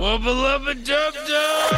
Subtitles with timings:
[0.00, 1.74] 我 beloved Dub Dub!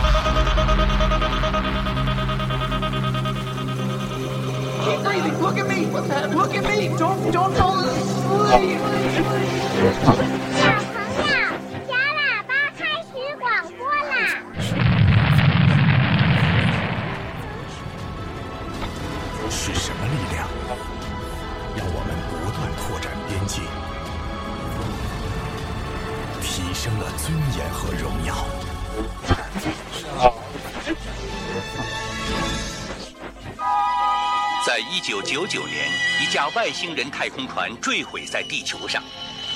[4.85, 5.37] Keep breathing.
[5.41, 5.87] Look at me.
[5.87, 6.89] Look at me.
[6.99, 8.79] Don't don't fall asleep.
[10.53, 11.33] 小朋友，
[11.89, 13.09] 小喇叭开始
[13.41, 13.49] 广
[13.79, 14.13] 播啦！
[19.49, 20.47] 是什么力量，
[21.75, 23.63] 让我们不断拓展边界，
[26.81, 28.35] 提升了尊严和荣耀？
[34.67, 35.91] 在一九九九年，
[36.23, 39.03] 一架外星人太空船坠毁在地球上，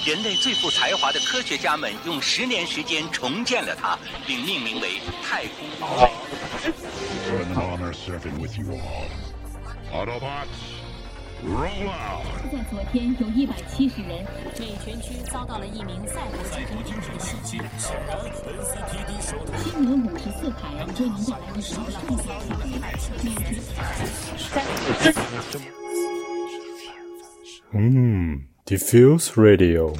[0.05, 6.11] 人类最富才华的科学家们用十年时间重建了它，并命名为“太空堡垒”。
[11.45, 14.25] 在昨天，有一百七十人
[14.59, 16.43] 美全区遭到了一名赛博
[16.83, 17.13] 精神
[17.45, 18.09] 病的袭击。
[19.63, 22.09] 新闻五十四台为您带来一条上下题。
[27.73, 29.95] 嗯，Diffuse Radio。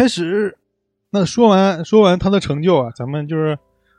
[0.00, 0.56] 开始，
[1.10, 3.58] 那说完说完他的成就啊，咱们就是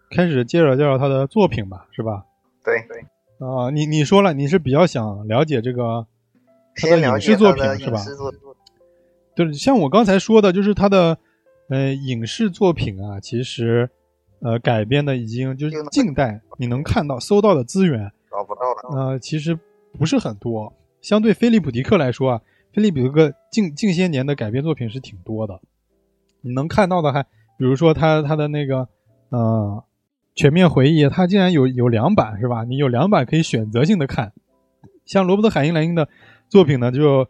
[0.10, 2.26] 开始介绍介绍他的作品吧，是吧？
[2.64, 3.02] 对对，
[3.48, 6.08] 啊、你你说了，你是比较想了解这个
[6.76, 8.04] 他的影视作品是吧影？
[8.04, 8.40] 视作品。
[9.36, 11.16] 就是像我刚才说的，就是他的
[11.70, 13.88] 呃影视作品啊，其实
[14.40, 19.00] 呃改编的已经就是近代你能看到搜到的资源，找不到了。
[19.00, 19.56] 呃其实
[20.00, 20.74] 不是很多。
[21.00, 22.42] 相对菲利普迪克来说啊，
[22.74, 25.62] 菲利普迪克近近些年的改编作品是挺多的。
[26.42, 27.24] 你能看到的还
[27.58, 28.88] 比如说他他的那个
[29.30, 29.84] 呃
[30.36, 32.64] 全面回忆，他竟然有有两版是吧？
[32.64, 34.34] 你有两版可以选择性的看。
[35.06, 36.08] 像罗伯特海因莱因的
[36.48, 37.28] 作品呢，就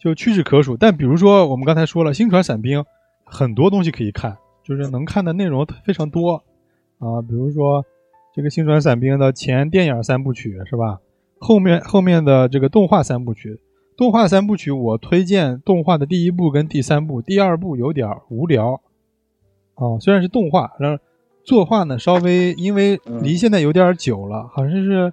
[0.00, 0.76] 就屈指可数。
[0.76, 2.80] 但比如说我们刚才说了，《星船伞兵》
[3.24, 6.42] 很多东西可以看，就是能看的内容非常多
[6.98, 7.20] 啊。
[7.22, 7.84] 比如说
[8.34, 10.98] 这个《星船伞兵》的前电影三部曲是吧？
[11.38, 13.60] 后面后面的这个动画三部曲，
[13.98, 18.80] 动画三部曲我推荐动画的第一部跟第三部，第二部有点无聊
[19.74, 19.98] 啊。
[20.00, 21.00] 虽然是动画，但是
[21.42, 25.12] 作画呢稍微因为离现在有点久了，好像是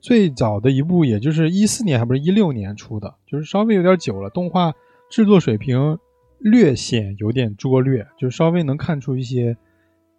[0.00, 4.30] 最早的一部，也就是一四年还不是一六年出的，就是稍微有点久了。
[4.30, 4.74] 动画
[5.08, 5.96] 制作水平
[6.38, 9.56] 略显有点拙劣，就稍微能看出一些，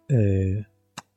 [0.08, 0.16] 呃，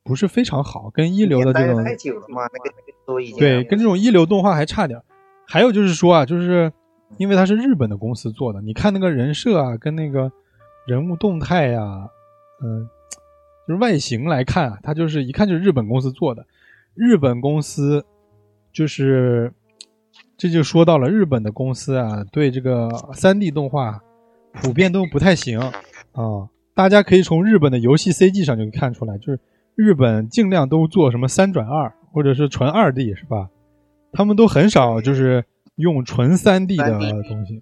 [0.04, 2.76] 不是非常好，跟一流的这种太久了嘛，那个
[3.06, 5.04] 都已经对，跟这种一流动画还差点儿。
[5.52, 6.72] 还有就是说啊，就是
[7.18, 10.32] 因为它是日本的公司做的，你看那个人设啊，跟那个
[10.86, 12.08] 人物动态呀、
[12.64, 12.88] 嗯、
[13.68, 16.46] 就是外形来看啊，它就是一看就是日本公司做的。
[16.94, 18.02] 日本公司
[18.72, 19.52] 就是
[20.38, 24.00] 这就说到了日本的公司啊，对这个三 D 动画
[24.54, 26.48] 普遍都不太行啊。
[26.72, 29.38] 大家可以从日本的游戏 CG 上就看出来，就是
[29.74, 33.50] 日本尽量都做什么三转二或者是纯二 D 是吧？
[34.12, 35.44] 他们都很少就是
[35.76, 37.60] 用纯三 D 的东西。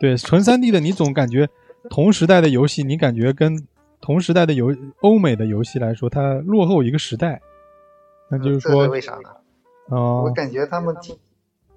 [0.00, 1.48] 对，纯三 D 的你总感觉
[1.88, 3.66] 同时代的游戏，你感觉跟
[4.00, 7.40] 同时代的游欧美的游戏来说，它落后一个时代。
[8.28, 9.28] 那就是说是，为啥呢？
[9.90, 10.96] 啊、我感觉他们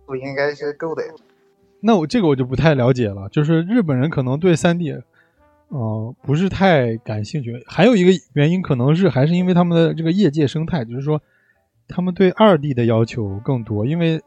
[0.06, 1.14] 不应该是够的呀。
[1.82, 4.92] 那我这个我就不太了解了，就是日本人可能对三 D，
[5.68, 7.64] 呃，不是太感兴趣。
[7.68, 11.22] 还有一个原因可能是还是因为他们的这个业界生态，就是说
[11.88, 14.22] 他们对二 D 的要求更多，因为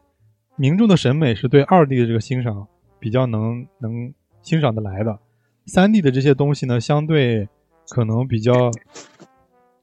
[0.55, 2.67] 民众的审美是对二 D 的这个欣赏
[2.99, 5.19] 比较能能欣赏的来的。
[5.65, 7.47] 三 D 的这些东西呢，相对
[7.89, 8.71] 可能比较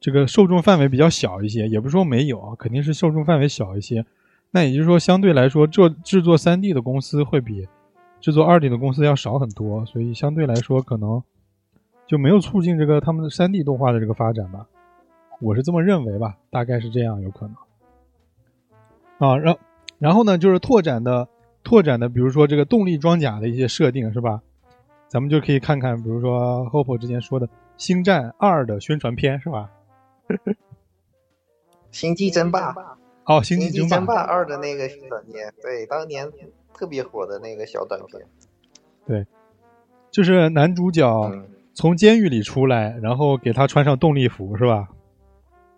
[0.00, 4.04] 这个受众范围比较小一些，也不是说没有啊，肯定是受众范围小一些。
[4.50, 7.68] 那也就是说，相对来说，做制作三 D 的公司会比
[8.20, 11.22] 制作二 D 的公司要少很多，所以相对来说，可能
[12.06, 14.66] 就没有促进这个他们的三 D 动画的这个发展吧。
[15.40, 17.54] 我是这么认为吧，大概是这样，有可能。
[19.18, 19.56] 啊，然
[19.98, 21.28] 然后呢，就是拓展的
[21.62, 24.40] 拓展的，比如说这个动力装甲的一些设定是吧？
[25.08, 27.46] 咱们就可以看看，比如说 Hope 之前说的
[27.76, 29.70] 《星战二》的宣传片是吧？
[31.90, 32.74] 星际争霸，
[33.24, 36.30] 哦，《星际际争霸》二的那个短片，对，当年
[36.74, 38.20] 特别火的那个小短片。
[39.06, 39.24] 对，
[40.10, 44.88] 就是男主角嗯，从监狱里出来，然后给他穿上动力服，是吧？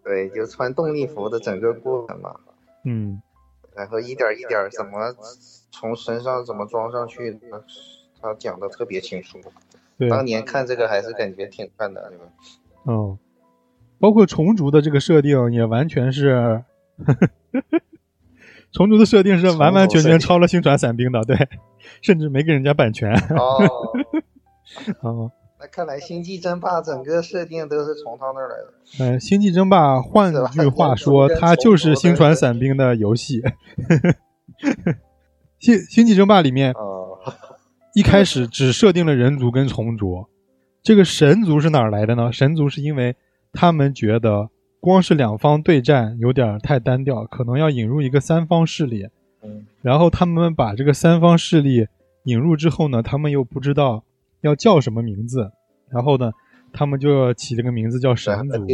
[0.02, 2.34] 对，就穿动力服的整个过程嘛，
[2.84, 3.20] 嗯，
[3.78, 5.14] 然后一点一点怎么
[5.70, 7.64] 从身上怎么装上去的，
[8.20, 9.38] 他讲的特别清楚。
[10.10, 12.24] 当年看这个还是感觉挺看的，对吧？
[12.86, 13.18] 嗯，
[14.00, 16.62] 包括虫族的这个设定也完全是，
[18.72, 21.36] 虫族的设定是完完全全抄了星船伞兵的，对，
[22.02, 23.12] 甚至没给人家版权。
[23.36, 23.64] 哦，
[25.02, 25.47] 哦，那
[25.78, 28.74] 看来星际争霸整个设定都是从他那儿来的。
[28.98, 33.40] 嗯，星际争霸，换句话 说，它就是星船伞兵的游戏。
[35.60, 37.16] 星星际争霸里面哦，
[37.94, 40.26] 一开始只设定了人族跟虫族，
[40.82, 42.32] 这个神族是哪儿来的呢？
[42.32, 43.14] 神族是因为
[43.52, 49.06] 他们觉得光是两方对战有点太单调，可能要引入一个三方势力。
[49.44, 51.86] 嗯，然后他们把这个三方势力
[52.24, 54.02] 引入之后呢，他们又不知道
[54.40, 55.52] 要叫什么名字，
[55.90, 56.30] 然后呢，
[56.72, 58.66] 他们就起了个名字叫神族。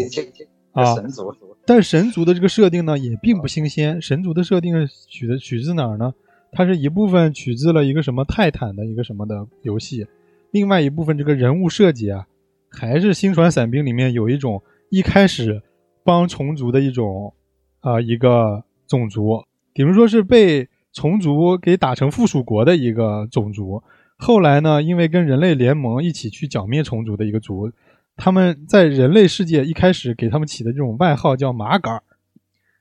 [0.73, 1.33] 啊神族，
[1.65, 4.03] 但神族的这个设定呢，也并不新鲜。
[4.03, 4.75] 神族的设定
[5.09, 6.13] 取的取自哪儿呢？
[6.51, 10.07] 它是一部分取自了一个什么泰坦的一个什么的游戏，
[10.51, 12.27] 另外一部分这个人物设计啊，
[12.69, 15.63] 还是星船伞兵里面有一种一开始
[16.03, 17.33] 帮虫族的一种
[17.81, 23.81] 啊、一个种族，比如说是被虫族给打成附属国的一个种族，
[24.17, 27.71] 后来呢，因为跟人类联盟一起去剿灭虫族的一个族，
[28.17, 32.03] 他们在人类世界一开始给他们起的这种外号叫麻杆儿。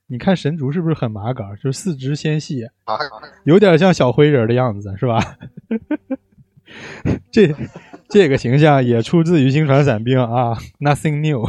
[0.08, 1.56] 你看神族是不是很麻杆儿？
[1.58, 2.98] 就是四肢纤细，啊，
[3.46, 5.20] 有点像小灰人的样子，是吧？
[7.32, 7.56] 这
[8.10, 11.44] 这个形象也出自于星船伞兵啊，Nothing new。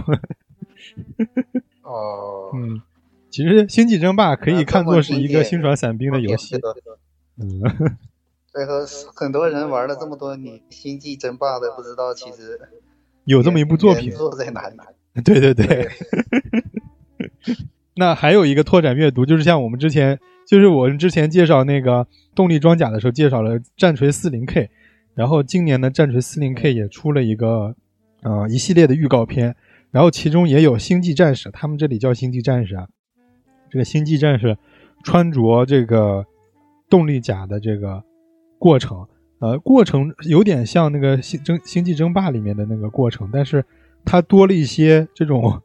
[1.83, 2.81] 哦，嗯，
[3.29, 6.59] 其实星际争霸可以看作是一个星船伞兵的游戏这。
[6.59, 6.75] 个
[7.37, 7.61] 嗯，
[8.55, 8.73] 最后
[9.17, 12.59] 很多人玩了这么多年星际争霸的，不知道其实
[13.25, 14.77] 有这么一部作品在哪里？
[15.25, 15.89] 对 对对。
[17.97, 24.71] 那还有一个拓展阅读，就是像我们之前，就是我们之前介绍那个动力装甲的时候，介绍了战锤四零 K，
[25.15, 27.75] 然后今年的战锤四零 K 也出了一个
[28.23, 29.57] 呃一系列的预告片，
[29.91, 32.87] 然后其中也有星际战士，他们这里叫星际战士啊，
[33.71, 34.57] 这个星际战士
[35.03, 36.25] 穿着这个
[36.89, 38.03] 动力甲的这个
[38.65, 39.07] 过程，
[39.41, 43.63] 呃，过程有点像那个星争星际争霸里面的那个过程，但是
[44.07, 45.61] 它多了一些这种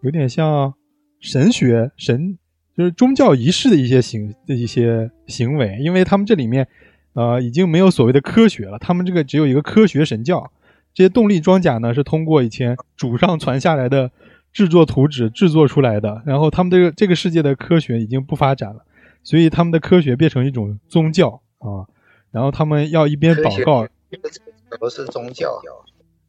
[0.00, 0.74] 有点像
[1.20, 2.36] 神学神，
[2.76, 6.66] 就是宗教仪式的一些行的一些行为，因为他们这里面
[7.12, 10.50] 呃已经没有所谓的科学了，他们这个只有一个科学神教。
[10.92, 14.10] 这些动力装甲呢是通过以前祖上传下来的
[14.52, 18.84] 制作图纸制作出来的，然后他们这个这个世界的科学已经不发展了，
[19.22, 21.86] 所以他们的科学变成一种宗教啊，
[22.32, 23.86] 然后他们要一边祷告，
[24.80, 25.60] 不是宗教，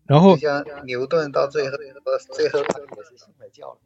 [0.05, 1.77] 然后就像牛顿到最后
[2.33, 3.79] 最后他也是信了教了。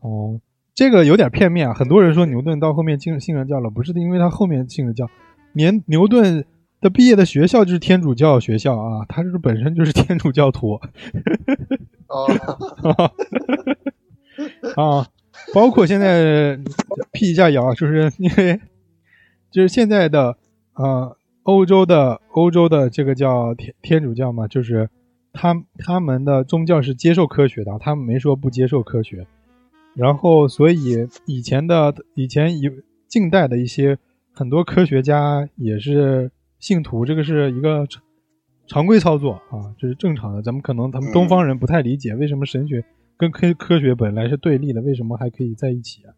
[0.00, 0.40] 哦，
[0.74, 1.74] 这个有点片面啊。
[1.74, 5.10] 很多人说牛顿到后面进信了教了，不是的，因为他后面信了教。
[5.52, 6.44] 年牛顿
[6.80, 10.80] 的毕业的学校就是天主教学校啊，他就是本身就是天主教徒
[12.06, 12.26] 哦，
[14.76, 15.08] 啊。
[15.54, 16.58] 包括现在
[17.12, 18.60] 辟一下谣，就是因为
[19.50, 20.36] 就是现在的
[20.74, 21.16] 呃
[21.48, 24.90] 欧洲的欧洲的这个叫天天主教嘛，就是
[25.32, 29.26] 他他们的宗教是接受科学的，他们没说不接受科学。
[29.94, 32.70] 然后，所以以前的以前以
[33.06, 33.96] 近代的一些
[34.34, 38.02] 很多科学家也是信徒，这个是一个常
[38.66, 40.42] 常规操作啊，这是正常的。
[40.42, 42.84] 咱们可能咱们东方人不太理解，为什么神学
[43.16, 46.12] 跟科科学本来是对立的，为什么还可以在一起啊？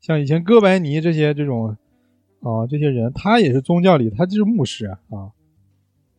[0.00, 1.76] 像以前哥白尼这些这种
[2.40, 5.32] 啊这些人，他也是宗教里，他就是牧师啊，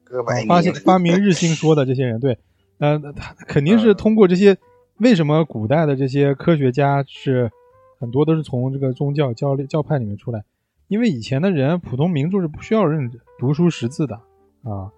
[0.04, 2.38] 哥白发现发明日心说的这些人，对，
[2.80, 4.58] 呃，他肯定是通过这些。
[5.00, 7.52] 为什么古代的这些科学家是
[8.00, 10.44] 很多都是从这个宗教教教派里面出来？
[10.88, 14.16] 因为以前的人，普通民众是不需要认读书识字的
[14.64, 14.90] 啊，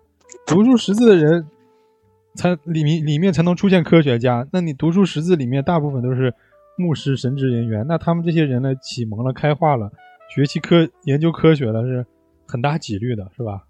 [0.47, 1.45] 读书识字的人
[2.33, 4.47] 才里面里面才能出现科学家。
[4.53, 6.33] 那你读书识字里面大部分都是
[6.77, 9.91] 牧师、神职人员，那他们这些人呢，启蒙了、开化了，
[10.29, 12.05] 学习科研究科学的，是
[12.47, 13.65] 很大几率的，是吧？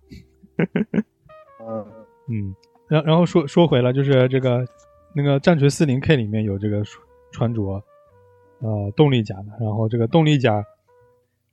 [1.59, 1.85] 嗯
[2.29, 2.55] 嗯，
[2.87, 4.65] 然然后说说回了，就是这个。
[5.11, 6.83] 那个战锤四零 K 里面有这个
[7.31, 7.83] 穿着，
[8.59, 9.45] 呃，动力甲的。
[9.59, 10.63] 然后这个动力甲，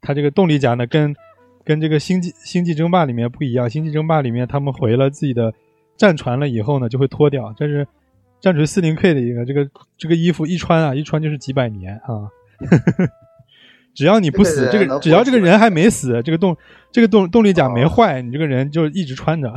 [0.03, 1.17] 它这个动力甲呢，跟
[1.65, 3.69] 跟这个星际星际争霸里面不一样。
[3.69, 5.55] 星际争霸里面他们回了自己的
[5.97, 7.51] 战船了以后呢，就会脱掉。
[7.57, 7.89] 这是
[8.41, 12.29] 战锤四零 K 的一个这个这个衣服一穿啊，一穿就是几百年啊。
[13.97, 16.57] 只要你不死，这个只要这个人还没死，这个动
[16.93, 19.49] 这个动动力甲没坏，你这个人就一直穿着。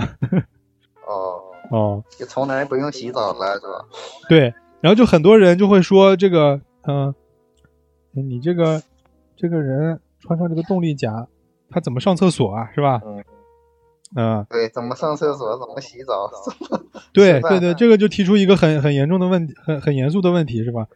[1.05, 1.43] 哦。
[1.71, 3.85] 哦，就从来不用洗澡了，是吧？
[4.27, 7.13] 对，然后就很多人就会说这个，嗯、
[8.15, 8.81] 呃，你这个
[9.37, 11.27] 这个人穿上这个动力甲，
[11.69, 12.71] 他怎么上厕所啊？
[12.73, 12.99] 是吧？
[13.05, 13.23] 嗯，
[14.15, 16.27] 嗯，对，怎么上厕所，怎么洗澡，
[17.13, 20.87] 对对对，这个就提出一个很很严重的问题，很很严肃的问题，是吧？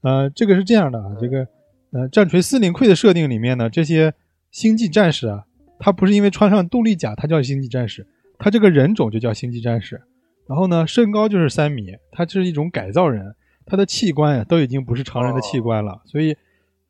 [0.00, 1.46] 呃，这个是这样的啊，这个
[1.92, 4.14] 呃战锤司令盔的设定里面呢，这些
[4.50, 5.44] 星际战士啊，
[5.78, 8.06] 他不是因为穿上动力甲他叫星际战士，
[8.38, 10.02] 他这个人种就叫星际战士。
[10.48, 13.34] 然后呢，身高就是三米，他这是一种改造人，
[13.64, 16.02] 他的器官呀都已经不是常人的器官了。
[16.04, 16.36] 所以，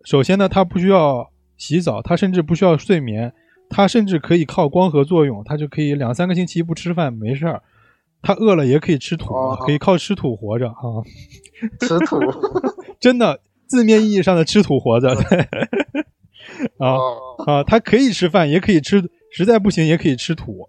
[0.05, 3.33] 首先呢，他不需要洗澡，他甚至不需要睡眠，
[3.69, 7.63] 他甚至可以靠光合作用，他就可以两三个星期不吃饭没事儿。
[8.23, 9.35] 他饿了也可以吃土，
[9.67, 11.05] 可以靠吃土活着啊。
[11.81, 12.19] 吃土，
[12.99, 13.41] 真的
[13.73, 15.15] 字面意义上的吃土活着。
[15.15, 15.39] 对
[16.77, 16.99] 啊
[17.47, 19.03] 啊，他可以吃饭，也可以吃，
[19.33, 20.69] 实在不行也可以吃土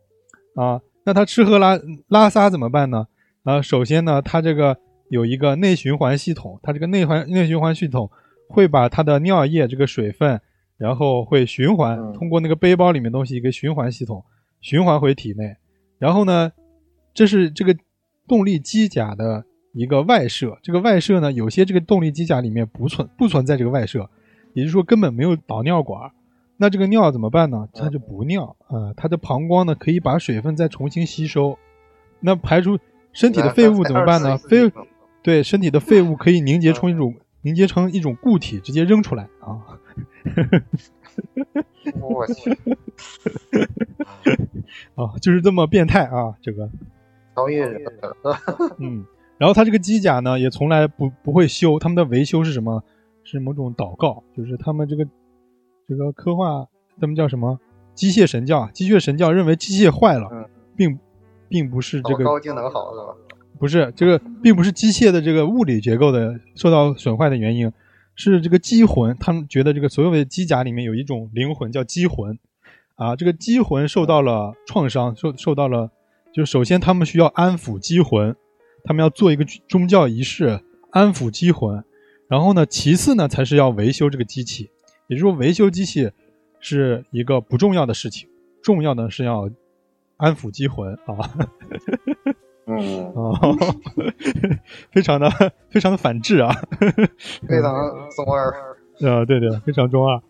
[0.55, 0.79] 啊。
[1.03, 3.07] 那他吃喝拉拉撒怎么办呢？
[3.43, 4.77] 啊，首先呢，他这个
[5.09, 8.09] 有一个内循环系统，他这个内环内循环系统
[8.47, 10.39] 会把他的尿液这个水分，
[10.77, 14.23] 然后会循环，通过那个背包里面东西一个循环系统
[14.61, 15.57] 循环回体内，
[15.99, 16.53] 然后呢，
[17.13, 17.75] 这是这个
[18.27, 24.09] 动力机甲的一个外设，这个外设呢，有些这个动力机甲里面不存不存在这个外设，
[24.53, 26.11] 也就是说根本没有导尿管。
[26.55, 27.67] 那这个尿怎么办呢？
[27.73, 31.57] 它就不尿啊，它的膀胱呢可以把水分再重新吸收。
[32.19, 32.79] 那排出
[33.11, 34.37] 身体的废物怎么办呢？
[34.37, 34.71] 废
[35.21, 39.59] 对身体的废物可以凝结成一种 凝结成一种固体，直接扔出来啊。
[41.99, 42.51] 我 去，
[44.95, 46.69] 啊，就是这么变态啊，这个
[47.35, 47.81] 超越人。
[48.79, 49.05] 嗯，
[49.37, 52.83] 然后它这个机甲呢也从来不不会修，他们的维修是什么？
[53.23, 55.07] 是某种祷告，就是他们这个。
[55.85, 56.65] 这个科幻，
[57.01, 57.59] 他们叫什么？
[57.93, 58.71] 机械神教啊！
[58.73, 60.97] 机械神教认为机械坏了，并
[61.49, 63.37] 并不是这个高就能好是吧？
[63.59, 67.69] 不是这个，并不是机械的这个物理结构的受到损坏的原因，
[68.15, 69.15] 是这个机魂。
[69.19, 72.39] 他们觉得这个所有的机甲里面有一种灵魂叫机魂，
[72.95, 75.91] 啊，这个机魂受到了创伤，受受到了，
[76.33, 78.33] 就首先他们需要安抚机魂，
[78.83, 80.61] 他们要做一个宗教仪式
[80.91, 81.83] 安抚机魂，
[82.27, 84.69] 然后呢，其次呢才是要维修这个机器。
[85.07, 86.11] 也就是说，维修机器
[86.59, 88.29] 是一个不重要的事情，
[88.61, 89.49] 重要的是要
[90.17, 91.29] 安抚机魂啊。
[92.65, 92.77] 嗯，
[93.13, 93.37] 哦，
[94.91, 95.29] 非常的
[95.69, 96.55] 非常的反智啊，
[97.47, 97.73] 非常
[98.15, 98.49] 中二。
[99.05, 100.21] 啊，对对，非常中二。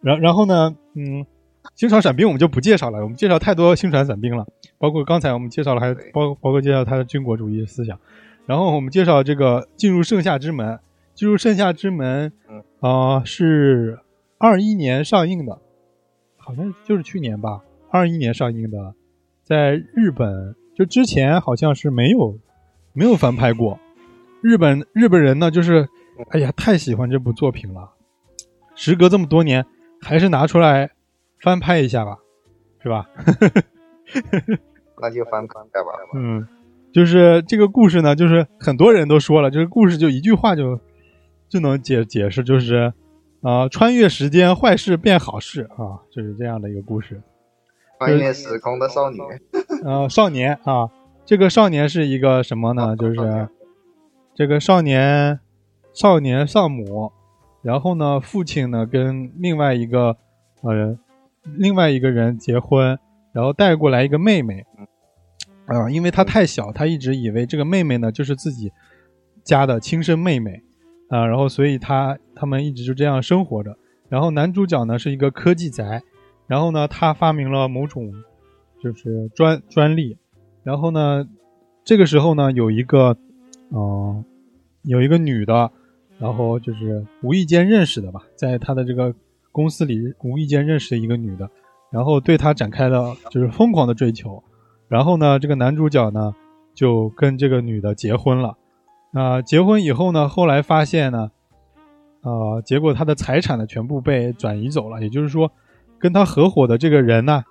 [0.00, 1.26] 然然后呢，嗯，
[1.74, 4.46] 星船伞兵我们就不介绍了，我们介绍太多星船伞兵了，
[4.78, 7.98] 包括刚才我们介绍了，还包包括介绍他的军国主义思想。
[8.46, 10.78] 然后我们介绍这个进入盛夏之门，
[11.14, 12.32] 进入盛夏之门，
[12.80, 14.00] 啊是。
[14.36, 15.58] 二一年上映的，
[16.36, 17.62] 好像就是去年吧。
[17.88, 18.94] 二一年上映的，
[19.42, 22.38] 在日本就之前好像是没有
[22.92, 23.78] 没有翻拍过。
[24.42, 25.88] 日本日本人呢，就是
[26.28, 27.92] 哎呀，太喜欢这部作品了。
[28.74, 29.64] 时隔这么多年，
[30.02, 30.90] 还是拿出来
[31.40, 32.18] 翻拍一下吧，
[32.82, 33.08] 是吧？
[35.00, 35.92] 那就翻拍吧。
[36.14, 36.46] 嗯，
[36.92, 40.80] 就是这个故事呢，就是很多人都说了，就是故事就一句话就
[41.48, 42.92] 就能解解释，就是。
[43.46, 47.20] 啊，穿越时间，坏事变好事啊，就是这样的一个故事。
[47.98, 49.18] 穿越时空的少女，
[49.84, 50.88] 呃，少年啊，
[51.26, 52.96] 这个少年是一个什么呢？
[52.96, 53.48] 就是
[54.34, 55.40] 这个少年，
[55.92, 57.12] 少年丧母，
[57.60, 60.16] 然后呢，父亲呢跟另外一个
[60.62, 60.96] 呃
[61.42, 62.98] 另外一个人结婚，
[63.34, 64.64] 然后带过来一个妹妹，
[65.66, 68.72] 啊，因为她太小，她一直以为这个妹妹呢就是自己
[69.42, 70.62] 家的亲生妹妹。
[71.08, 73.76] 啊，然后所以她他们一直就这样生活着。
[74.08, 76.02] 然后男主角呢是一个科技宅，
[76.46, 78.10] 然后呢他发明了某种
[78.80, 80.16] 就是专专利。
[80.62, 81.28] 然后呢
[81.84, 83.16] 这个时候呢有一个
[83.70, 84.24] 嗯
[84.82, 85.70] 有一个女的，
[86.18, 89.14] 然后就是无意间认识的吧，在他的这个
[89.52, 91.50] 公司里无意间认识的一个女的，
[91.94, 94.42] 然后对他展开了就是疯狂的追求。
[94.88, 96.34] 然后呢这个男主角呢
[96.74, 98.56] 就跟这个女的结婚了。
[99.12, 101.30] 啊，结婚以后呢，后来发现呢，
[102.22, 105.00] 啊，结果他的财产呢全部被转移走了。
[105.00, 105.52] 也就是说，
[106.00, 107.44] 跟他合伙的这个人呢，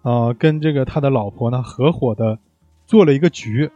[0.00, 2.38] 啊，跟这个他的老婆呢合伙的
[2.86, 3.70] 做了一个局，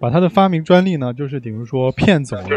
[0.00, 2.48] 把他的发明专利呢，就是等于说骗走了。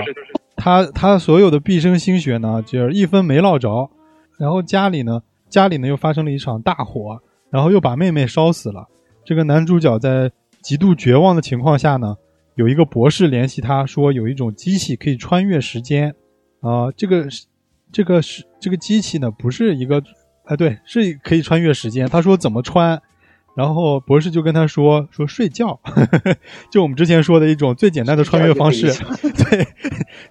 [0.55, 3.91] 他他所有的毕生心血呢，就是一分没落着。
[4.39, 5.21] 然后家里呢，
[5.57, 8.87] 家里呢又发生了一场大火，然后又把妹妹烧死了。
[9.25, 12.15] 这个男主角在极度绝望的情况下呢。
[12.53, 16.15] 有一个博士联系他说，有一种机器可以穿越时间，
[16.61, 17.45] 啊，这个是
[17.91, 20.01] 这个是这个机器呢，不是一个，
[20.45, 22.07] 哎，对，是可以穿越时间。
[22.07, 22.99] 他说怎么穿，
[23.55, 25.79] 然后博士就跟他说说睡觉，
[26.71, 28.87] 就我们之前说的一种最简单的穿越方式，
[29.21, 29.67] 对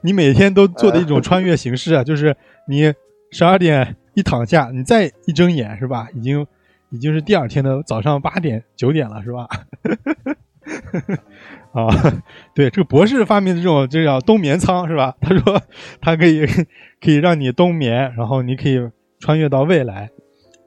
[0.00, 2.36] 你每天都做的一种穿越形式啊，就是
[2.68, 2.92] 你
[3.30, 6.46] 十二点一躺下，你再一睁眼是吧，已经
[6.88, 9.46] 已经是第二天的早上八点九点了是吧？
[11.72, 11.86] 啊，
[12.54, 15.14] 对，这个博士发明的这种这叫冬眠舱是吧？
[15.20, 15.60] 他说
[16.00, 16.46] 他可以
[16.98, 20.10] 可以让你冬眠，然后你可以穿越到未来，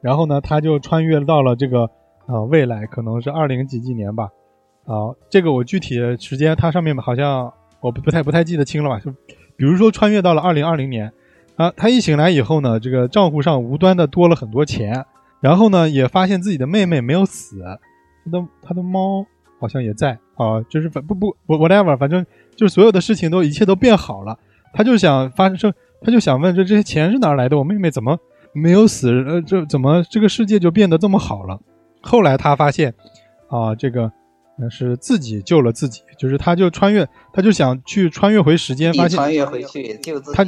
[0.03, 1.89] 然后呢，他就穿越到了这个
[2.27, 4.29] 呃未来，可能是二零几几年吧。
[4.85, 7.51] 啊，这个我具体的时间，它上面好像
[7.81, 8.99] 我不太不太记得清了吧？
[8.99, 9.11] 就
[9.57, 11.11] 比如说穿越到了二零二零年，
[11.59, 15.05] 啊，他一醒来以后呢，这个账户上无端的多了很多钱，
[15.41, 17.61] 然后呢，也发现自己的妹妹没有死，
[18.23, 19.25] 他的他的猫
[19.59, 22.25] 好像也在啊，就是反不不 whatever，反正
[22.55, 24.39] 就是所有的事情都一切都变好了，
[24.73, 27.57] 他就想发生，他就想问这这些钱是哪来的？
[27.57, 28.17] 我妹妹怎么
[28.53, 29.11] 没有死？
[29.27, 31.59] 呃，这怎么这个世界就变得这么好了？
[32.01, 32.93] 后来他发现，
[33.49, 34.11] 啊，这个。
[34.61, 40.35] 那是自己救了自己，就是他就穿越，他就想去穿越回时间，发现穿越回去救自己。
[40.35, 40.43] 他，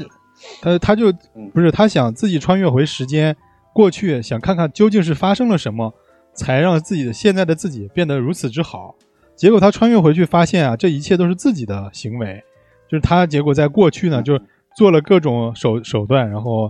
[0.61, 1.13] 他他就
[1.53, 3.35] 不是他想自己穿越回时间
[3.73, 5.93] 过去，想看看究竟是发生了什么，
[6.33, 8.95] 才让自己的现在的自己变得如此之好。
[9.35, 12.43] 结果他穿越回去发现啊，这一切都是自己的行为，
[12.89, 14.39] 就是他结果在过去呢，就
[14.75, 16.67] 做了各种手手段，然后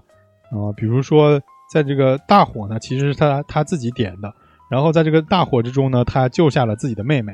[0.51, 4.33] 啊，比如说在这个大火呢，其实是他他自己点的。
[4.69, 7.33] 然后在这个大火之中呢，他救下了自己的妹妹，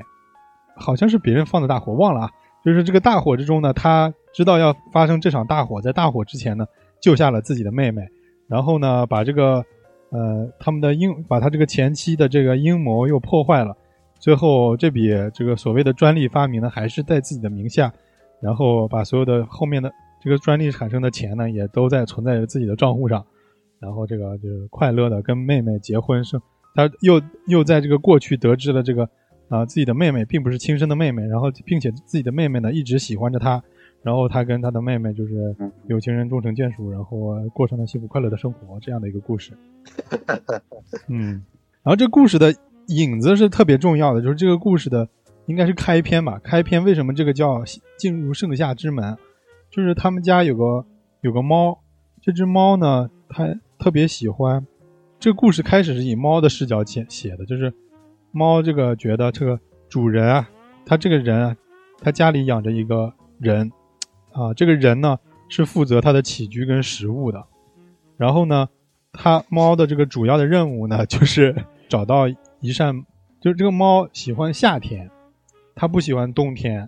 [0.75, 2.32] 好像是别人放的大火，忘了啊。
[2.65, 6.63] 就是这个大火之中呢，他知道要发生这场大火，在大火之前呢，
[7.01, 8.08] 救下了自己的妹妹。
[8.48, 9.65] 然后呢，把这个
[10.12, 13.75] 呃他们的阴，把他这个前妻的这个阴谋又破坏了。
[14.20, 17.91] 最后这笔这个所谓的专利发明呢，还是在自己的名下。
[18.39, 19.91] 然后把所有的后面的
[20.22, 23.25] 这个专利产生的钱呢，也都在存在着自己的账户上。
[23.79, 26.39] 然后这个就是快乐的跟妹妹结婚生。
[26.75, 29.10] 他又又在这个过去得知了这个，
[29.50, 33.63] 啊，自己的妹妹并不是亲生的妹妹，然后并且自己的妹妹呢一直喜欢着他，
[34.07, 35.53] 然后他跟他的妹妹就是
[35.87, 39.51] 有情人终成眷属，然后过上了幸福快乐的生活这样的一个故事。
[41.11, 41.43] 嗯，
[41.83, 42.55] 然后这故事的
[42.87, 45.09] 影子是特别重要的，就是这个故事的
[45.47, 46.39] 应该是开篇吧？
[46.41, 47.65] 开篇为什么这个叫
[47.97, 49.17] 进入盛夏之门？
[49.69, 50.85] 就是他们家有个
[51.19, 51.77] 有个猫，
[52.21, 54.65] 这只猫呢，它特别喜欢。
[55.19, 57.73] 这个故事开始是以猫的视角写写的，就是
[58.32, 60.49] 猫这个觉得这个主人啊，
[60.86, 61.58] 他这个人啊，
[61.99, 63.69] 他家里养着一个人，
[64.38, 65.17] 啊，这个人呢
[65.50, 67.43] 是负责他的起居跟食物的。
[68.17, 68.69] 然后呢，
[69.12, 71.56] 他猫的这个主要的任务呢，就是
[71.89, 72.28] 找到
[72.60, 73.04] 一扇，
[73.41, 75.10] 就是这个猫喜欢夏天，
[75.76, 76.88] 它不喜欢冬天。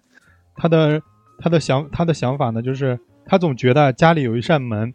[0.55, 1.01] 它的
[1.39, 4.93] 它的想它的想法呢，就是它总觉得家里有一扇门，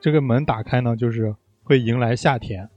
[0.00, 1.34] 这个门打开呢，就是。
[1.64, 2.68] 会迎来夏天，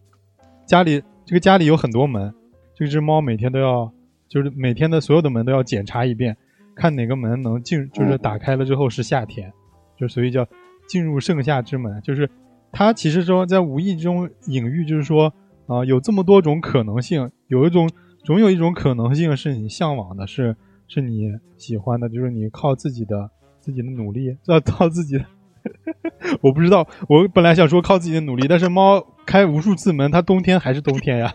[0.67, 2.31] 家里这个家里有很多门，
[2.75, 3.91] 这只猫每天都要，
[4.29, 6.37] 就是每天的所有的门都要检查一遍，
[6.75, 9.51] 看哪个门能进，就是打开了之后是夏天，
[9.97, 10.45] 就所以叫
[10.87, 12.01] 进入盛夏之门。
[12.01, 12.29] 就是
[12.71, 15.33] 它其实说在无意中隐喻，就是说
[15.67, 17.89] 啊，有这么多种可能性，有一种
[18.23, 20.55] 总有一种可能性是你向往的，是
[20.87, 25.23] 是你喜欢的，就是你靠自己的自己的努力，要靠自己。
[26.41, 31.33] 我不知道，我本来想说靠自己的努力，但是猫开无数次门，它冬天还是冬天呀。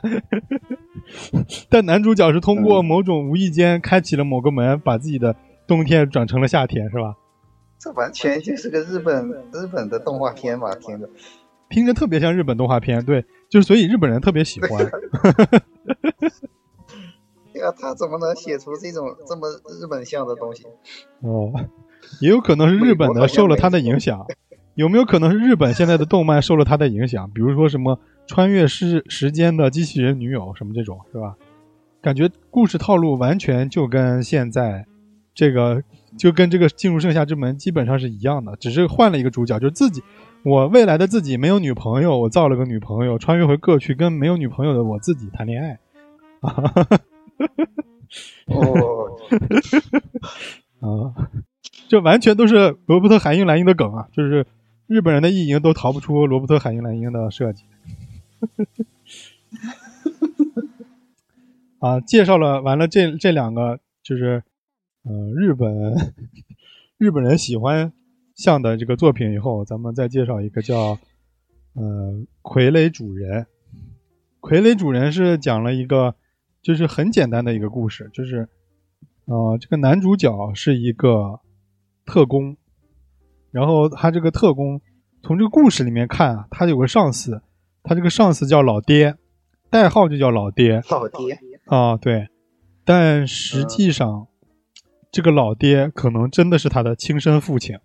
[1.69, 5.35] 但男主角是通过某种无意间开启了某个门，把自己的
[5.67, 7.17] 冬天转成了夏天，是吧？
[7.79, 10.75] 这完全就是个日本日本的动画片嘛？
[10.75, 11.09] 听着，
[11.69, 14.71] 听着特别像日本动画片，对，就是所以日本人特别喜欢。
[17.53, 19.49] 对啊，他怎么能写出这种这么
[19.81, 20.65] 日本像的东西？
[21.21, 21.53] 哦。
[22.21, 24.27] 也有可能是日本的受了他的影响，
[24.81, 27.31] 有没有可能是日本现在的动漫受了他的影响？
[27.33, 31.37] 比如说什么穿越时时间的机器人女友什么这种，是吧？
[32.01, 34.87] 感觉故事套路完全就跟现在
[35.35, 35.83] 这个
[36.17, 40.03] 就跟这个进入盛夏之门基本上是一样的，只是换了一个主角，就是自己，
[40.45, 45.79] 我未来的自己没有女朋友，我造了个女朋友，穿越回过去跟没有女朋友的我自己谈恋爱。
[48.47, 49.19] 哦，
[50.81, 51.13] 啊。
[51.89, 54.07] 这完全都是罗伯特·海因莱因的梗啊！
[54.13, 54.47] 就是
[54.91, 57.63] 日本人的意淫都逃不出罗伯特·海因莱因的设计。
[61.79, 64.43] 啊，介绍了完了这这两个，就是
[65.05, 66.13] 呃日本
[66.99, 67.93] 日本人喜欢
[68.35, 70.99] 像的这个作品以后，咱们再介绍一个叫
[71.75, 73.47] 呃《傀儡主人》。
[74.41, 76.17] 傀儡主人是讲了一个
[76.63, 78.49] 就是很简单的一个故事，就是
[79.27, 81.39] 呃这个男主角是一个。
[82.07, 82.57] 特工，
[83.51, 84.81] 然后他这个特工，
[85.23, 87.43] 从这个故事里面看啊，他有个上司，
[87.83, 89.17] 他这个上司叫老爹，
[89.71, 90.83] 代号就叫老爹。
[90.91, 92.29] 老爹啊，对，
[92.85, 94.27] 但实际上，
[95.13, 97.79] 这个老爹可能真的是他的亲生父亲。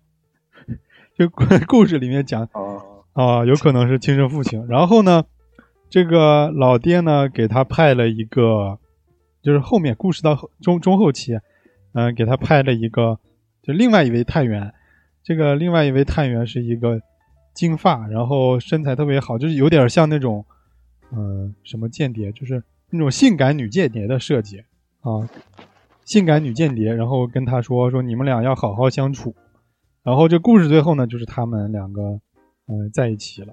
[1.18, 1.28] 就
[1.66, 2.48] 故事里面讲，
[3.12, 4.66] 啊，有可能是亲生父亲。
[4.68, 5.24] 然后呢，
[5.88, 8.78] 这个老爹呢，给他派了一个，
[9.42, 11.38] 就是后面故事到中中后期。
[11.98, 13.18] 嗯、给他派了一个，
[13.62, 14.74] 就另外一位探员，
[15.26, 17.00] 这个另外一位探员是一个
[17.52, 20.44] 金发，然后身材特别好，就是有点像那种，
[21.10, 24.60] 嗯、什么间谍，就是那种性感女间谍的设计
[25.00, 25.28] 啊，
[26.04, 29.34] 性感女间谍，然后跟他说说你们俩要好好相处，
[30.04, 32.20] 然后这故事最后呢，就是他们两个，
[32.68, 33.52] 嗯、在一起了，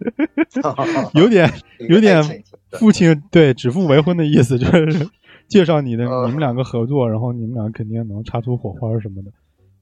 [1.12, 1.52] 有点
[1.90, 2.24] 有点
[2.70, 5.06] 父亲对指腹为婚的意思，就是
[5.46, 9.30] 介绍你的呃你们两个合作，然后你们俩肯定能擦出火花什么的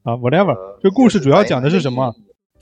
[0.04, 0.54] 啊，whatever。
[0.80, 2.14] 这故事主要讲的是什么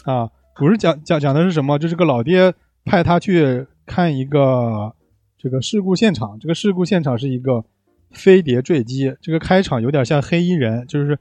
[0.04, 0.30] 啊？
[0.56, 1.78] 故事讲讲讲的是什么？
[1.78, 4.94] 就是个老爹派他去看一个
[5.36, 7.64] 这个事故现场，这个事故现场是一个
[8.12, 11.18] 飞碟坠机，这个开场有点像黑衣人，就是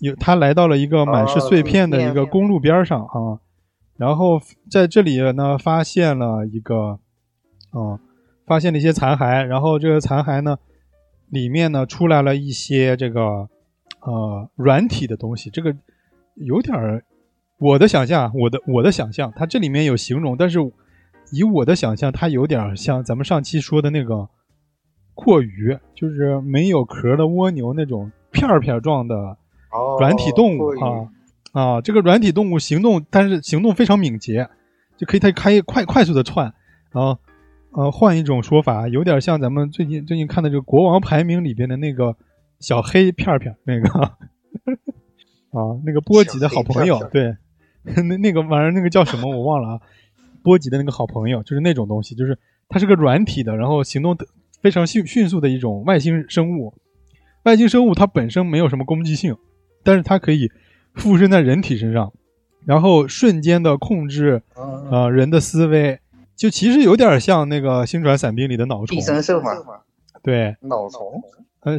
[0.00, 3.38] 有他来到了一个满是碎片的一个公路边上啊，
[3.96, 6.98] 然后在这里呢发现了一个，
[7.70, 8.00] 啊、
[8.46, 10.56] 发现了一些残骸，然后这个残骸呢
[11.28, 13.48] 里面呢出来了一些这个
[14.06, 15.76] 呃软体的东西，这个
[16.34, 17.04] 有点儿
[17.58, 20.58] 我的想象，我的我的想象，它这里面有形容，但是
[21.32, 24.28] 以我的想象，它有点儿像咱们上期说的那个
[25.14, 29.16] 阔鱼，就是没有壳的蜗牛那种片儿片儿状的
[29.72, 31.08] 哦软体动物啊
[31.52, 34.48] 啊，这个软体动物行动，但是行动非常敏捷，
[34.96, 36.52] 就可以它开快快速的窜，
[36.92, 37.18] 然后
[37.72, 42.14] 呃换一种说法，有点像咱们最近最近看的这个国王排名里边的那个
[42.60, 43.88] 小黑片儿片那个
[45.50, 47.36] 啊那个波吉的好朋友对，
[47.82, 49.80] 那那个玩意儿那个叫什么我忘了啊，
[50.42, 52.38] 波吉的那个好朋友就是那种东西，就是
[52.68, 54.26] 它是个软体的，然后行动得
[54.60, 56.74] 非常迅迅速的一种外星生物。
[57.44, 59.36] 外星生物它本身没有什么攻击性，
[59.84, 60.50] 但是它可以
[60.94, 62.12] 附身在人体身上，
[62.64, 66.00] 然后瞬间的控制嗯呃人的思维，
[66.34, 69.00] 就其实有点像那个《星船伞兵》里的脑虫寄。
[69.00, 69.52] 生兽嘛，
[70.24, 71.22] 对，脑虫，
[71.60, 71.78] 呃，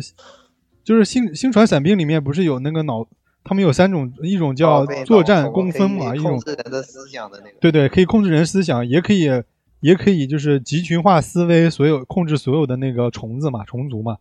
[0.88, 3.06] 就是星星船伞兵里面不是有那个脑，
[3.43, 9.30] 他们有三种，一种叫作战脑虫公分嘛，一种控制人的思想的那个，对对，可以控制人思想，也可以
[9.82, 14.15] 也可以就是集群化思维，所有控制所有的那个虫子嘛，虫族嘛，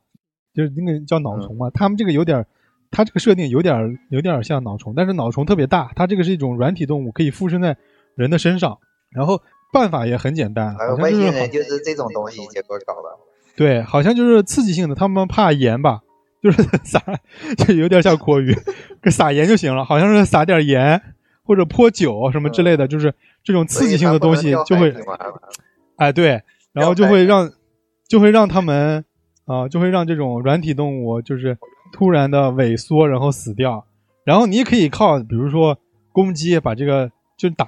[0.53, 1.71] 就是那个叫脑虫嘛。
[1.71, 2.47] 他们这个有点儿，
[2.91, 7.77] 它这个设定有点儿有点儿像脑虫，但是脑虫特别大，它这个是一种软体动物，可以附身在
[8.17, 8.77] 人的身上，
[9.11, 9.41] 然后
[9.73, 13.17] 办法也很简单，还有好像就是好外星人就是这种东西结果搞的，
[13.57, 16.01] 对，好像就是刺激性的，他们怕盐吧，
[16.43, 17.03] 就是 撒，
[17.59, 18.55] 就有点像阔鱼，
[19.03, 21.01] 给撒盐就行了，好像是撒点盐
[21.43, 24.95] 或者泼酒什么之类的，就是这种刺激性的东西就会，
[25.97, 27.51] 哎对，然后就会让
[28.09, 29.05] 就会让他们
[29.47, 31.57] 啊、就会让这种软体动物就是
[31.93, 33.87] 突然的萎缩，然后死掉，
[34.25, 35.79] 然后你也可以靠比如说
[36.13, 37.67] 攻击把这个就打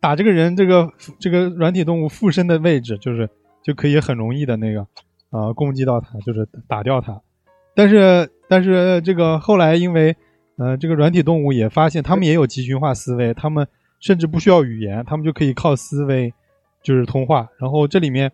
[0.00, 3.28] 打这个人这个这个软体动物附身的位置，就是
[3.64, 4.86] 就可以很容易的那个
[5.30, 7.20] 啊、攻击到它，就是打掉它。
[7.76, 10.16] 但是但是这个后来因为
[10.56, 13.68] 呃这个软体动物也发现他们也有集群化思维，他们
[14.00, 16.32] 甚至不需要语言，他们就可以靠思维
[16.82, 17.48] 就是通话。
[17.58, 18.32] 然后这里面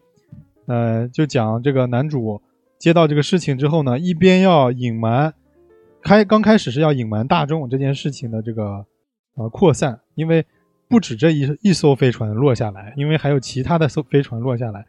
[0.66, 2.40] 呃就讲这个男主
[2.78, 5.34] 接到这个事情之后呢，一边要隐瞒
[6.02, 8.86] 开刚开始是要隐瞒大众这件事情的这个
[9.34, 10.46] 呃扩散，因为
[10.88, 14.84] 不止这一一艘飞船落下来，因为还有其他的艘飞船落下来。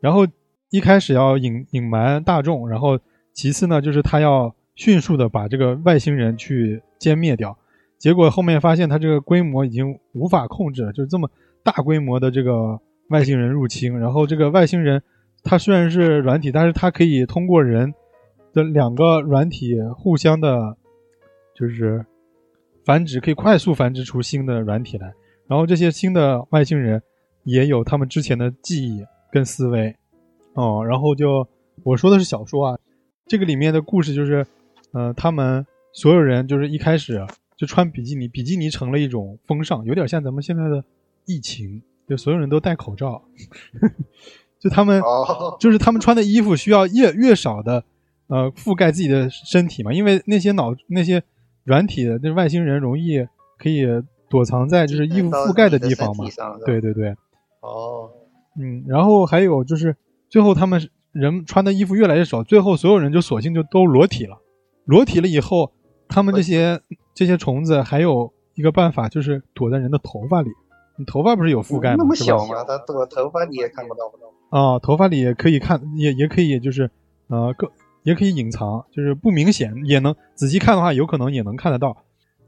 [0.00, 0.26] 然后
[0.70, 2.98] 一开始要隐隐瞒大众，然后
[3.34, 7.58] 其次呢，就是他要迅速的把这个外星人去歼灭掉。
[7.98, 11.28] 结果后面发现他这个规模已经无法控制了，就是这么
[11.62, 13.98] 大规模的这个外星人入侵。
[13.98, 15.02] 然后这个外星人
[15.42, 17.92] 它虽然是软体，但是它可以通过人
[18.52, 20.76] 的两个软体互相的，
[21.54, 22.04] 就是
[22.84, 25.12] 繁殖，可以快速繁殖出新的软体来。
[25.46, 27.02] 然后这些新的外星人
[27.44, 29.94] 也有他们之前的记忆跟思维，
[30.54, 31.46] 哦，然后就
[31.82, 32.78] 我说的是小说啊，
[33.26, 34.46] 这个里面的故事就是，
[34.92, 40.84] 呃，他们所有人就是一开始就穿比基尼，比基尼成了一种风尚，有点像咱们现在的
[41.24, 43.22] 疫情，就所有人都戴口罩，
[44.60, 47.82] 就他们哦就是他们穿的衣服需要越越少的
[48.26, 51.22] 呃覆盖自己的身体嘛，因为那些脑那些
[51.64, 53.26] 软体的那外星人容易
[53.58, 53.86] 可以
[54.28, 56.24] 躲藏在就是衣服覆盖的地方嘛
[56.66, 57.10] 对对对，
[57.60, 58.10] 哦，
[58.60, 59.96] 嗯，然后还有就是
[60.28, 64.36] 最后他们人穿的衣服越来越少，最后所有人就索性就都裸体了。
[64.84, 65.72] 裸体了以后，
[66.08, 66.80] 他们这些
[67.14, 70.50] 这些虫子还有一个办法，就是躲在人的头发里。
[70.96, 71.96] 你头发不是有覆盖吗？
[71.98, 72.64] 那么小吗？
[72.64, 74.12] 它躲头发你也看不到。
[74.50, 76.90] 啊、头发里也可以看，也也可以就是
[77.28, 77.68] 呃，更
[78.04, 81.96] 也可以隐藏，就是不明显，也能仔细看的话，有可能也能看得到，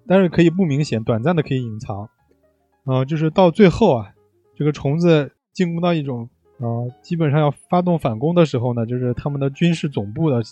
[0.06, 2.08] 但是可以不明显，短暂的可以隐藏。
[2.84, 4.12] 呃，就是到最后啊，
[4.54, 10.42] 这个虫子进攻到一种呃，基本上要发动反攻的时候呢，就是他们的军事总部的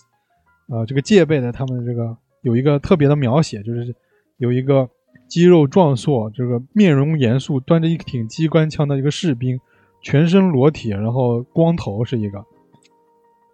[0.69, 3.95] 呃这个戒备呢他们这个有一个特别的描写，就是
[4.37, 4.89] 有一个
[5.29, 9.59] 肌肉壮硕、这个面容严肃、端着一挺机关枪的一个士兵，
[10.03, 12.45] 全身裸体，然后光头是一个，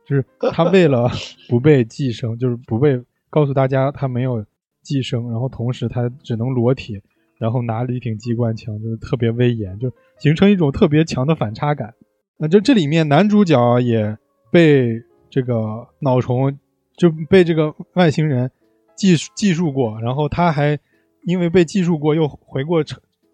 [0.04, 1.08] 就是他为了
[1.48, 4.44] 不被寄生，就是不被告诉大家他没有
[4.82, 7.00] 寄生，然后同时他只能裸体，
[7.38, 11.94] 然后拿了一挺机关枪，就是特别威严，就形成一种特别强的反差感。
[12.42, 14.16] 那就这里面男主角也
[14.50, 16.59] 被这个脑虫
[16.96, 18.50] 就被这个外星人
[18.96, 20.79] 技技术过，然后他还
[21.26, 22.83] 因为被技术过，又回过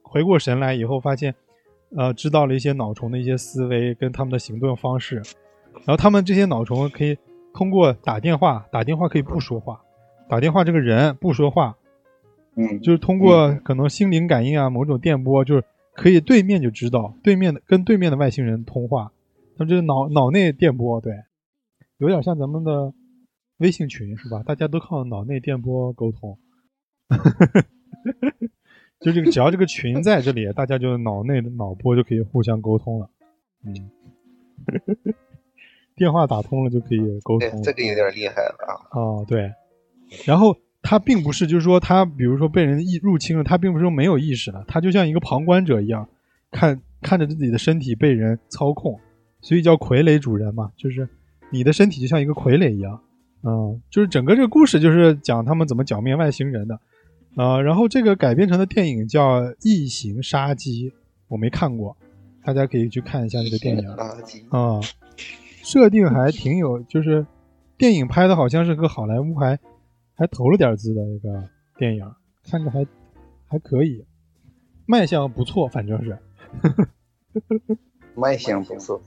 [0.03, 1.33] 回过神来以后，发现
[1.97, 5.23] 呃知道了一些脑虫的一些思维跟他们的行动方式，
[5.85, 7.17] 然后他们这些脑虫可以
[7.55, 9.81] 通过打电话，打电话可以不说话，
[10.29, 11.77] 打电话这个人不说话，
[12.57, 15.65] 嗯，就是通过可能心灵感应啊，某种电波，就是
[15.97, 19.13] 可以对面就知道对面的跟对面的外星人通话，
[19.57, 21.25] 他们这个脑脑内电波，对，
[21.99, 22.93] 有点像咱们的
[23.59, 24.43] 微信群是吧？
[24.43, 26.39] 大家都靠脑内电波沟通，
[29.01, 33.09] 就这个只要这个群在这里，大家就脑内的脑波就可以互相沟通了，
[33.65, 33.91] 嗯，
[35.97, 39.01] 电话打通了就可以沟通这个有点厉害了啊。
[39.01, 39.51] 哦，对，
[40.27, 40.55] 然后
[40.87, 46.09] 他并不是，就是说他，比如说被人意入侵了，他并不是说没有意识了，他就像一个旁观者一样，
[46.53, 48.97] 看看着自己的身体被人操控，
[49.41, 51.09] 所以叫傀儡主人嘛，就是
[51.51, 53.01] 你的身体就像一个傀儡一样，
[53.43, 56.79] 嗯，就是整个这个故事就是讲他们怎么剿灭外星人的，
[57.35, 60.91] 啊、然后这个改编成的电影叫《异形杀机》，
[61.27, 61.97] 我没看过，
[62.45, 63.89] 大家可以去看一下这个电影。
[64.51, 64.81] 啊、
[65.65, 67.27] 设定还挺有，就是
[67.77, 69.59] 电影拍的好像是个好莱坞还
[70.17, 71.49] 还投了点资的一个
[71.79, 72.11] 电影，
[72.51, 72.87] 看着还
[73.47, 74.05] 还可以，
[74.87, 76.19] 卖相不错，反正是。
[78.15, 79.01] 卖相不错。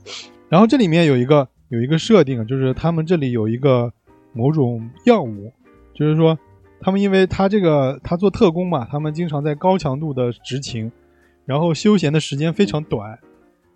[0.48, 3.92] 然后这里面有一个有一个设定，就是他们这里有一个
[4.32, 5.52] 某种药物，
[5.94, 6.38] 就是说
[6.80, 10.92] 他们因为他这个他做特工嘛，他们经常在高强度的执勤，
[11.44, 13.18] 然后休闲的时间非常短。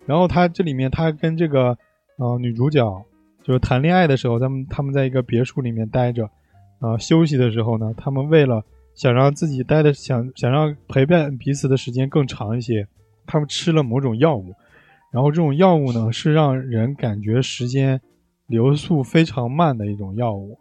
[0.05, 1.77] 然后他这里面他跟这个
[2.17, 3.05] 呃女主角
[3.43, 6.29] 就是谈恋爱的时候，他们他们在一个别墅里面待着，
[6.85, 12.87] 啊、休息的时候呢，他们为了想让自己待的想想让陪伴彼此的时间更长一些，
[13.25, 14.53] 他们吃了某种药物。
[15.11, 17.99] 然后这种药物呢，是让人感觉时间
[18.47, 20.59] 流速非常慢的一种药物，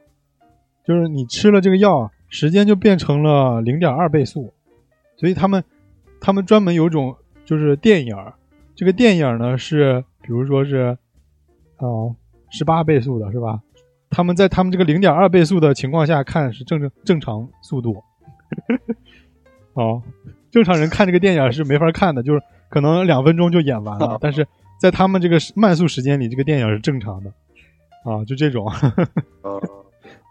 [0.86, 4.52] 就是你吃了这个药，时间就变成了零点二倍速。
[5.16, 5.62] 所以他们
[6.20, 8.32] 他们专门有种就是电影儿，
[8.74, 10.96] 这个电影呢是比如说是
[11.78, 12.16] 呃
[12.50, 13.60] 十八倍速的是吧？
[14.14, 18.00] 他们在他们这个零点二倍速的情况下看是正正正常速度。
[19.74, 20.00] 哦，
[20.52, 24.46] 正常人看这个电影是没法看的，就是可能两分钟就演完了，但是
[24.80, 27.30] 在他们这个慢速时间里，这个电影是正常的，
[28.04, 28.70] 啊，就这种，
[29.42, 29.58] 嗯，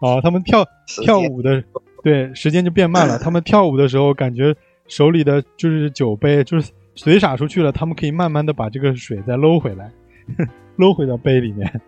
[0.00, 0.66] 啊，他们跳
[1.02, 1.62] 跳舞的，
[2.02, 3.18] 对，时间就变慢了。
[3.18, 4.56] 他们跳舞的时候，感觉
[4.88, 9.92] 手里的就是酒杯就是水洒出去了，他们可以慢慢的把这个水再搂回来，
[10.76, 11.80] 搂回到杯里面，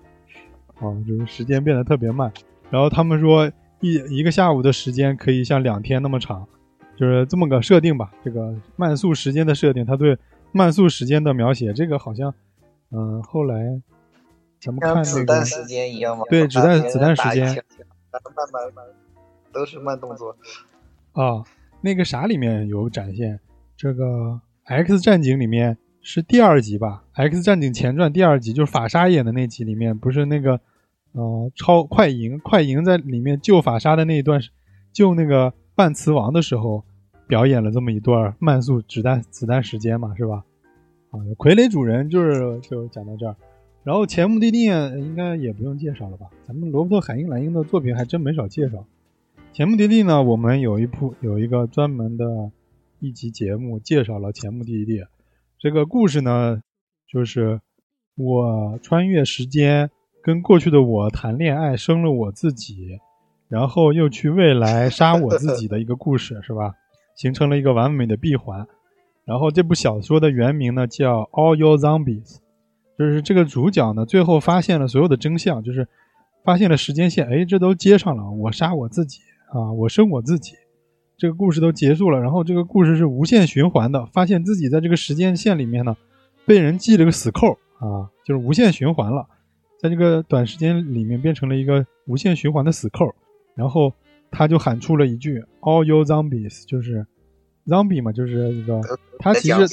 [0.80, 2.32] 啊，就是时间变得特别慢。
[2.70, 6.46] 然后他们说一一个下午的时间可以像两天那么长，
[6.96, 8.12] 就是这么个设定吧。
[8.24, 10.18] 这个慢速时间的设定，他对
[10.52, 12.34] 慢速时间的描写，这个好像，
[12.90, 13.80] 嗯、后来
[14.60, 16.24] 咱们看那个子弹时间一样吗？
[16.28, 17.46] 对子弹子弹时间
[18.12, 18.20] 慢
[18.52, 18.84] 慢慢，
[19.52, 20.36] 都是慢动作。
[21.12, 21.44] 啊，
[21.80, 23.38] 那个啥里面有展现，
[23.76, 24.04] 这个
[24.64, 25.76] 《X 战警》里面
[26.08, 30.60] 是第二集吧，《X 战警前传》第二集就是法沙演的那集里面，不是那个
[31.10, 34.50] 呃超快银快银在里面救法沙的那一段是
[34.92, 36.84] 救那个半磁王的时候
[37.26, 40.44] 表演了这么一段慢速子弹子弹时间嘛，是吧？
[41.10, 43.34] 啊，傀儡主人就是就讲到这儿，
[43.82, 46.26] 然后前目的地应该也不用介绍了吧？
[46.46, 48.86] 咱们罗伯特·海因莱因的作品还真没少介绍。
[49.52, 52.52] 前目的地呢，我们有一部有一个专门的
[53.00, 55.04] 一集节目介绍了前目的地。
[55.58, 56.60] 这个故事呢，
[57.10, 57.60] 就是
[58.14, 59.90] 我穿越时间，
[60.22, 62.98] 跟过去的我谈恋爱，生了我自己，
[63.48, 66.74] 然后又去未来杀我自己的一个故事，是吧？
[67.16, 68.66] 形成了一个完美的闭环。
[69.24, 72.34] 然后这部小说的原名呢叫《All Your Zombies》，
[72.98, 75.88] 就是这个主角呢最后发现了所有的真相，就是
[76.44, 80.52] 发现了时间线，哎，这都接上了，我杀我自己啊，我生我自己，
[81.16, 82.20] 这个故事都结束了。
[82.20, 85.96] 然后这个故事是无限循环的，发现自己在这个时间线里面呢
[86.44, 89.26] 被人系了个死扣啊，就是无限循环了，
[89.80, 93.14] 在这个短时间里面变成了一个无限循环的死扣。
[93.54, 93.92] 然后
[94.30, 97.06] 他就喊出了一句 “All you zombies”，就是
[97.66, 98.80] zombie 嘛，就是一个
[99.18, 99.66] 他其实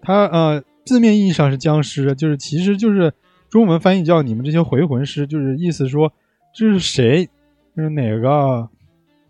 [0.00, 3.12] 他呃字面意义上是僵尸，就是其实就是
[3.50, 6.10] 中文翻译叫你们这些回魂师，就是意思说
[6.54, 7.28] 这是谁
[7.76, 8.70] 就是哪个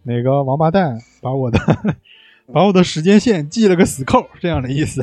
[0.05, 1.59] 哪个王八蛋把我的
[2.53, 5.03] 把我的时间线系了个死扣，这样的意思。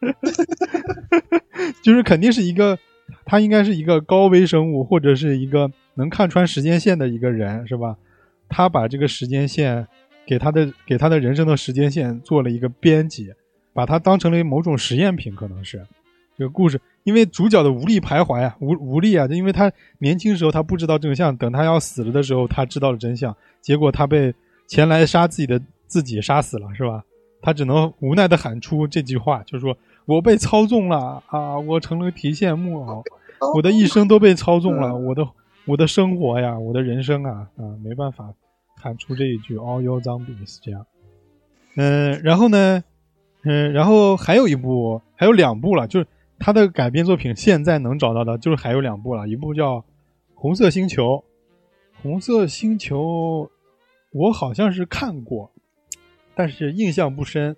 [1.82, 2.78] 就是肯定是一个，
[3.24, 7.96] 他应该是一个高微生物，或者是一个能看穿时间线的一个人，是吧？
[8.48, 9.86] 他把这个时间线
[10.26, 13.32] 给他的给他的人生的时间线做了一个编辑，
[13.72, 15.86] 把它当成了某种实验品，可能是
[16.36, 16.80] 这个故事。
[17.04, 24.34] 因为主角的无力徘徊啊，无无力啊，就因为他年轻时候他不知道真相，等他要死了的时候，他知道了真相，结果他被
[24.66, 27.02] 前来杀自己的自己杀死了，是吧？
[27.42, 33.02] 他只能无奈的喊出这句话，就是说我被操纵了啊，我成了提线木偶，
[33.54, 35.26] 我的一生都被操纵了，我的
[35.64, 38.34] 我的生活呀，我的人生啊啊，没办法
[38.76, 40.84] 喊出这一句 All your zombies 这样。
[41.76, 42.84] 嗯，然后呢，
[43.44, 46.06] 嗯，然后还有一部，还有两部了，就是
[46.40, 49.76] 他的改编作品，现在能找到的，就是还有两部了，一部叫
[50.34, 51.04] 《红色星球》，
[52.02, 52.98] 《红色星球》，
[54.10, 55.52] 我好像是看过。
[56.34, 57.56] 但是印象不深，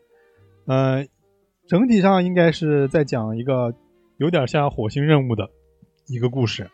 [0.67, 1.07] 呃，
[1.69, 3.73] 整体上应该是在讲一个
[4.17, 5.49] 有点像火星任务的
[6.09, 6.69] 一个故事。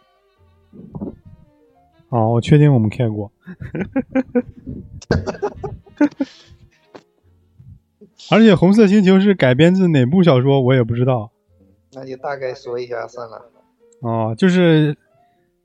[2.09, 3.31] 哦，我确定我们看过，
[8.31, 11.31] 而且《红色星球》是改编自哪部小说，我也不知道。
[11.99, 13.51] 那就大概说一下算了。
[14.01, 14.97] 哦，就是，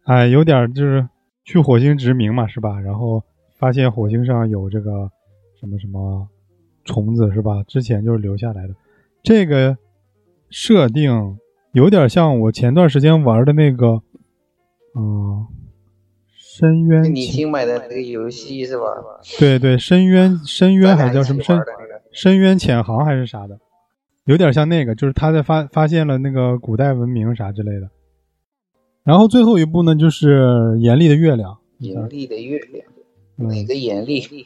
[0.05, 1.07] 哎，有点就是
[1.43, 2.79] 去火星殖民嘛，是吧？
[2.79, 3.23] 然后
[3.57, 5.11] 发现火星上有这个。
[5.59, 6.27] 什么什么
[6.83, 7.63] 虫子是吧？
[7.65, 8.75] 之前就是留下来的，
[9.23, 9.77] 这个
[10.49, 11.37] 设定
[11.71, 14.01] 有点像我前段时间玩的那个，
[14.93, 15.47] 嗯，
[16.35, 17.15] 深渊。
[17.15, 18.83] 你新买的那个游戏是吧？
[19.39, 21.57] 对对，深渊深渊还叫什么深
[22.11, 23.57] 深渊潜航还是啥的，
[24.25, 27.89] 有点像那个，就是他在发发现了那个古代文明啥之类的。
[29.03, 31.57] 然后最后一部呢，就是严厉的月亮。
[31.79, 32.85] 严厉的月亮。
[33.35, 34.45] 哪个严厉？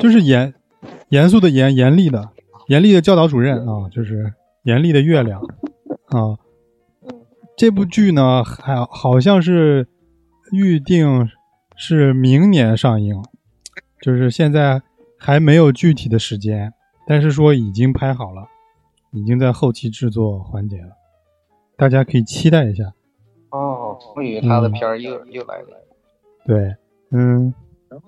[0.00, 0.54] 就是严
[1.10, 2.30] 严肃的严严厉的
[2.66, 4.32] 严厉的教导主任啊，就是
[4.64, 5.40] 严厉的月亮
[6.06, 6.38] 啊。
[7.56, 9.86] 这部剧呢，还好像是
[10.50, 11.28] 预定
[11.76, 13.22] 是明年上映，
[14.00, 14.82] 就是现在
[15.18, 16.72] 还没有具体的时间，
[17.06, 18.48] 但是说已经拍好了，
[19.14, 20.90] 已经在后期制作环节了，
[21.76, 22.92] 大家可以期待一下。
[23.50, 25.68] 哦，我以为他的片儿又又来了。
[26.46, 26.76] 对，
[27.10, 27.54] 嗯。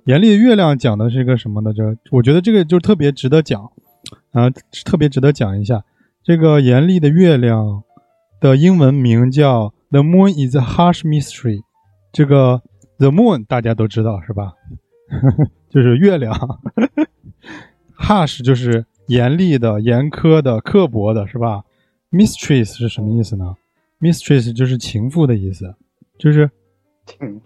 [0.04, 1.72] 严厉的月亮讲的是个什么呢？
[1.72, 3.70] 这我觉得这个就特别值得讲，
[4.32, 4.50] 啊，
[4.84, 5.84] 特别值得讲一下。
[6.24, 7.84] 这个严厉的月亮
[8.40, 11.60] 的英文名叫 The Moon is a Harsh Mystery。
[12.12, 12.62] 这个
[12.98, 14.54] The Moon 大家都知道是吧？
[15.70, 16.34] 就是月亮。
[17.96, 21.62] Harsh 就是严厉的、严苛的、刻薄的，是吧
[22.10, 23.56] ？Mistress 是什么意思呢
[24.00, 25.74] ？Mistress 就是情妇的意思，
[26.18, 26.50] 就是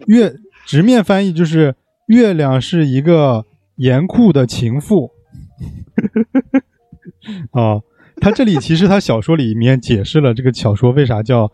[0.05, 1.75] 月直面翻译就是。
[2.07, 3.45] 月亮是一个
[3.77, 5.11] 严酷的情妇，
[7.51, 7.79] 啊，
[8.19, 11.49] 他这里其实他小说里面解释了这个小说为啥叫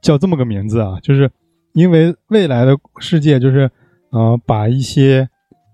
[0.00, 1.28] 叫这么个名字啊，就是
[1.72, 3.68] 因为未来的世界就是
[4.10, 5.28] 呃把一些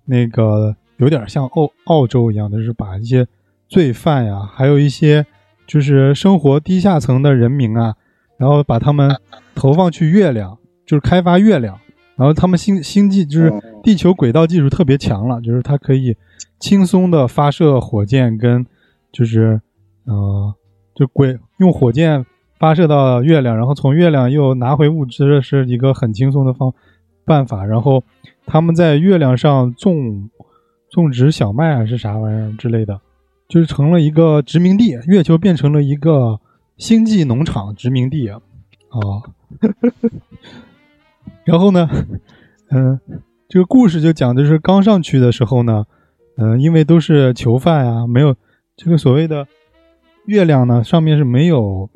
[0.06, 3.26] 那个有点像澳澳洲一样的，就是把一些
[3.68, 5.26] 罪犯呀，还有一些
[5.66, 7.94] 就是生活低下层的人民啊，
[8.38, 9.14] 然后把他们
[9.54, 11.78] 投放去月亮，就是开发月亮。
[12.16, 16.16] 然后他们星星际就是地球轨道技术特别强了，就是它可以
[16.58, 18.66] 轻松的发射火箭跟
[19.12, 19.60] 就是
[20.04, 20.52] 呃
[20.96, 22.26] 就轨用火箭
[22.58, 26.74] 发射到月亮，然后从月亮又拿回物资是一个很轻松的方
[27.24, 27.64] 办法。
[27.64, 28.02] 然后
[28.46, 30.28] 他们在月亮上种
[30.90, 33.00] 种植小麦还是啥玩意儿之类的，
[33.48, 36.38] 就是成了一个殖民地，月球变成了一个
[36.76, 38.40] 星际农场殖民地啊。
[41.44, 41.88] 然后呢，
[42.70, 43.00] 嗯，
[43.48, 45.86] 这个故事就讲的是刚上去的时候呢，
[46.36, 48.36] 嗯，因为都是囚犯呀，没有
[48.76, 49.46] 这个所谓的
[50.26, 51.88] 月亮呢，上面是没有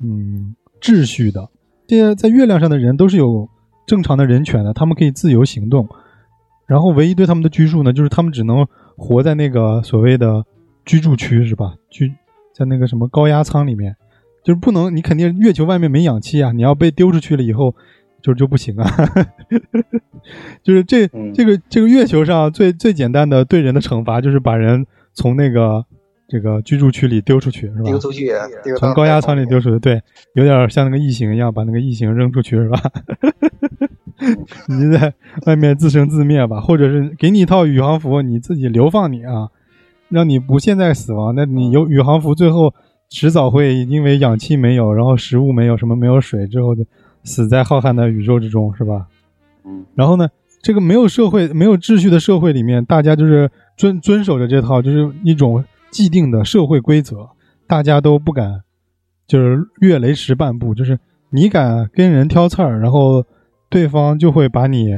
[0.00, 1.48] 嗯秩序的。
[1.88, 3.48] 这些在月亮上的人都是有
[3.86, 5.88] 正常的人权的，他们可以自由行动。
[6.66, 8.64] 然后唯一对他们的拘束呢，就是他们只能
[8.96, 10.46] 活在那个所谓的
[10.84, 11.74] 居住区，是吧？
[11.90, 12.12] 居
[12.54, 13.96] 在那个什么高压舱里面，
[14.44, 17.74] 就是不能，你肯定月球外面没氧气啊，你要被丢出去了以后。
[18.22, 18.88] 就就不行啊，
[20.62, 25.84] 就是这这个这个月球上最最简单的对人的惩罚，就是把人从那个
[26.28, 27.82] 这个居住区里丢出去，是吧？
[27.82, 28.30] 丢出去，
[28.78, 30.00] 从高压舱里丢出去，对，
[30.36, 32.80] 有点像那个异形一样，把那个异形扔出去，是吧？
[34.68, 35.12] 你在
[35.46, 39.48] 外面自生自灭吧，或者是给你一套宇航服，你自己流放你啊，
[40.12, 42.72] 让你不现在死亡，那你有宇航服，最后
[43.08, 46.84] 迟早会因为氧气没有，然后食物没有，什么没有水之后的。
[47.24, 49.06] 死在浩瀚的宇宙之中，是吧？
[49.64, 49.84] 嗯。
[49.94, 50.28] 然后呢，
[50.60, 57.28] 这个没有社会、没有秩序的社会里面，大家就是遵遵守着这套，就是一种既定的社会规则，
[57.68, 58.62] 大家都不敢
[59.28, 60.98] 就是越雷池半步，就是
[61.30, 63.24] 你敢跟人挑刺儿，然后
[63.70, 64.96] 对方就会把你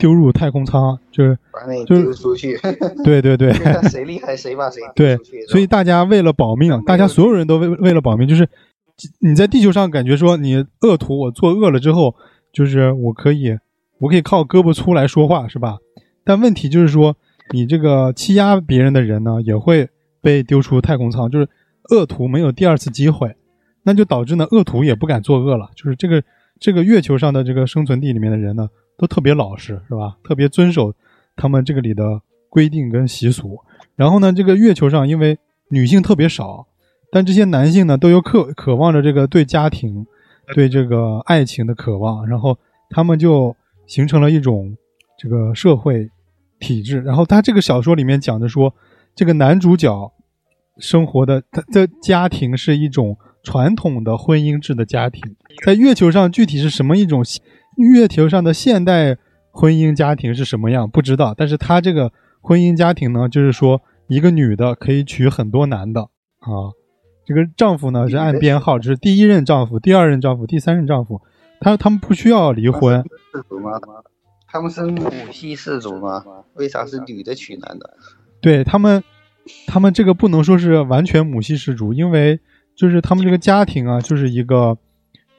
[0.00, 2.58] 丢入太空舱，就是把你就是丢出去。
[3.04, 8.48] 对 对对，看 谁厉害谁把谁丢对所以大家为了保命，大家所有人都为为了保命，就是
[9.20, 12.14] 你在地球上感觉说你恶徒，我作恶了之后，
[12.52, 13.58] 就是我可以，
[13.98, 15.78] 我可以靠胳膊粗来说话，是吧？
[16.24, 17.16] 但问题就是说，
[17.52, 19.88] 你这个欺压别人的人呢，也会
[20.20, 21.48] 被丢出太空舱，就是
[21.90, 23.34] 恶徒没有第二次机会，
[23.84, 25.70] 那就导致呢，恶徒也不敢作恶了。
[25.74, 26.22] 就是这个
[26.58, 28.68] 这个月球上的这个生存地里面的人呢，
[29.00, 30.18] 都特别老实，是吧？
[30.22, 30.92] 特别遵守
[31.34, 32.20] 他们这个里的
[32.50, 33.58] 规定跟习俗。
[33.96, 35.38] 然后呢，这个月球上因为
[35.70, 36.66] 女性特别少，
[37.10, 40.06] 但这些男性呢都有渴渴望着这个对家庭、
[40.54, 42.58] 对这个爱情的渴望，然后
[42.90, 44.76] 他们就形成了一种
[45.18, 46.10] 这个社会
[46.58, 47.00] 体制。
[47.00, 48.74] 然后他这个小说里面讲的说，
[49.14, 50.12] 这个男主角
[50.76, 55.22] 生活的他的家庭是一种传统的婚姻制的家庭，
[55.64, 57.24] 在月球上具体是什么一种
[57.76, 59.16] 月球上的现代
[59.50, 66.02] 婚姻家庭是什么样不知道，但是他这个婚姻家庭呢，就是说一个女的可以娶很多男的
[66.38, 66.72] 啊，
[67.24, 71.20] 这个丈夫呢是按编号，就是第一任丈夫、第二任丈夫、第三任丈夫，
[71.60, 73.70] 他他们不需要离婚，氏族吗？
[74.46, 76.24] 他们是母系氏族吗？
[76.54, 77.96] 为啥是女的娶男的？
[78.40, 79.04] 对他们，
[79.66, 82.40] 他们这个不能说是完全母系氏族，因为
[82.74, 84.76] 就是他们这个家庭啊，就是一个，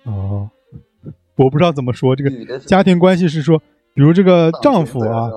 [0.03, 0.49] 哦、
[1.36, 3.57] 我不知道怎么说，这个家庭关系是说，
[3.93, 5.29] 比如这个丈夫啊，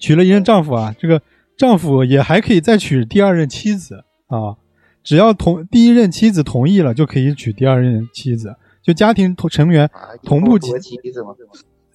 [0.00, 1.20] 娶了一任丈夫啊，这个
[1.56, 4.56] 丈夫也还可以再娶第二任妻子啊，
[5.02, 10.96] 只要同第一任妻子同意了，就可以娶第二任妻子，就家庭同成员啊同步多妻？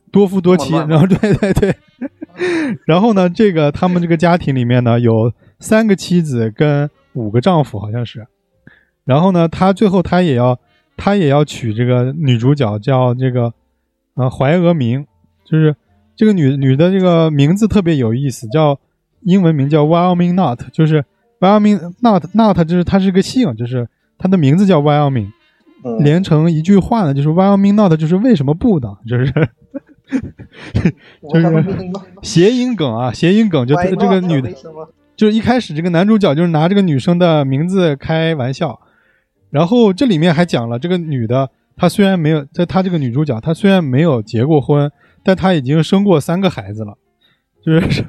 [0.10, 1.76] 多夫多妻，然后对对对，
[2.86, 8.26] 然后呢，这个他们这个家庭里面呢有三个妻子跟五个丈夫，好像是，
[9.04, 10.58] 然后呢，他最后他也要
[10.98, 13.54] 他也要娶这个女主角叫这个
[14.16, 15.06] 呃怀俄明，
[15.46, 15.74] 就是
[16.16, 18.78] 这个女女的这个名字特别有意思，叫
[19.22, 21.06] 英文名叫 Wyoming Not，就是
[21.40, 23.88] Wyoming Not Not 就是它是个姓，就是
[24.18, 25.28] 它的名字叫 Wyoming。
[25.28, 25.34] 嗯
[26.04, 28.98] 连成一句话呢，就是 Wyoming not，就是为什么不呢？
[29.08, 29.32] 就是
[31.32, 31.66] 就是
[32.24, 34.50] 谐音梗啊，谐音梗，就这个女的？
[35.16, 38.80] 就是一开始这个男主角就是拿这个女生的名字开玩笑，
[39.58, 44.92] 然后这里面还讲了这个女的，她虽然没有，在她这个女主角，她虽然没有结过婚，
[45.24, 46.96] 但她已经生过三个孩子了，
[47.66, 48.06] 就是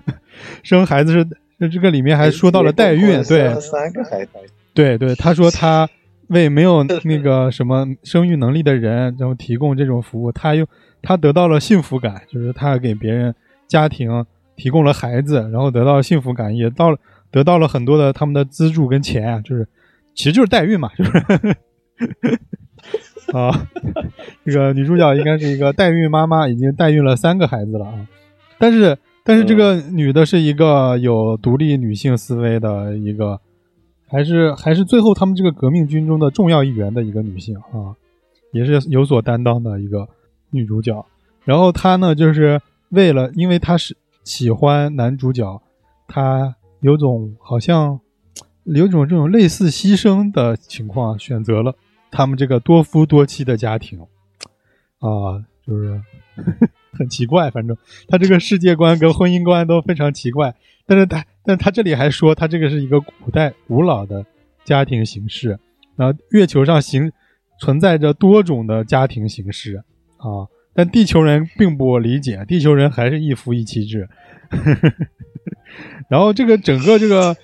[0.63, 1.11] 生孩子
[1.59, 4.33] 是这个里面还说到了代孕，对，三个孩子，
[4.75, 5.89] 对对，他说他
[6.27, 10.67] 为没有那个什么生育能力的人，然后提供这种服务，他又
[11.01, 13.35] 他得到了幸福感，就是他给别人
[13.67, 14.23] 家庭
[14.55, 16.99] 提供了孩子，然后得到了幸福感，也到了
[17.31, 19.67] 得到了很多的他们的资助跟钱啊，就是
[20.19, 21.11] 其实就是代孕嘛， 就是
[23.33, 23.69] 啊，
[24.45, 28.09] 这个女主角应该是一个代孕妈妈，已经代孕了三个孩子了啊，
[28.59, 33.41] 但是但是这个女的是一个有独立女性思维的一个。
[34.11, 37.93] 还是还是最后他们这个革命军中的重要一员的一个女性啊，
[38.53, 40.09] 也是有所担当的一个
[40.49, 41.05] 女主角。
[41.45, 42.59] 然后她呢，就是
[42.89, 43.95] 为了，因为她是
[44.25, 45.61] 喜欢男主角，
[46.07, 48.01] 她有种好像
[48.75, 51.75] 有种这种类似牺牲的情况，选择了
[52.11, 54.01] 他们这个多夫多妻的家庭
[54.99, 56.01] 啊，就是
[56.93, 57.77] 很奇怪，反正
[58.09, 60.55] 他这个世界观跟婚姻观都非常奇怪。
[60.87, 64.25] 但是他，但他这里还说，他这个是一个古代古老的
[64.65, 65.59] 家庭形式，
[65.97, 67.13] 然后月球上形
[67.61, 69.83] 存在着多种的家庭形式
[70.17, 74.09] 啊，但地球人并不理解，地球人还是一夫一妻制。
[76.09, 77.37] 然后这个整个这个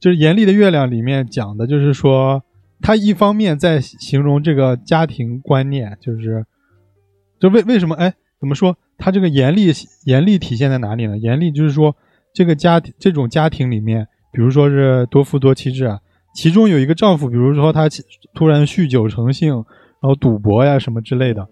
[0.00, 2.42] 就是《严厉的月亮》里面讲的，就是说
[2.80, 6.44] 他一方面在形容这个家庭观念，就是
[7.38, 9.72] 就为为什么哎怎么说他这个严厉
[10.04, 11.16] 严厉体现在哪里呢？
[11.18, 11.94] 严厉就是说。
[12.32, 15.98] 这个家庭这种家庭里面，比如说是多夫多妻制啊，
[16.32, 17.88] 其中有一个丈夫，比如说他
[18.34, 21.48] 突然酗酒成性，然后赌博呀什么之类的，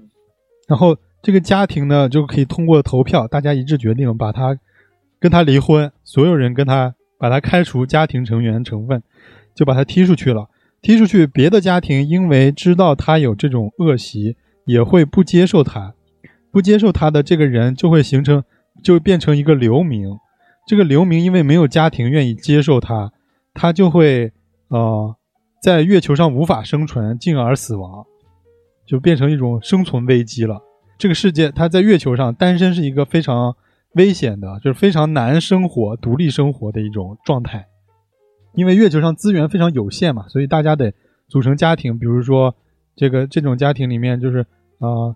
[0.68, 4.57] 然后这个家庭呢就可以通过投票，大家一致决定把他
[5.18, 9.02] 跟他离婚，所有人跟他把他开除家庭成员成分，
[9.54, 10.48] 就把他踢出去了。
[10.80, 15.94] 踢出去，别的家庭因为知道他有这种恶习，也会不接受他，
[16.52, 18.44] 不接受他的这个人就会形成，
[18.82, 20.08] 就变成一个流民。
[20.68, 23.10] 这个流民因为没有家庭愿意接受他，
[23.52, 24.30] 他就会
[24.68, 25.16] 呃
[25.60, 28.06] 在月球上无法生存，进而死亡，
[28.86, 30.60] 就变成一种生存危机了。
[30.96, 33.56] 这个世界他在月球上单身是一个非常
[33.95, 37.66] 危险的，就是非常难生活、独立生活的一种状态。
[38.55, 40.93] 因为月球上资源非常有限嘛，所以大家得
[41.28, 41.99] 组成家庭。
[41.99, 42.55] 比如说，
[42.97, 44.41] 这个这种家庭里面就是
[44.78, 45.14] 啊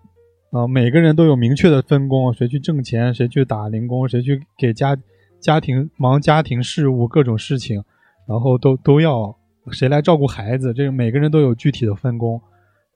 [0.50, 4.96] 啊，每个人都有明确的分工，谁去挣钱，谁去打零工，谁去给家
[5.40, 7.82] 家庭忙家庭事务各种事情，
[8.28, 9.36] 然后都都要
[9.70, 12.40] 谁来照顾孩子，这个每个人都有具体的分工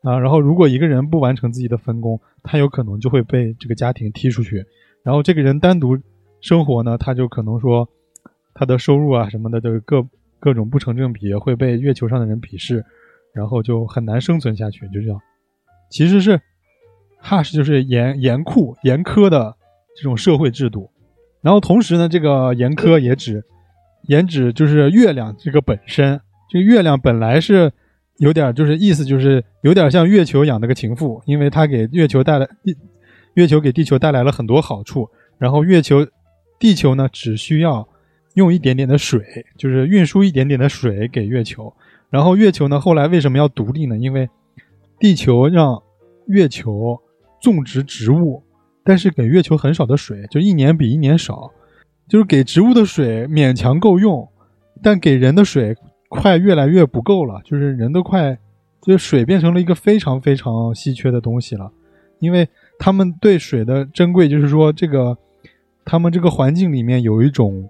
[0.02, 0.18] 啊。
[0.18, 4.64] 然后如果一个人不完成自己的分工，他有可能就会被这个家庭踢出去。
[5.06, 5.96] 然后这个人单独
[6.42, 7.88] 生活呢，他就可能说
[8.52, 10.04] 他的收入啊什么的，就是各。
[10.38, 12.84] 各种不成正比会被月球上的人鄙视，
[13.32, 15.18] 然后就很难生存下去，就这样。
[15.90, 16.38] 其实是
[17.24, 19.56] ，Hush 就是严严酷严苛的
[19.96, 20.90] 这种社会制度。
[21.40, 23.42] 然后同时呢，这个严苛也指，
[24.02, 27.72] 也指就是月亮这个本身，这个月亮本来是
[28.18, 32.46] 有点就是意思就是有点像月球养的个情妇，因为他给月球带来，
[33.36, 35.08] 月球给地球带来了很多好处。
[35.38, 36.06] 然后月球，
[36.58, 37.88] 地球呢只需要。
[38.36, 41.72] 用一点点的水，就是运输一点点的水给月球，
[42.10, 43.96] 然后月球呢，后来为什么要独立呢？
[43.96, 44.28] 因为
[44.98, 45.82] 地球让
[46.26, 47.00] 月球
[47.40, 48.42] 种植植物，
[48.84, 51.50] 但是给月球很少的水，就一年比一年少，
[52.06, 54.28] 就是给植物的水勉强够用，
[54.82, 55.74] 但给人的水
[56.10, 58.36] 快越来越不够了，就是人都快，
[58.82, 61.72] 就是水变成了一个非常非常稀缺的东西了，
[62.18, 62.46] 因为
[62.78, 65.16] 他们对水的珍贵，就是说这个
[65.84, 67.68] 他们这个环境里面有一种。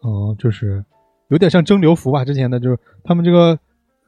[0.00, 0.84] 哦，就是
[1.26, 2.24] 有点像蒸馏服吧。
[2.24, 3.58] 之前的就是他们这个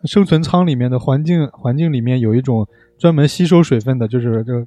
[0.05, 2.65] 生存舱里面的环境环境里面有一种
[2.97, 4.65] 专门吸收水分的，就是这个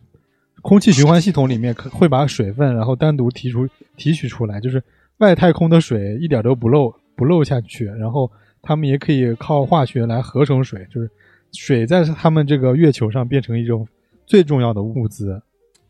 [0.61, 3.65] 空气循环系统里面可会把水分然后单独提出
[3.95, 4.83] 提取出来，就是
[5.19, 7.85] 外太空的水一点都不漏不漏下去。
[7.85, 8.29] 然后
[8.61, 11.09] 他们也可以靠化学来合成水，就是
[11.53, 13.87] 水在他们这个月球上变成一种
[14.25, 15.41] 最重要的物资。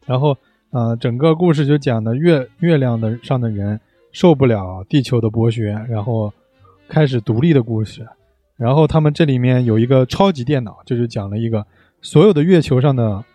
[0.06, 0.38] 然后
[0.72, 3.80] 呃，整个故事就讲的月月亮的上的人。
[4.14, 6.32] 受不了地球的剥削，然后
[6.88, 8.08] 开始独立的故事。
[8.56, 11.66] 然后他们这里面有一个超级电脑，就是讲了一个
[12.00, 13.26] 所有的月球上的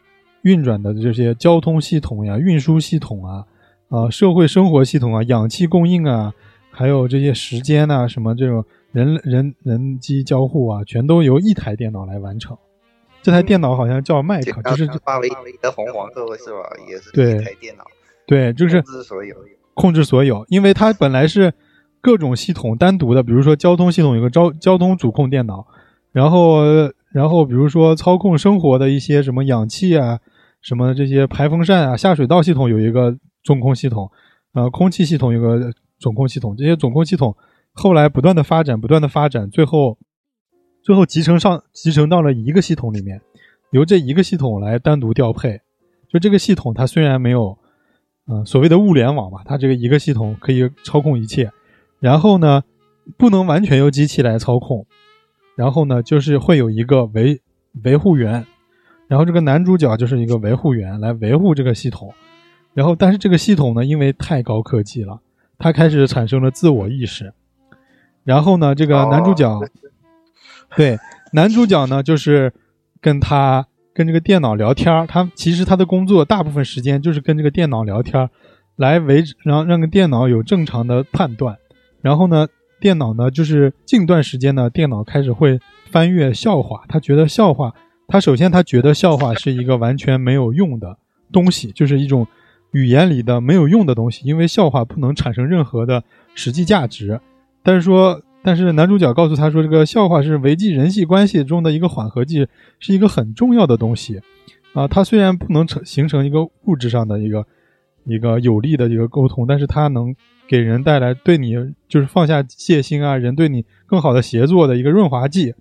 [0.42, 3.44] 运转的这些交通系统呀、运输系统啊、
[3.88, 6.32] 啊社会生活系统啊、氧气供应啊，
[6.70, 12.56] 还有这些时间呐、什么这种人人人机交互啊，全都由一台电脑来完成。
[13.28, 15.28] 这台电脑好像叫麦克，就是华为
[15.60, 16.60] 的红黄色是吧？
[16.88, 17.84] 也是对台电脑，
[18.26, 19.36] 对，就是所有。
[19.74, 21.52] 控制所有，因为它本来是
[22.00, 25.66] 各种系统单独的，比如说交通系统有个交交通主控电脑，
[26.10, 26.62] 然后
[27.12, 30.18] 然后比如说操控生活的一些什么氧气啊，
[30.62, 34.10] 什么这些排风扇啊，下水道系统有一个中控系统，
[34.54, 37.36] 呃，空气系统有个总控系统，这些总控系统
[37.72, 39.98] 后来不断的发展，不断的发展，最后
[40.88, 43.20] 最后集成上集成到了一个系统里面，
[43.72, 45.60] 由这一个系统来单独调配，
[46.08, 47.58] 就这个系统它虽然没有。
[48.26, 51.52] 嗯，所谓的物联网吧，它这个一个系统可以操控一切，
[52.00, 52.64] 然后呢，
[53.18, 54.86] 不能完全由机器来操控，
[55.56, 57.38] 然后呢，就是会有一个维
[57.84, 58.46] 维护员，
[59.08, 62.14] 然后这个男主角就是一个维护员来维护这个系统，
[62.72, 65.20] 然后但是这个系统呢，因为太高科技了，
[65.58, 67.34] 它开始产生了自我意识，
[68.24, 69.60] 然后呢，这个男主角，
[70.76, 70.98] 对，
[71.32, 72.52] 男主角呢就是
[73.00, 73.66] 跟他。
[73.94, 78.30] 跟这个电脑聊天他其实他的工作大部分时间就是跟这个电脑聊天
[78.76, 81.56] 来维持让让个电脑有正常的判断。
[82.00, 82.46] 然后呢，
[82.80, 85.58] 电脑呢就是近段时间呢，电脑开始会
[85.90, 87.74] 翻阅笑话，他觉得笑话，
[88.06, 90.96] 他首先他觉得笑话是一个完全没有用的
[91.32, 92.24] 东西，就是一种
[92.70, 96.04] 语言里的没有用的东西，因为笑话不能产生任何的
[96.36, 97.20] 实际价值。
[97.64, 98.22] 但是说。
[98.40, 102.46] 但是男主角告诉他说：“这个笑话是维系人际关系中的一个缓和剂，
[102.78, 104.20] 是一个很重要的东西，
[104.74, 107.44] 啊，它虽然不能成形成一个物质上的一个
[108.04, 110.14] 一个有力的一个沟通，但是它能
[110.46, 111.54] 给人带来对你
[111.88, 115.54] 就是放下戒心啊，人对你更好的协作的一个润滑剂。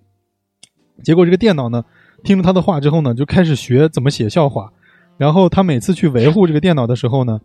[1.02, 1.84] 结果这个电脑呢，
[2.22, 4.72] 听了他的话之后呢，就开始学怎么写笑话，
[5.16, 7.40] 然后他每次去维护这个电脑的时候呢，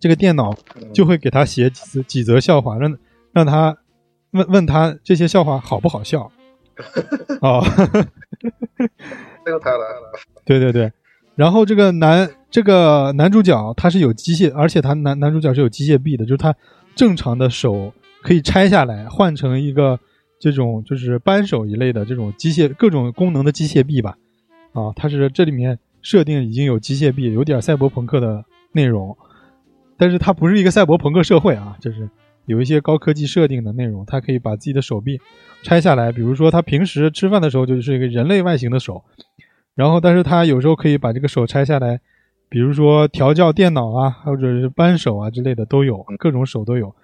[0.00, 0.52] 这个电脑
[0.92, 2.98] 就会给他写几则几则笑话，让
[3.32, 3.78] 让他。”
[4.32, 6.30] 问问他这些笑话好不好笑？
[7.42, 7.60] 哦，
[9.44, 9.84] 这个他了。
[10.44, 10.92] 对对对，
[11.34, 16.54] 然后这个男这个男主角他是有机械，而且他男男主角是有机械臂的，就是他
[16.94, 19.98] 正常的手可以拆下来换成一个
[20.38, 24.16] 这种就是扳手一类的这种机械各种功能的机械臂吧。
[24.72, 29.16] 啊，他是这里面设定已经有机械臂，有点赛博朋克的内容，
[29.96, 32.08] 但是它不是一个赛博朋克社会啊，就是。
[32.48, 35.20] 有一些高科技设定的内容，他可以把自己的手臂
[35.62, 39.04] 拆下来，比如说他平时吃饭的时候就是一个人类外形的手，
[39.74, 42.00] 然后但是他有时候可以把这个手拆下来，
[42.48, 46.94] 比如说调教电脑啊，或者是扳手啊之类的都有，各种手都有，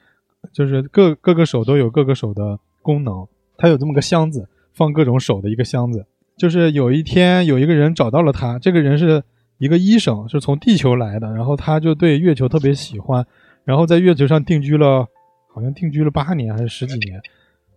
[0.53, 3.26] 就是各各个手都有各个手的功能。
[3.59, 6.07] 它有这么个箱子，放各种手的一个箱子。
[6.36, 9.22] 就是有一天有一个人找到了他，这个人是
[9.59, 13.24] 一个医生，是从地球来的，然后他就对月球特别喜欢，
[13.64, 15.07] 然后在月球上定居了，
[15.55, 17.23] 好像定居了八年还是十几年，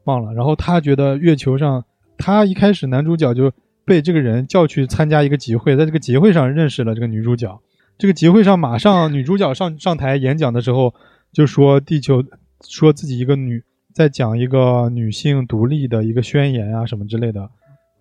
[0.05, 0.33] 忘了。
[0.33, 1.85] 然后他觉得月球上，
[2.17, 3.53] 他一开始男主角就。
[3.87, 7.57] 被这个人叫去参加一个集会，在这个集会上认识了这个女主角。
[7.97, 10.93] 这个集会上，马上女主角上上台演讲的时候，
[11.31, 12.21] 就说地球，
[12.67, 13.63] 说自己一个女
[13.93, 17.49] 在讲一个女性独立的一个宣言啊什么之类的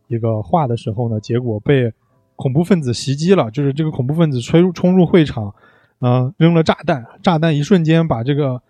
[0.08, 1.92] 一个话的时候呢，结果被
[2.34, 3.48] 恐怖分子袭击了。
[3.52, 5.54] 就是这个恐怖分子冲冲入会场，
[6.00, 8.60] 啊，扔了炸弹，炸弹一瞬间把这个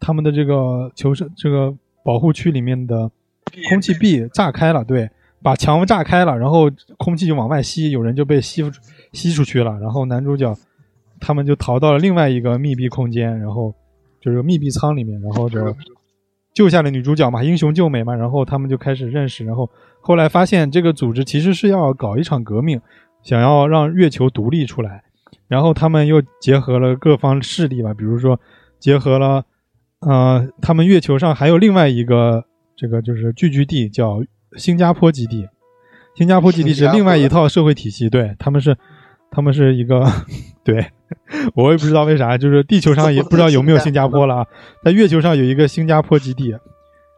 [0.00, 1.74] 他们的这个求生这个
[2.04, 3.10] 保护区里面的
[3.68, 5.10] 空气壁炸开了，对。
[5.42, 8.62] 把墙炸开了，然后空气就往外吸，有人就被吸
[9.12, 9.78] 吸出去了。
[9.78, 10.56] 然后男主角
[11.20, 13.74] 他们就逃到了另外一个密闭空间，然后
[14.22, 15.76] 就是密闭舱里面，然后就
[16.54, 18.14] 救下了女主角嘛，英雄救美嘛。
[18.14, 19.68] 然后他们就开始认识，然后
[20.00, 22.80] 后来发现这个组织其实是要搞一场革命，
[23.22, 25.04] 想要让月球独立出来。
[25.46, 28.40] 然后他们又结合了各方势力吧，比如说
[28.80, 29.44] 结合了，
[30.06, 32.44] 呃，他们月球上还有另外一个
[32.76, 34.22] 这个就是聚居地叫。
[34.56, 35.48] 新加坡基地，
[36.14, 38.76] 新加坡基地是另外一套社会体系，对他们是，
[39.32, 40.06] 他们是一个，
[40.62, 40.86] 对
[41.56, 44.46] 我也不知道为啥，就是地球上也不知道有没有新加坡了啊，
[44.84, 46.54] 在月球上有一个新加坡基地，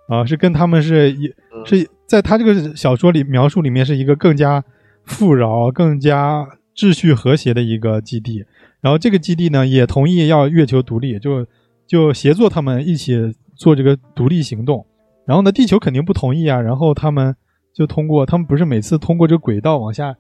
[0.09, 1.31] 啊，是跟他们是一
[1.67, 4.65] 是在他这个小说里描述里面是一个更加
[5.05, 8.47] 富饶、更加秩序和谐的一个基地，
[8.81, 11.47] 然后这个基地呢也同意要月球独立，就
[11.87, 13.17] 就协作他们一起
[13.55, 14.85] 做这个独立行动。
[15.25, 16.61] 然后呢，地球肯定不同意啊。
[16.61, 17.35] 然后他们
[17.75, 20.17] 就通过，他们不是每次通过这个轨道往下，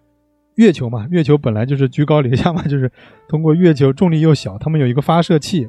[0.56, 2.90] 月球嘛， 月球本来就是居高临下嘛， 就是
[3.28, 5.68] 通过月球重力又小，他们有一个发射器，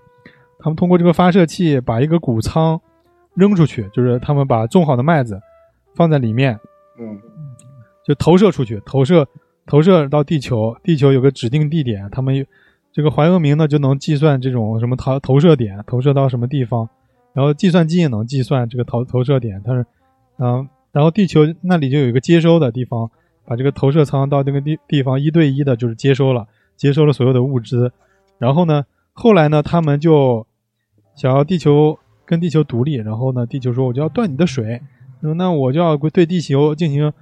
[0.59, 2.79] 他们通过这个发射器把一个谷仓
[3.35, 5.39] 扔出去，就是他们把种好的麦子
[5.95, 6.59] 放在里面，
[6.99, 7.19] 嗯，
[8.05, 9.27] 就投射出去，投射
[9.67, 12.45] 投射到地球，地球有个指定地点，他们
[12.97, 16.89] 这个怀俄明呢就能计算这种什么投投射点，投射到什么地方。
[17.31, 19.85] 然后计算机也能计算这个投投射点，它是，
[20.39, 23.11] 嗯，然后地球那里就有一个接收的地方，
[23.45, 27.91] 把这个投射舱到这个地地方一对一的，就是接收了，接收了所有的物资。
[28.39, 28.83] 然后呢，
[29.13, 30.47] 后来呢，他们就
[31.13, 34.81] 想要地球跟地球独立，然后呢，地球说我就要断你的水，
[35.21, 37.13] 那我就要对地球进行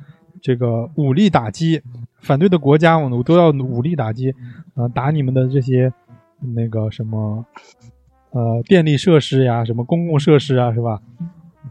[0.46, 1.82] 这个武力打击，
[2.20, 4.30] 反对的国家我我都要武力打击，
[4.76, 5.92] 啊，打你们的这些
[6.54, 7.44] 那个什么。
[8.30, 11.02] 呃，电力设施呀，什么公共设施啊，是吧？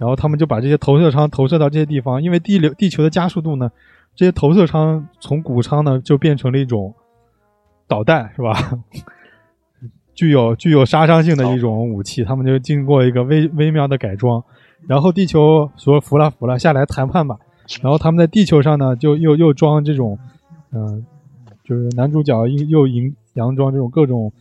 [0.00, 3.70] 然后他们就把这些投射舱投射到这些地方，因为地流地球的加速度呢，
[4.16, 6.92] 这些投射舱从谷仓呢就变成了一种
[7.86, 8.54] 导弹，是吧？
[10.16, 12.24] 具有具有杀伤性的一种武器。
[12.24, 14.42] 他们就经过一个微微妙的改装，
[14.88, 17.36] 然后地球说服了服了，下来谈判吧。
[17.82, 20.18] 然后他们在地球上呢，就又又装这种，
[20.72, 21.04] 嗯，
[21.64, 24.32] 就是男主角又又营佯装这种各种。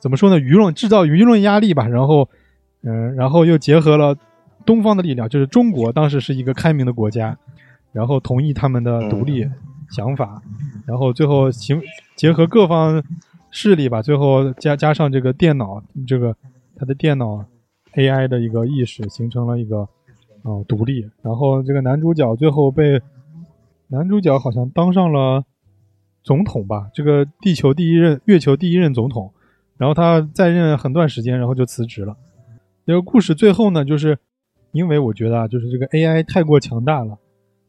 [0.00, 0.40] 怎么说呢？
[0.40, 2.28] 舆论制造舆论压力吧，然后，
[2.82, 4.16] 嗯，然后又结合了
[4.66, 7.38] 东方的力量，就是中国当时是一个开明的国家，
[7.92, 9.48] 然后同意他们的独立
[9.90, 10.42] 想法，
[10.86, 11.80] 然后最后行
[12.16, 13.00] 结合各方
[13.52, 16.34] 势力吧，最后加加上这个电脑，这个
[16.74, 17.44] 他的电脑
[17.94, 19.88] AI 的一个意识，形成了一个
[20.42, 21.10] 啊独立。
[21.22, 23.00] 然后这个男主角最后被
[23.88, 25.44] 男主角好像当上了
[26.22, 29.32] 总统吧，这个地球第一任月球第一任总统。
[29.78, 32.16] 然后他在任很段时间，然后就辞职了。
[32.86, 34.16] 这个故事最后呢，就是
[34.70, 37.18] 因为我觉得啊，就是这个 AI 太过强大了，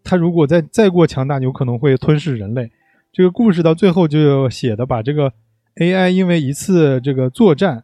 [0.04, 2.72] 它如果再再过强大，有可能会吞噬人类。
[3.12, 5.34] 这个故事到最后就写的把这个
[5.78, 7.84] AI 因为一次这个作战，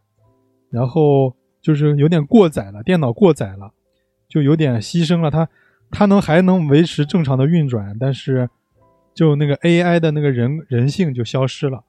[0.70, 3.72] 然后就是有点过载了，电脑过载了，
[4.30, 5.30] 就有点牺牲了。
[5.30, 5.50] 它
[5.92, 8.50] 它能还能维持正常的运转，但是
[9.14, 11.84] 就那个 AI 的那个人人性就消失了。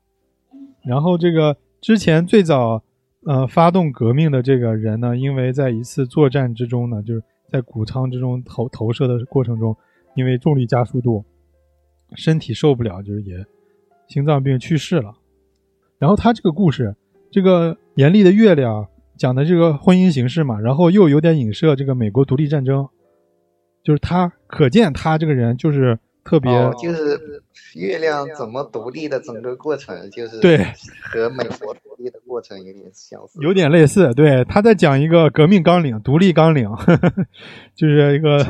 [0.85, 1.57] 然后这个。
[1.83, 2.83] 之前最早，
[3.25, 9.75] 呃，发动革命的这个人呢，因为在一次作战之中呢，就是在谷仓之中投投射的过程中，
[10.15, 11.25] 因为重力加速度，
[12.15, 13.47] 身体受不了，就是也
[14.09, 15.15] 心脏病去世了。
[15.99, 16.95] 然后他这个故事，
[17.31, 18.87] 这个严厉的月亮
[19.21, 22.89] 讲的这个婚姻形式嘛，然后又有点影射这个美国独立战争，
[23.85, 26.51] 就是他可见他这个人就是特别
[26.83, 27.45] 就是。
[27.77, 30.59] 月亮怎么独立的整个过程，就是对
[31.03, 34.13] 和美国独立的过程有点相似，有点类似。
[34.15, 36.69] 对，他在讲一个革命纲领、独立纲领，
[37.77, 38.45] 就是一个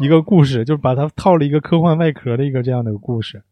[0.00, 3.42] 一个故事，就是把它套了一个科幻外壳的一个这样的故事。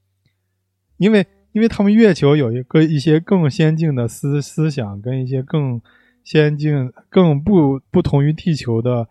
[0.98, 5.80] 因为因为他们月球有一个一些更先进的思思想，跟一些更
[6.26, 9.06] 先进、更不不同于地球的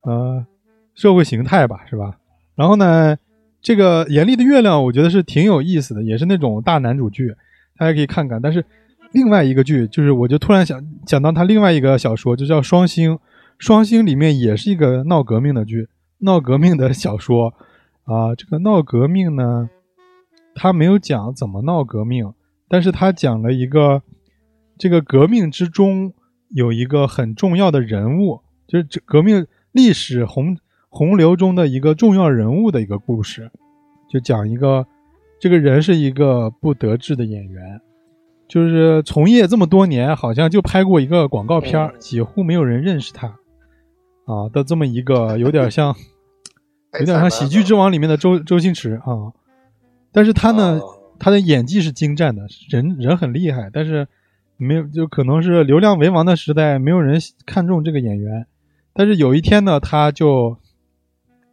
[0.00, 0.46] 呃
[0.94, 2.16] 社会形态吧，是吧？
[2.54, 3.18] 然后呢，
[3.60, 7.36] 这个《严厉的月亮》我觉得是挺有意思的，也是那种大男主剧，
[7.76, 8.40] 大家可以看看。
[8.40, 8.64] 但是
[9.12, 13.12] 另外一个剧，就是我就突然想想到他另外一个小说，就叫《双星》，
[13.58, 15.86] 《双星》里面也是一个闹革命的剧，
[16.20, 17.52] 闹革命的小说
[18.04, 18.34] 啊。
[18.34, 19.68] 这个闹革命呢，
[20.54, 22.32] 他没有讲怎么闹革命，
[22.68, 24.02] 但是他讲了一个
[24.78, 26.14] 这个革命之中
[26.54, 30.56] 有一个很重要的人物，就是这革命历史洪
[30.88, 33.50] 洪流中的一个重要人物的一个故事，
[34.08, 34.86] 就讲一个
[35.40, 37.80] 这个人是一个不得志的演员，
[38.46, 43.26] 就是从业这么多年，好像就拍过一个广告片儿，几乎没有人认识他
[44.26, 45.92] 啊的这么一个有点像
[47.00, 49.34] 有点像《喜剧之王》里面的周周星驰啊，
[50.12, 50.80] 但是他呢，
[51.18, 54.06] 他的演技是精湛的，人人很厉害，但是
[54.56, 58.46] 没有就可能是流量为王的时代，没有人看中这个演员。
[58.92, 60.56] 但是有一天呢，他就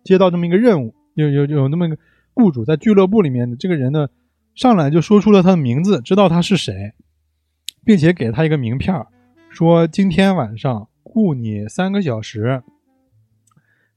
[0.04, 1.98] 接到这么一个任务，有有有那么一个
[2.34, 4.08] 雇主在俱乐部里面，这个人呢
[4.54, 6.94] 上来就说出了他的名字，知道他是谁，
[7.84, 9.06] 并且给他一个名片，
[9.50, 12.62] 说今天晚上雇你三个小时，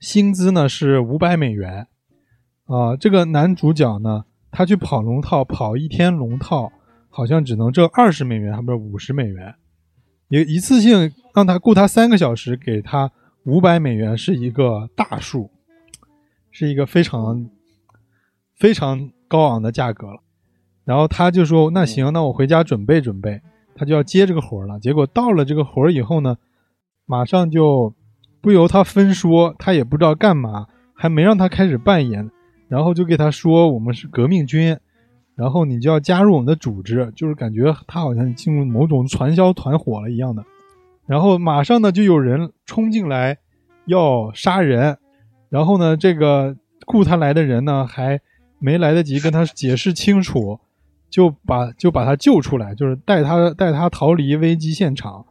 [0.01, 1.87] 薪资呢是五百美元。
[2.67, 6.73] 啊，这个男主角呢，他去跑龙套，跑一天龙套，
[7.15, 9.55] 好像只能挣二十美元，还不是五十美元。
[10.29, 13.13] 一一次性让他雇他三个小时，给他
[13.45, 15.49] 五百美元是一个大数，
[16.51, 17.49] 是一个非常
[18.57, 20.21] 非常高昂的价格了。
[20.85, 23.41] 然后他就说：“那行，那我回家准备准备。”
[23.77, 24.79] 他就要接这个活了。
[24.81, 26.37] 结果到了这个活以后呢，
[27.07, 27.95] 马上就
[28.41, 32.31] 不由他分说，他也不知道干嘛，还没让他开始扮演，
[32.69, 34.77] 然后就给他说：“我们是革命军，
[35.35, 40.45] 然后你就要加入我们的组织。”就是感觉他好像进入某种传销团伙了一样的。
[41.07, 43.39] 然后马上呢，就有人冲进来
[43.87, 44.97] 要杀人，
[45.51, 46.57] 然后呢，这个
[46.87, 48.21] 雇他来的人呢，还
[48.59, 50.59] 没来得及跟他解释清楚，
[51.11, 55.27] 就把就把他救出来，就是带他带他逃离危机现场。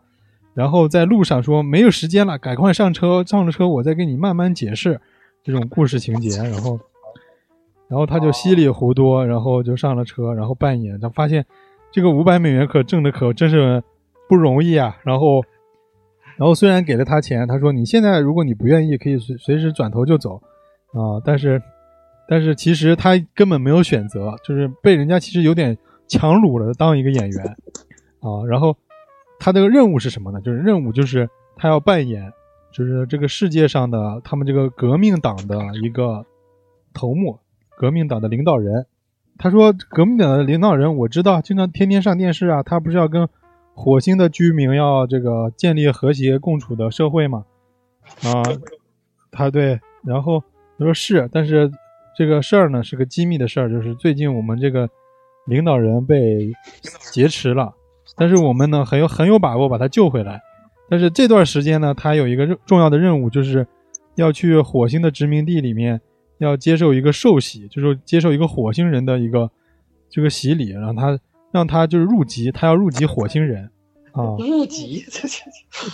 [0.53, 5.01] 然后在路上说没有时间了，赶快上车，上了车我再给你慢慢解释
[5.43, 6.37] 这种故事情节。
[6.37, 6.79] 然后，
[7.93, 11.45] 然后他就稀里糊涂，然后就上了车，然后扮演，他发现
[11.91, 13.83] 这个五百美元可挣的可真是
[14.27, 14.97] 不容易啊。
[15.03, 15.43] 然后，
[16.35, 20.41] 然后虽然给了他钱，他说你现在如果你不愿意，可以随随时转头就走
[20.91, 21.21] 啊。
[21.23, 21.61] 但是，
[22.27, 25.77] 但是其实他根本没有选择，就是被人家其实有点
[26.07, 27.45] 强掳了当一个演员
[28.21, 28.43] 啊。
[28.49, 28.75] 然后
[29.39, 30.41] 他这个任务是什么呢？
[30.41, 32.33] 就是任务就是他要扮演，
[32.71, 36.25] 就是这个世界上的他们这个革命党的一个
[36.91, 37.37] 头目，
[37.83, 38.85] 革命党的领导人。
[39.37, 43.27] 他说革命党的领导人我知道，经常天天上电视啊，他不是要跟
[43.73, 47.43] 火星的居民要这个建立和谐共处的社会吗？
[48.23, 48.41] 啊，
[49.31, 50.41] 他对，然后
[50.79, 51.69] 他说是，但是
[52.17, 54.89] 这个事儿呢是个机密的事儿，就是最近我们这个
[55.45, 56.53] 领导人被
[57.11, 57.73] 劫持了，
[58.15, 60.41] 但是我们呢很有很有把握把他救回来。
[60.89, 63.67] 但是这段时间呢，他有一个重要的任务，就是
[64.15, 65.99] 要去火星的殖民地里面
[66.43, 69.49] 要接受一个受洗，就是接受一个火星人的一个
[70.09, 71.19] 这个洗礼，让他
[71.51, 73.69] 让他就是入籍，他要入籍火星人
[74.11, 74.35] 啊。
[74.37, 75.03] 入籍，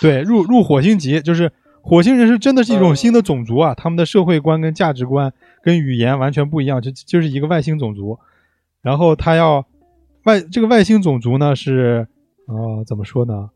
[0.01, 5.31] 对，入入火星籍，就是火星人是真的是一种新的种族啊，他们的社会观跟价值观
[5.61, 8.17] 跟语言完全不一样，就就是一个外星种族。
[8.81, 9.65] 然后他要
[10.23, 12.07] 外这个外星种族呢是
[12.47, 13.49] 呃怎么说呢？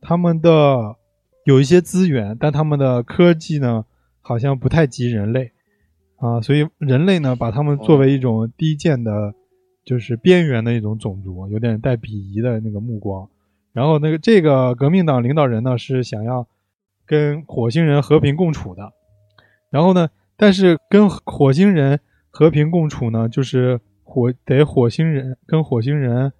[0.00, 0.96] 他们的
[1.44, 3.84] 有一些资源，但他们的科技呢
[4.20, 5.52] 好像不太及人类
[6.22, 9.34] 啊，所以人类呢把他们作为一种低贱的，
[9.84, 13.28] 就是边缘的一种种族，有点带鄙夷的那个目光。
[13.72, 16.46] 然后那个这个革命党领导人呢是想要
[17.04, 18.92] 跟火星人和平共处的，
[19.68, 21.98] 然后呢，但是跟火星人
[22.30, 26.32] 和平共处呢，就是火得火星人跟火星人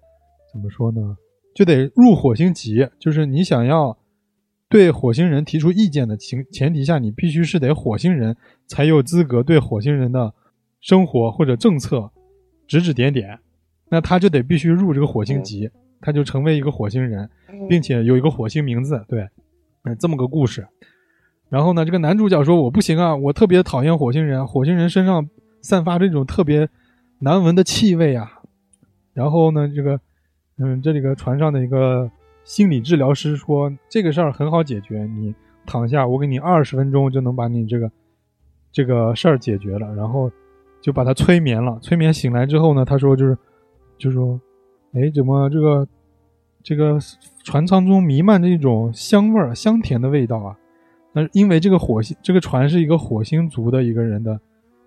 [0.53, 1.17] 怎么说呢，
[1.53, 3.97] 就得入火星籍，就是你想要
[4.73, 10.33] 对火星人提出意见的情前提下，你必须是得火星人才有资格对火星人的
[10.81, 12.09] 生活或者政策
[12.65, 13.37] 指指点点，
[13.89, 15.69] 那他就得必须入这个火星籍，
[16.01, 17.29] 他就成为一个火星人，
[17.69, 19.29] 并且有一个火星名字，对，
[19.83, 20.67] 嗯，这么个故事。
[21.49, 25.29] 然后呢，这个男主角说：“我不行啊，我特别讨厌火星人，火星人身上
[25.61, 26.67] 散发这种特别
[27.19, 28.41] 难闻的气味啊。”
[29.13, 29.99] 然后呢，这个，
[30.57, 32.09] 嗯，这里个船上的一个
[32.43, 35.33] 心理治疗师说：“这个事儿很好解决，你
[35.65, 37.91] 躺下，我给你二十分钟就能把你这个
[38.71, 40.29] 这个事儿解决了。”然后
[40.81, 41.79] 就把他催眠了。
[41.81, 43.37] 催眠醒来之后呢，他说：“就是
[43.97, 44.39] 就说，
[44.93, 45.87] 哎，怎么这个
[46.61, 46.99] 这个
[47.43, 50.57] 船舱中弥漫着一种香味儿、香甜的味道啊？
[51.13, 54.37] 那因为这个火星这个船是一个火星族的一个人的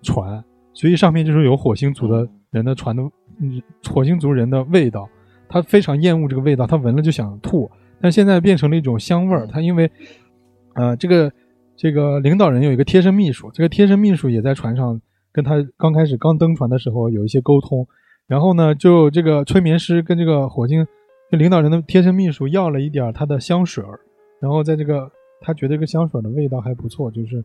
[0.03, 0.43] 船，
[0.73, 3.01] 所以上面就是有火星族的人的船的，
[3.39, 5.09] 嗯，火星族人的味道。
[5.49, 7.69] 他非常厌恶这个味道，他闻了就想吐。
[7.99, 9.47] 但现在变成了一种香味儿。
[9.47, 9.89] 他因为，
[10.75, 11.31] 呃，这个
[11.75, 17.87] 这个领导人有一个贴身秘书，这个贴身秘书也在船上跟他刚开始刚登船的时候有一些沟通。
[18.27, 20.85] 然后呢，就这个催眠师跟这个火星
[21.31, 23.99] 跟领导人的贴身秘书要了一点他的香水儿，
[24.41, 27.43] 然后在这个他觉得这个香水的味道还不错，就是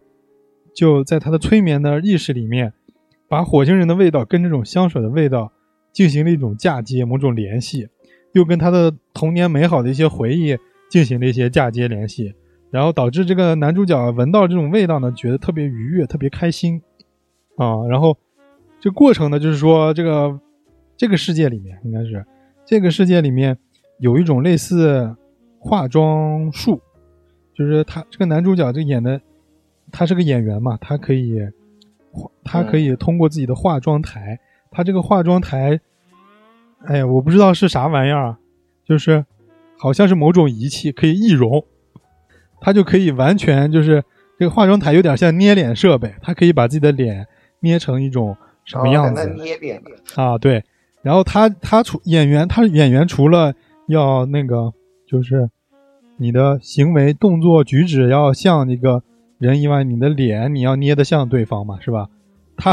[0.75, 2.73] 就在他的催眠的意识里面，
[3.29, 5.53] 把火星人的味道跟这种香水的味道
[5.93, 7.88] 进行了一种嫁接，某种联系。
[8.32, 10.57] 又跟他的童年美好的一些回忆
[10.88, 12.34] 进行了一些嫁接联系，
[12.70, 16.80] 然后导致这个男主角闻到这种味道呢，觉得特别愉悦，特别开心，
[17.57, 18.16] 啊，然后
[18.80, 20.40] 这过程呢，就是说这个
[20.97, 22.24] 这个世界里面应该是
[22.64, 23.59] 这个世界里面
[23.99, 25.14] 有一种类似
[25.59, 26.80] 化妆术，
[27.53, 29.20] 就是他这个男主角这演的，
[29.90, 31.38] 他是个演员嘛，他可以
[32.45, 34.40] 他可以通过自己的化妆台，
[34.73, 35.79] 他这个化妆台。
[36.85, 38.37] 哎呀，我不知道是啥玩意儿，
[38.85, 39.25] 就是
[39.79, 41.64] 好像是某种仪器可以易容，
[42.61, 44.03] 它就可以完全就是
[44.37, 47.29] 这个化妆台有点像捏脸设备，它可以把自己的脸
[47.61, 49.29] 捏成一种什么样子？
[49.35, 49.81] 捏脸
[50.16, 50.64] 啊，对。
[51.03, 53.55] 然后他他除演员，他演员除了
[53.87, 54.73] 要那个
[55.07, 55.51] 就是
[56.16, 59.05] 你的行为动作举止要像那个
[59.39, 62.09] 人以外，你的脸你要捏得像对方嘛，是吧？
[62.57, 62.73] 他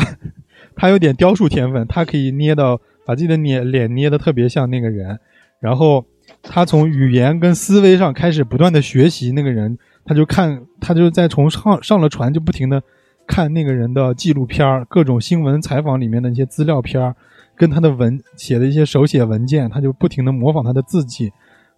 [0.80, 2.80] 他有点雕塑天分，他可以捏到。
[3.06, 5.20] 把自己的捏脸捏得特别像那个人，
[5.60, 6.06] 然后
[6.44, 9.76] 他从语言跟思维上开始不断的学习那个人，
[10.06, 12.80] 他就看他就在从上上了船就不停的
[13.26, 17.16] 看那个人的纪录片各种新闻采访里面的一些资料片
[17.56, 21.32] 跟他的文写的一些手写文件，他就不停的模仿他的字迹，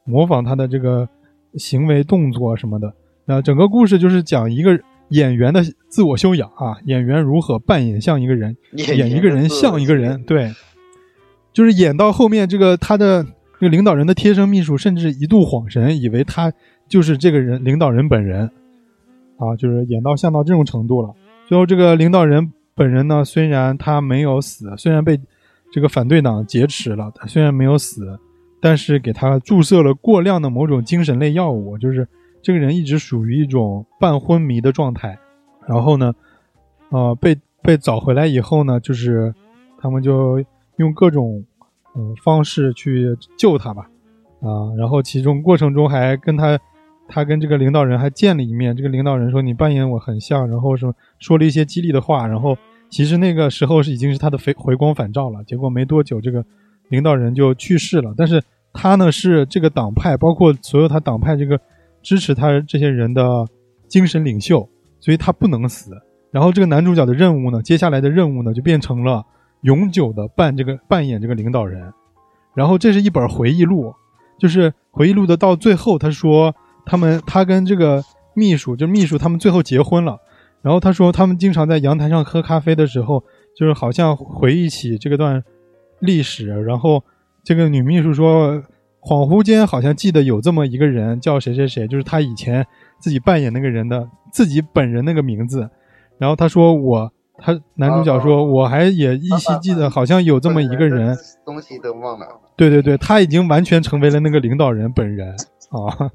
[0.03, 1.07] 模仿他的这个
[1.55, 2.93] 行为动作什么的。
[3.23, 4.77] 那整个故事就是讲一个
[5.11, 10.51] 演员的自我修养啊，演员如何扮演像一个人，演一个人像一个人，对。
[11.53, 13.21] 就是演到后面，这个他的
[13.59, 16.51] 这个领导人的贴身秘书甚至一度恍神，以为他
[16.87, 18.49] 就是这个人领导人本人，
[19.37, 21.13] 啊，就是演到像到这种程度了。
[21.45, 25.19] 最后，这个领导人本人呢，虽然他没有死，虽然被
[25.73, 28.17] 这个反对党劫持了，他虽然没有死，
[28.61, 32.07] 但是给他注射了过量的某种精神类药物，就是
[32.41, 35.17] 这个人一直属于一种半昏迷的状态。
[35.67, 36.13] 然后呢，
[36.89, 39.33] 呃，被被找回来以后呢，就是
[39.79, 40.43] 他们就。
[40.77, 41.45] 用各种
[41.95, 43.87] 嗯方式去救他吧，
[44.39, 46.57] 啊，然后其中过程中还跟他，
[47.07, 48.75] 他跟这个领导人还见了一面。
[48.75, 52.25] 这个领导人说：“你扮演我很像。”然后说说了一些激励的话。
[52.25, 52.57] 然后
[52.89, 55.43] 其实那个时候是已经是他的回回光返照了。
[55.43, 56.43] 结果没多久，这个
[56.87, 58.11] 领导人就去世了。
[58.17, 58.41] 但是
[58.73, 61.59] 他呢是这个党派，包括所有他党派这个
[62.01, 63.47] 支持他这些人的
[63.87, 64.67] 精神领袖，
[64.99, 65.91] 所以他不能死。
[66.31, 69.25] 然后这个男主角的任务呢，接下来的任务呢就变成了。
[69.61, 71.93] 永久的扮这个扮演这个领导人，
[72.55, 73.93] 然后这是一本回忆录，
[74.39, 80.17] 就是回忆录的到最后，他说他们他跟这个秘书，就秘书他们最后结婚了，
[80.63, 83.23] 然后他说他们经常在阳台上喝咖啡的时候，
[83.55, 85.43] 就是好像回忆起这个段
[85.99, 87.03] 历史，然后
[87.43, 88.63] 这个女秘书说
[89.01, 92.65] 恍惚间好像记得有这么一个人叫谁谁谁，就是他以前
[92.99, 95.69] 自己扮演那个人的自己本人那个名字，
[96.17, 97.11] 然后他说我。
[97.43, 102.27] 他男主角说：“我还也依稀记得，好像有这么一个人，东西都忘了。
[102.55, 105.31] 对对对，他已经完全成为了那个领导人本人
[105.71, 106.11] 啊，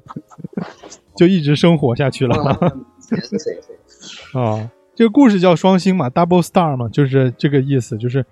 [1.17, 2.33] 就一直生活下去了。
[4.33, 8.25] 啊，这个故事叫双星嘛，Double Star 嘛，就是这个意思，就是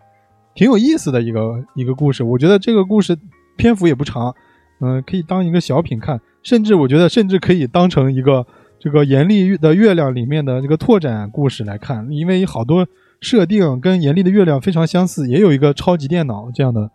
[0.53, 2.23] 挺有意思的一个一个故事。
[2.23, 3.17] 我觉得这个故事
[3.55, 4.33] 篇幅也不长，
[4.81, 8.45] 嗯，可以当一个小品看，甚至我觉得甚至可以当成一个。”
[8.77, 12.87] 这个严厉的月亮里面的这个拓展故事来看，因为好多
[13.19, 16.91] 设定跟严厉的月亮非常相似，也有一个超级电脑这样的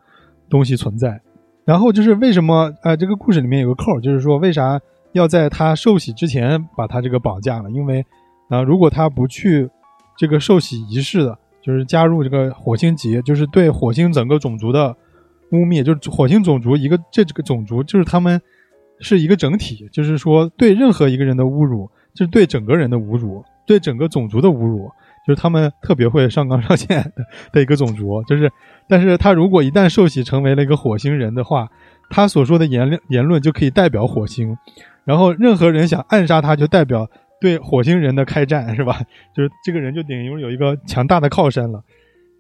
[0.49, 1.21] 东西存在。
[1.65, 4.79] 然后就是为什么，呃，这个故事里面有个扣，就是说为啥
[5.13, 7.69] 要在他受洗之前把他这个绑架了？
[7.73, 8.07] 因为，
[8.51, 9.69] 啊，如果他不去
[10.17, 14.95] 这个受洗仪式的，就是加入这个火星节，就是对火星整个种族的
[15.53, 18.41] 污蔑，就是火星种族一个这这个种族就是他们。
[19.03, 24.91] 是一个整体，就是说对任何一个人的侮辱，就是对整个人的侮辱，对整个种族的侮辱，
[25.27, 28.23] 就是他们特别会上纲上线的的一个种族。
[28.25, 28.53] 就是，
[28.87, 31.67] 但是他如果一旦受洗成为了一个火星人的话，
[32.11, 34.55] 他所说的言论言论就可以代表火星，
[35.07, 37.09] 然后任何人想暗杀他，就代表
[37.41, 39.01] 对火星人的开战，是吧？
[39.35, 41.83] 就是这个人就等于有一个强大的靠山了。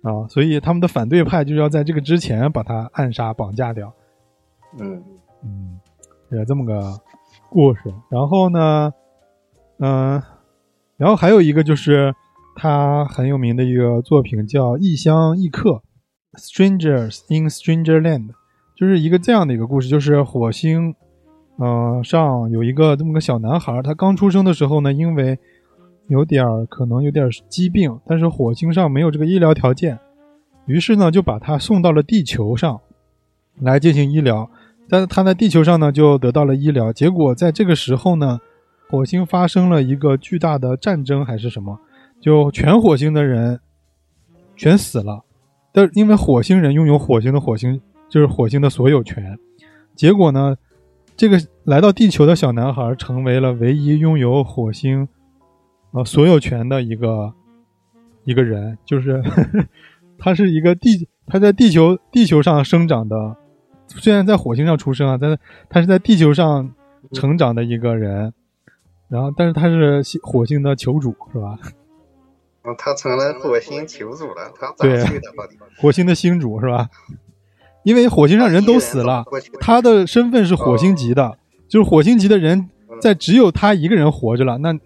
[0.02, 3.92] 啊，所以他们的反对派就是要在这个之前把他暗杀绑架掉。
[4.78, 5.02] 嗯
[5.42, 5.78] 嗯，
[6.30, 6.98] 有这么个
[7.48, 7.80] 故事。
[8.08, 8.92] 然后呢，
[9.78, 10.22] 嗯、
[10.96, 12.14] 然后还有一个就是
[12.56, 15.82] 他很有名的一个作品叫《异乡异客》
[16.38, 18.30] （Strangers in Stranger Land），
[18.76, 20.94] 就是一个这样的一个故事，就是火星，
[21.58, 25.38] 嗯、上有一个这么个小男孩，他刚出生的时候呢，因为
[26.10, 29.96] 有点儿可能有点疾病，但是火星上没有这个医疗条件，
[30.66, 32.80] 于是呢就把他送到了地球上
[33.60, 34.50] 来进行医疗。
[34.88, 38.40] 但是他在地球上呢就得到了医疗，结果在这个时候呢，
[38.88, 41.78] 火星发生了一个巨大的战争还是什么，
[42.20, 43.60] 就全火星的人
[44.56, 45.22] 全死了。
[45.70, 49.38] 但因为火星人拥有火星的火星就是火星的所有权，
[49.94, 50.56] 结果呢，
[51.16, 55.06] 这个来到地球的小男孩成为了唯一拥有火星
[55.92, 57.32] 呃所有权的一个
[58.24, 59.22] 一个人，就是
[60.18, 63.36] 他是一个地他在地球地球上生长的，
[63.88, 65.38] 虽然在火星上出生啊，但是
[65.68, 66.70] 他是在地球上
[67.12, 68.32] 成长的一个人，
[69.08, 71.58] 然后但是他是星火星的球主是吧？
[72.62, 75.32] 哦他成了火星球主了，他咋对去的？
[75.78, 76.90] 火星的星主是吧？
[77.84, 79.24] 因为火星上人都死了，
[79.60, 82.68] 他的身份是火星级的，就是火星级的人
[83.00, 84.78] 在只有他一个人活着了，那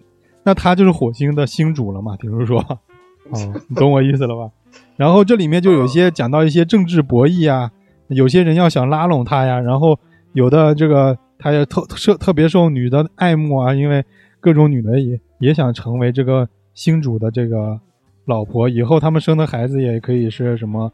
[0.45, 2.15] 那他就是火星的星主了嘛？
[2.21, 2.59] 比如说，
[3.31, 4.51] 哦，你懂我意思了吧？
[4.95, 7.71] 然后这里面就有一些讲到一些政治博弈啊，
[8.07, 9.99] 有些人要想拉拢他呀，然后
[10.33, 14.05] 有的这个他也特特特别受女的爱慕啊，因为
[14.39, 17.79] 各种女的也也想成为这个星主的这个
[18.25, 20.91] 老婆，以后他们生的孩子也可以是什么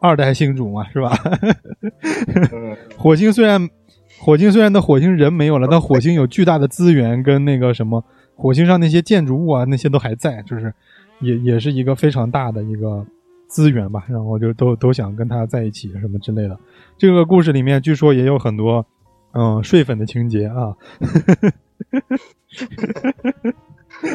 [0.00, 1.10] 二代星主嘛，是吧？
[2.52, 3.68] 嗯， 火星虽然
[4.20, 8.04] 火星虽然的火星人没有了，但火星有巨大的资源跟那个什么，
[8.40, 10.72] 火星上那些建筑物啊那些都还在，就是
[11.20, 13.04] 也也是一个非常大的一个
[13.46, 14.04] 资源吧。
[14.08, 16.58] 然后就都都想跟他在一起什么之类的。
[16.96, 18.86] 这个故事里面据说也有很多
[19.32, 20.74] 嗯睡粉的情节啊。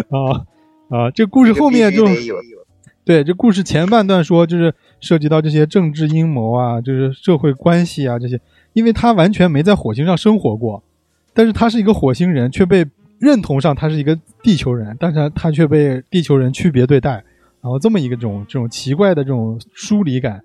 [0.10, 0.46] 啊
[0.90, 1.12] 啊！
[1.12, 2.06] 这故事后面就
[3.04, 8.40] 对这故事前半段说，就是涉及到这些政治阴谋啊，就是社会关系啊这些，
[8.74, 10.84] 因为他完全没在火星上生活过，
[11.34, 12.86] 但是他是一个火星人，却被
[13.20, 17.11] 认同上他是一个地球人，但是他却被地球人区别对待，
[17.61, 20.41] 然后这么一个这种这种奇怪的这种疏离感，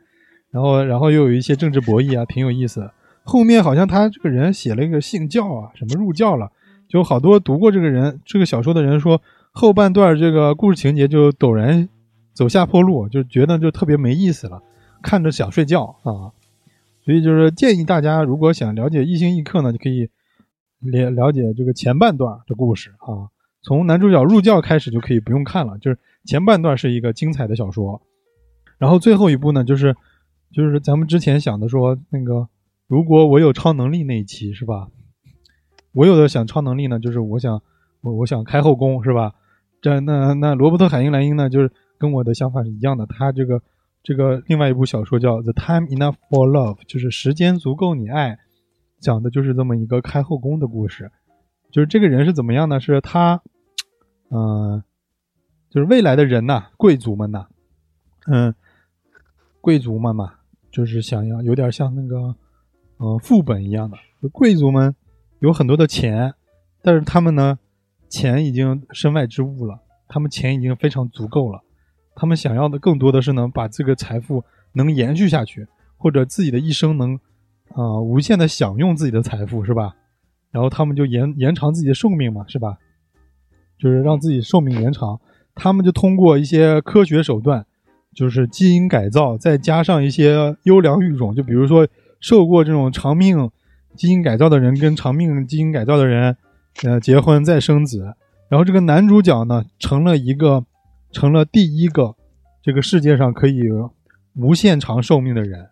[0.51, 2.91] 然后然后又有一些政治博弈啊，挺有意思。
[3.23, 6.51] 后面好像他这个人写了一个信教啊，什么入教了，
[6.89, 9.21] 就好多读过这个人这个小说的人说，
[9.53, 11.89] 后半段这个故事情节就陡然
[12.33, 14.63] 走下坡路，就觉得就特别没意思了，
[15.03, 16.33] 看着想睡觉啊。
[17.05, 20.09] 所以就是建议大家，如果想了解异星异客呢，就可以
[20.81, 23.29] 了了解这个前半段的故事啊，
[23.63, 28.03] 从男主角入教开始就可以不用看了，就是前半段是一个精彩的小说，
[28.79, 29.95] 然后最后一部呢，就是
[30.53, 32.49] 就是咱们之前想的说那个，
[32.87, 34.89] 如果我有超能力那一期是吧？
[35.93, 37.61] 我有的想超能力呢，就是我想
[38.01, 39.35] 我我想开后宫是吧？
[39.83, 43.61] 这那那罗伯特海因莱因呢，就是跟我的想法是一样的，他这个
[44.03, 48.39] 这个另外一部小说叫《The Time Enough for Love》，就是时间足够你爱，
[49.01, 51.11] 讲的就是这么一个开后宫的故事。
[51.73, 52.79] 就是这个人是怎么样呢？
[52.81, 53.43] 是他，
[54.31, 54.83] 嗯、
[55.71, 57.47] 就是未来的人呐、贵族们呐、
[58.27, 58.55] 嗯，
[59.61, 60.35] 贵族们嘛，
[60.71, 62.35] 就是想要有点像那个，
[62.99, 63.97] 嗯、副本一样的，
[64.33, 64.95] 贵族们
[65.39, 66.35] 有很多的钱，
[66.83, 67.61] 但是他们呢，
[68.09, 71.63] 钱已经身外之物了，他们钱已经非常足够了，
[72.17, 77.21] 他们想要的更多的是能把这个财富能延续下去，或者自己的一生能，
[77.75, 79.95] 啊、无限的享用自己的财富，是吧？
[80.51, 82.79] 然后他们就延延长自己的寿命嘛，是吧？
[83.79, 85.19] 就是让自己寿命延长，
[85.55, 87.65] 他们就通过一些科学手段，
[88.15, 91.89] 就是基因改造，再加上一些优良育种，就比如说
[92.21, 93.49] 受过这种长命
[93.97, 96.37] 基因改造的人跟长命基因改造的人，
[96.83, 98.15] 呃，结婚再生子，
[98.49, 100.65] 然后这个男主角呢，成了一个，
[101.11, 102.15] 成了第一个
[102.63, 103.63] 这个世界上可以
[104.37, 105.70] 无限长寿命的人，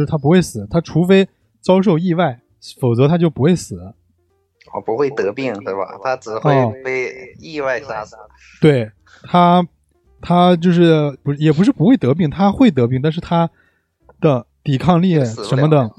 [0.00, 1.28] 就是他不会死，他除非
[1.60, 2.40] 遭受意外，
[2.80, 3.76] 否则他就不会死。
[4.72, 6.00] 哦，不会得病是吧？
[6.02, 8.16] 他只哦会被意外杀死。
[8.62, 8.90] 对
[9.24, 9.62] 他，
[10.22, 13.50] 他就是不也不是不会得病，他会得病，但是他
[14.20, 15.90] 的抵抗力什么的，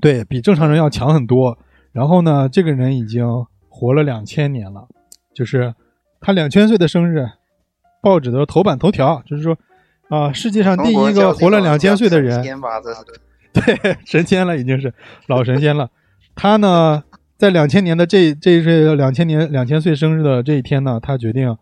[0.00, 1.58] 对比正常人要强很多。
[1.90, 3.26] 然后呢，这个人已经
[3.68, 4.86] 活了两千年了，
[5.34, 5.74] 就是
[6.20, 7.26] 他两千岁的生日，
[8.00, 9.58] 报纸的头版头条就是说
[10.08, 12.42] 啊、世界上第一个活了两千岁的人，
[13.52, 14.92] 对，神仙了，已经是
[15.26, 15.90] 老神仙了。
[16.34, 17.02] 他呢，
[17.36, 21.56] 在两千年的这这是两千年两千岁生日的这一天呢，他决定，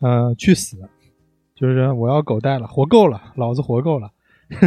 [0.00, 0.76] 呃，去死，
[1.54, 4.10] 就是我要狗带了，活够了，老子活够了，
[4.50, 4.58] 有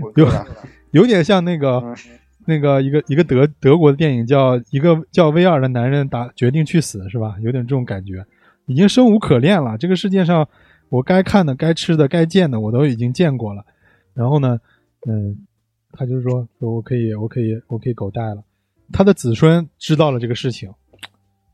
[0.00, 0.46] 我够了
[0.90, 1.96] 有点像那个嗯
[2.44, 7.36] 那个一个一个德德国的电影叫一个叫威尔的男人打决定去死是吧？
[7.40, 8.26] 有点这种感觉，
[8.66, 9.78] 已经生无可恋了。
[9.78, 10.48] 这个世界上
[10.92, 13.64] 我该看的、该吃的、该见的我都已经见过了。
[14.12, 14.60] 然后呢，
[15.08, 15.46] 嗯，
[15.90, 18.44] 他就说说我可以我可以我可以狗带了。
[18.92, 20.70] 他的子孙知道了这个事情，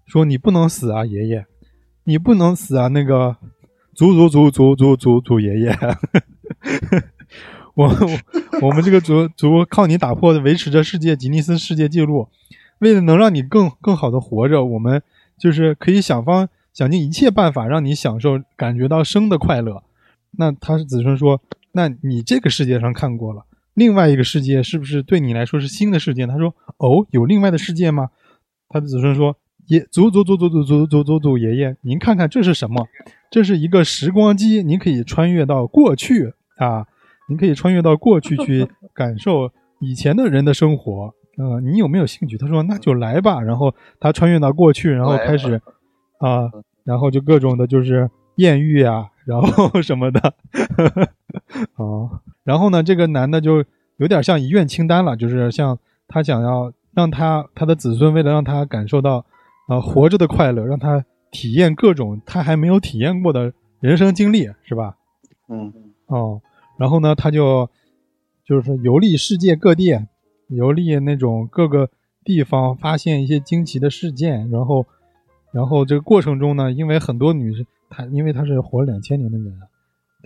[0.06, 1.46] 说你不能死啊，爷爷，
[2.02, 3.36] 你不能死啊，那个
[3.94, 5.78] 祖祖祖祖祖祖祖爷爷。
[7.74, 12.28] 我我我们这个族族靠你打破维持着世界吉尼斯世界纪录，
[12.80, 15.00] 为了能让你更更好的活着，我们
[15.38, 16.48] 就是可以想方
[16.78, 19.82] 想尽一切办法让你享受感觉到生的快乐。
[20.30, 26.24] 那他是子孙说，那你这个世界上看过了，另外一个世界是不是对你来说是新的世界？
[26.28, 28.10] 他说哦，有另外的世界吗？
[28.68, 32.86] 他的子孙说爷祖祖祖祖祖祖祖祖祖爷爷，您看看这是什么？
[33.28, 36.86] 这是一个时光机，您可以穿越到过去啊。
[37.28, 39.50] 您可以穿越到过去去 感受
[39.80, 42.38] 以前的人的生活，呃，你有没有兴趣？
[42.38, 43.40] 他说那就来吧。
[43.40, 45.60] 然后他穿越到过去，然后开始
[46.18, 46.50] 啊、
[46.84, 50.20] 然后就各种的就是艳遇啊，然后 什么的，
[51.74, 53.64] 啊，然后呢，这个男的就
[53.96, 59.24] 有点像遗愿清单了，就是像他想要让他他的子孙为了让他感受到
[59.68, 64.96] 啊、活着的快乐，让他体验各种他还没有体验过的人生经历，是吧？
[65.48, 65.72] 嗯，
[66.06, 66.40] 哦，
[66.78, 67.68] 然后呢，他就
[68.44, 69.98] 就是游历世界各地，
[70.48, 71.90] 游历那种各个
[72.24, 74.48] 地方，发现一些惊奇的事件。
[74.50, 74.86] 然后，
[75.58, 79.52] 然后这个过程中呢，因为很多女生，她因为她是活了两千年的人，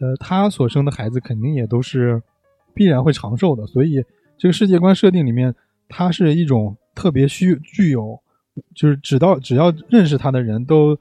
[0.02, 2.22] 呃，她所生的孩子肯定也都是
[2.74, 3.66] 必然会长寿的。
[3.66, 4.04] 所以，
[4.36, 5.54] 这个世界观设定里面，
[5.88, 8.20] 它是一种特别需具有，
[8.74, 10.98] 就是只到只要认识她的人都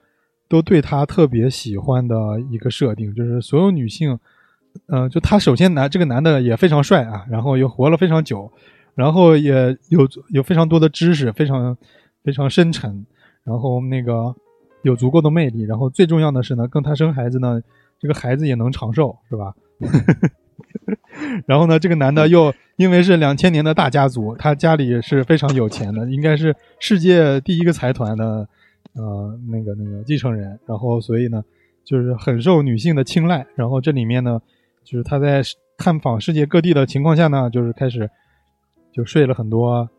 [0.48, 4.18] 都对她特别喜欢的一个设定，就是所有女性。
[4.88, 8.50] 呃，就他首先男这个男的也非常帅啊，然后又活了非常久，
[8.96, 11.76] 然后也有有非常多的知识，非常
[12.24, 13.06] 非常深沉，
[13.44, 14.36] 然后那个
[14.84, 17.62] 有足够的魅力，然后最重要的是呢，跟他生孩子呢，
[18.00, 19.54] 这个孩子也能长寿，是吧？
[21.46, 28.48] 然后呢，这个男的又因为是两千年的大家族，他家里是非常有钱的，应该是世界第一个财团的
[28.94, 31.44] 呃那个那个继承人，然后所以呢，
[31.84, 33.46] 就是很受女性的青睐。
[33.56, 34.42] 然后这里面呢，
[34.84, 35.42] 就是他在
[35.78, 38.10] 探访世界各地的情况下呢，就是开始
[38.92, 39.90] 就睡了很多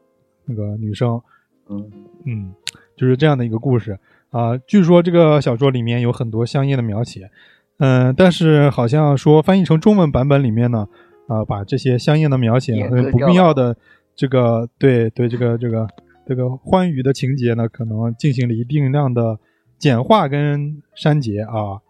[0.45, 1.21] 那个女生，
[1.69, 1.91] 嗯
[2.25, 2.55] 嗯，
[2.97, 3.99] 就是这样的一个故事
[4.31, 7.31] 啊、据说这个小说里面有很多香艳的描写，
[7.79, 10.89] 嗯、但是好像说翻译成中文版本里面呢，
[11.29, 13.77] 啊、把这些香艳的描写和不必要的
[14.17, 15.87] 这个对对这个这个
[16.27, 19.39] 这个欢愉的情节呢，可能进行了一定量的
[19.79, 21.83] 简化跟删节啊。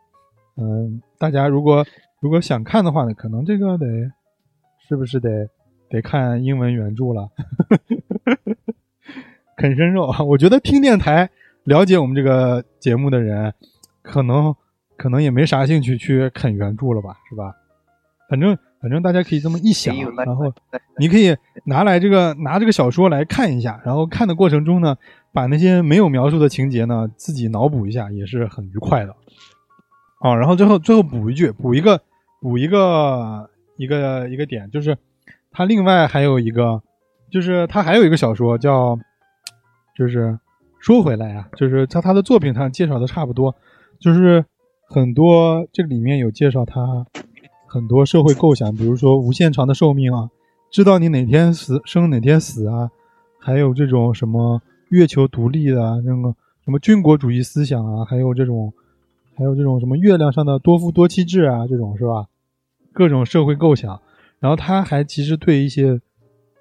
[0.56, 1.86] 嗯，大家如果
[2.20, 3.86] 如果想看的话呢，可能这个得
[4.88, 5.48] 是不是得
[5.88, 7.28] 得看英文原著了？
[9.62, 10.20] 啃生肉啊！
[10.24, 11.30] 我觉得听电台
[11.62, 13.54] 了解我们这个节目的人，
[14.02, 14.52] 可能
[14.96, 17.54] 可能也没啥兴趣去啃原著了吧，是吧？
[18.28, 20.52] 反正反正大家可以这么一想然后
[20.98, 24.96] 你可以拿来这个拿这个小说来看一下，然后看的过程中呢，
[25.32, 29.14] 把那些没有描述的情节呢自己脑补一下，也是很愉快的。
[30.18, 32.00] 啊，然后最后最后补一句，补一个
[32.40, 34.98] 补一个一个一个点，就是
[35.52, 36.82] 他另外还有一个，
[37.30, 38.98] 就是他还有一个小说叫，
[39.96, 40.38] 就是
[40.78, 43.54] 说回来啊，就是在他的作品上介绍的差不多，
[43.98, 44.44] 就是
[44.88, 47.06] 很多这里面有介绍他
[47.66, 50.30] 很多社会构想，比如说无限长的寿命啊，
[50.70, 52.90] 知道你哪天死生哪天死啊，
[53.38, 58.72] 还有这种什么月球独立的啊，那个什么军国主义思想啊，还有这种
[59.34, 62.26] 还有这种什么月亮上的多夫多妻制啊，这种是吧？
[62.92, 64.00] 各种社会构想，
[64.38, 65.98] 然后他还其实对一些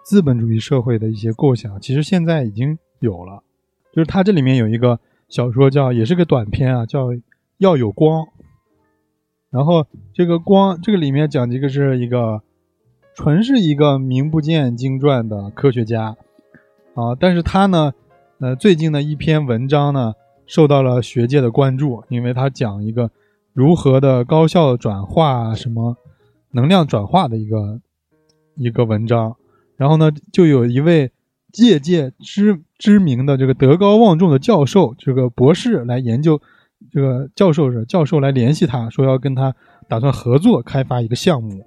[0.05, 3.43] 资本主义社会的一些构想，其实现在已经有了。
[3.91, 7.07] 就是他这里面有一个小说叫，也是个短篇啊，叫
[7.57, 8.23] 《要有光》。
[9.49, 12.41] 然后这个光，这个里面讲这个是一个，
[13.13, 16.15] 纯是一个名不见经传的科学家，
[16.95, 17.93] 啊，但是他呢，
[18.39, 20.13] 呃，最近的一篇文章呢，
[20.45, 23.11] 受到了学界的关注，因为他讲一个
[23.51, 25.97] 如何的高效转化什么
[26.51, 27.81] 能量转化的一个
[28.55, 29.35] 一个文章。
[29.75, 31.11] 然后呢，就有一位
[31.55, 36.41] 业界知知名的这个德高望重的教授，这个博士来研究。
[36.91, 39.53] 这个教授是教授来联系他说要跟他
[39.87, 41.63] 打算合作开发一个项目，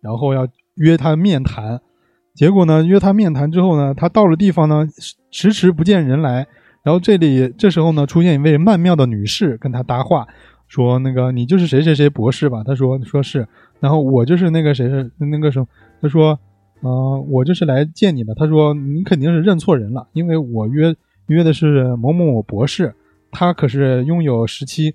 [0.00, 1.80] 然后要约他面谈。
[2.34, 4.84] 结果呢，约他面谈之后呢，他到了地方呢，
[5.30, 6.44] 迟迟不见人来。
[6.82, 10.26] 然后这里这时候呢，出现一位曼妙的女士跟他搭话，
[10.66, 12.64] 说那个你就是谁谁谁博士吧？
[12.64, 13.46] 他说说是，
[13.78, 15.68] 然后我就是那个谁是那个什么？
[16.02, 16.38] 他说，
[16.82, 18.34] 嗯、我就是来见你的。
[18.34, 20.94] 他说你肯定是认错人了，因为我约
[21.26, 22.94] 约的是某某某博士，
[23.30, 24.94] 他可是拥有十七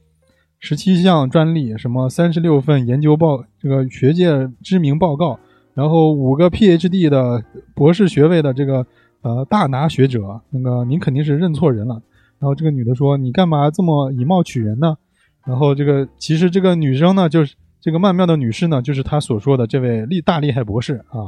[0.59, 5.39] 十七项专利，什么三十六份研究报，这个学界知名报告，
[5.73, 7.43] 然后五个 PhD 的
[7.75, 8.85] 博士学位的这个
[9.21, 12.01] 呃大拿学者，那个您肯定是认错人了。
[12.39, 14.97] 然后这个女的说：“你干嘛这么以貌取人呢？”
[15.45, 21.27] 然后这个其实这个女生呢，就是这个曼妙的女士呢，就是她所说的这位厉大厉害博士啊。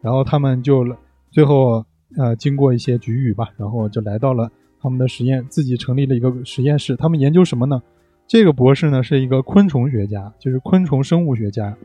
[0.00, 0.84] 然后他们就
[1.30, 1.84] 最后
[2.16, 4.50] 呃经过一些局域吧，然后就来到了
[4.80, 6.96] 他们的实验，自己成立了一个实验室。
[6.96, 7.82] 他们研究什么呢？
[8.28, 11.76] 这个博士呢是一个昆虫学家，就是昆虫生物学家。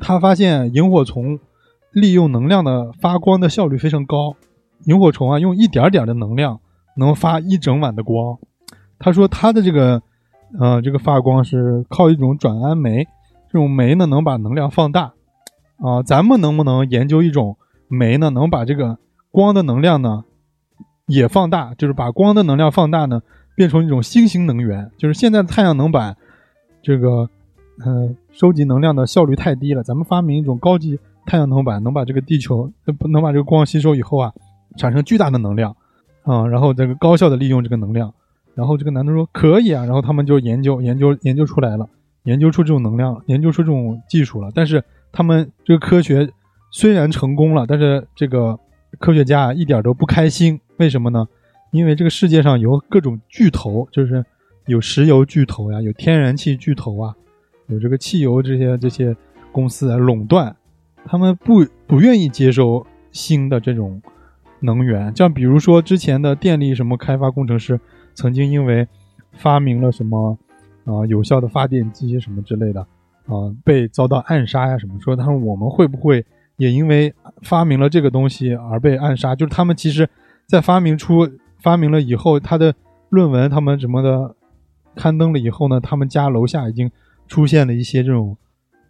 [0.00, 1.38] 他发现萤火虫
[1.92, 4.36] 利用能量的发光的效率非常高，
[4.84, 6.60] 萤火虫啊用一点点的能量
[6.96, 8.38] 能发一整晚的光。
[8.98, 10.02] 他说他的这个
[10.58, 13.04] 呃这个发光是靠一种转氨酶，
[13.50, 15.12] 这种酶呢能把能量放大
[15.78, 17.56] 啊、咱们能不能研究一种
[17.88, 18.98] 酶呢，能把这个
[19.30, 20.24] 光的能量呢
[21.06, 23.22] 也放大，就是把光的能量放大呢，
[23.54, 24.90] 变成一种新型能源。
[24.98, 26.16] 就是现在的太阳能板
[26.82, 27.30] 这个
[27.84, 32.70] 呃收集能量的效率太低了，咱们发明一种高级太阳能板，能把这个地球
[33.10, 34.32] 能把这个光吸收以后啊，
[34.76, 35.76] 产生巨大的能量
[36.24, 38.12] 啊、然后这个高效的利用这个能量。
[38.54, 41.88] 然后这个男的说可以啊，然后他们就研究研究研究出来了，
[42.24, 44.50] 研究出这种能量，研究出这种技术了。
[44.52, 44.82] 但是
[45.18, 46.30] 他们这个科学
[46.70, 48.56] 虽然成功了，但是这个
[49.00, 50.60] 科学家啊一点都不开心。
[50.76, 51.26] 为什么呢？
[51.72, 54.24] 因为这个世界上有各种巨头，就是
[54.66, 57.12] 有石油巨头呀，有天然气巨头啊，
[57.66, 59.16] 有这个汽油这些这些
[59.50, 60.54] 公司啊垄断，
[61.04, 64.00] 他们不不愿意接收新的这种
[64.60, 65.12] 能源。
[65.16, 67.80] 像比如说之前的电力什么开发工程师，
[68.14, 68.86] 曾经因为
[69.32, 70.38] 发明了什么
[70.84, 72.86] 啊、有效的发电机什么之类的
[73.28, 74.98] 啊、被遭到暗杀呀什么。
[75.00, 76.26] 说他们我们会不会
[76.56, 79.36] 也因为发明了这个东西而被暗杀？
[79.36, 80.08] 就是他们其实，
[80.46, 81.28] 在发明出
[81.62, 82.74] 发明了以后，他的
[83.10, 84.34] 论文他们什么的
[84.96, 86.90] 刊登了以后呢，他们家楼下已经
[87.28, 88.36] 出现了一些这种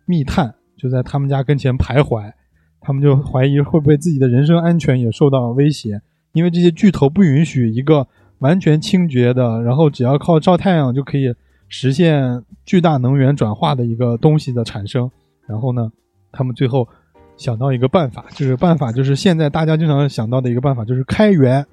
[0.07, 2.33] 密探，就在他们家跟前徘徊，
[2.81, 6.01] 他们就怀疑会不会自己的人身安全也受到威胁，
[6.33, 8.07] 因为这些巨头不允许一个
[8.39, 11.35] 完全清洁的，然后只要靠照太阳就可以
[11.69, 15.11] 实现巨大能源转化的一个东西的产生。
[15.47, 15.91] 然后呢，
[16.33, 16.89] 他们最后
[17.37, 21.65] 想到一个办法，就是办法就是现在大家经常想到的一个办法，就是开源，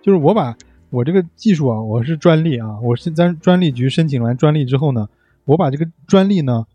[0.00, 0.56] 就是我把
[0.90, 5.08] 我这个技术啊，我是专利啊，我是在专利局申请完专利之后呢，
[5.44, 6.66] 我把这个专利呢，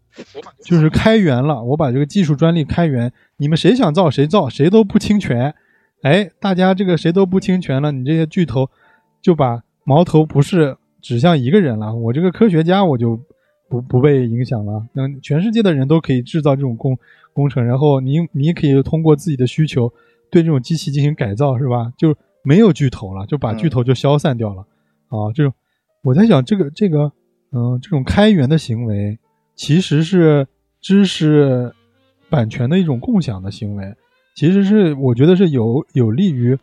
[0.63, 5.55] 就是开源了，我把这个技术专利开源，你们谁想造谁造，谁都不侵权。
[6.03, 8.69] 哎，大家这个谁都不侵权了，你这些巨头
[9.21, 13.19] 就把矛头不是指向一个人了，我这个科学家我就
[13.69, 14.83] 不不被影响了。
[14.93, 16.97] 那，全世界的人都可以制造这种工
[17.33, 19.91] 工程，然后你你可以通过自己的需求
[20.31, 21.91] 对这种机器进行改造，是吧？
[21.97, 24.65] 就没有巨头了，就把巨头就消散掉了。
[25.09, 25.53] 啊，这种
[26.01, 27.11] 我在想，这个这个
[27.51, 29.19] 嗯，这种开源的行为
[29.55, 30.47] 其实是
[30.79, 31.71] 知识
[32.29, 33.93] 版权的一种共享的行为，
[34.35, 36.57] 其实是我觉得是有有利于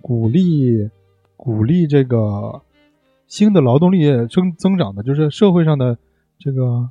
[0.00, 0.88] 鼓励
[1.36, 2.60] 鼓励这个
[3.28, 5.96] 新的劳动力增增长的，就是社会上的
[6.40, 6.90] 这个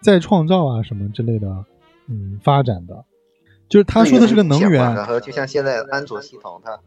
[0.00, 1.64] 再创造啊什么之类的，
[2.06, 3.04] 嗯，发展的。
[3.68, 6.78] 就是他说的是个能源，然后就像现在安卓系统，它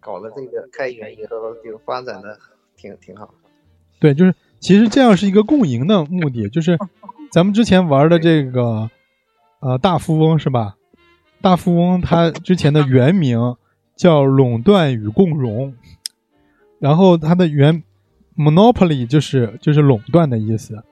[0.00, 2.38] 搞了这个开源以后，就发展的
[2.76, 3.32] 挺挺好。
[4.00, 6.76] 对，就是其实这样是一个共赢的目的，就是
[7.30, 8.90] 咱们之前玩的这个
[9.60, 10.74] 呃大富翁是吧？
[11.40, 13.56] 大富翁它之前的原名
[13.94, 15.74] 叫垄断与共荣，
[16.80, 17.84] 然后它的原
[18.36, 20.82] monopoly 就是就是垄断的意思。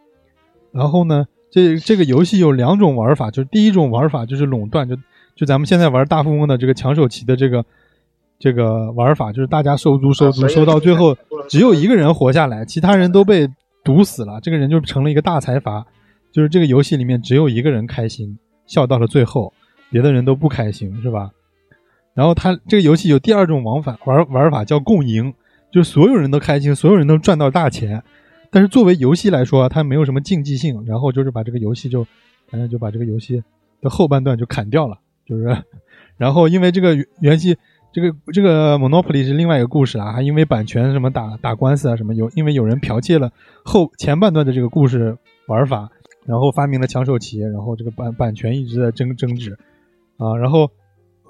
[0.73, 4.97] 然后呢，这这个游戏有两种玩法，就是第一种玩法就是垄断，就
[5.35, 7.65] 就咱们现在玩大富翁的这个抢手棋的这个
[8.39, 11.17] 这个玩法，就是大家收租收租收到最后
[11.49, 13.49] 只有一个人活下来，其他人都被
[13.85, 15.85] 毒死了，这个人就成了一个大财阀。
[16.31, 19.53] 就是这个游戏里面只有一个人开心，笑到了最后，
[19.91, 21.31] 别的人都不开心，是吧？
[22.15, 25.35] 然后它这个游戏有第二种玩法玩玩法叫共赢，
[25.73, 28.03] 就是所有人都开心，所有人都赚到大钱。
[28.51, 32.05] 但是作为游戏来说，它没有什么竞技性，然后就是把这个游戏就，
[32.49, 33.43] 反正就把这个游戏
[33.81, 35.57] 的后半段就砍掉了，就是，
[36.19, 37.57] 然后因为这个原戏
[37.93, 43.33] 这个这个 Monopoly 是另外一个故事啊，还因为版权什么打打官司啊什么，有因为有人剽窃了
[43.65, 45.17] 后前半段的这个故事
[45.47, 45.91] 玩法，
[46.27, 49.57] 然后发明了抢手棋，然后这个版版权一直在争争执，
[50.19, 50.71] 啊，然后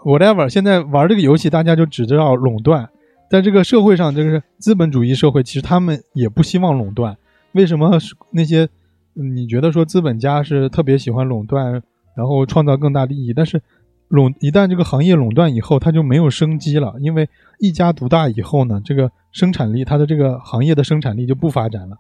[0.05, 2.91] whatever，现在玩这个游戏大家就只知道垄断。
[3.33, 7.17] 在这个社会上，这个资本主义社会，其实他们也不希望垄断。
[7.53, 7.99] 为什么
[8.31, 8.69] 那些
[9.15, 11.83] 你觉得说资本家是特别喜欢垄断，
[12.15, 13.63] 然后创造更大利益，但是
[14.09, 17.27] 垄一旦这个行业垄断以后，它就没有生机了，因为
[17.59, 21.97] 一家独大以后呢，这个生产力它的这个行业的生产力就不发展了，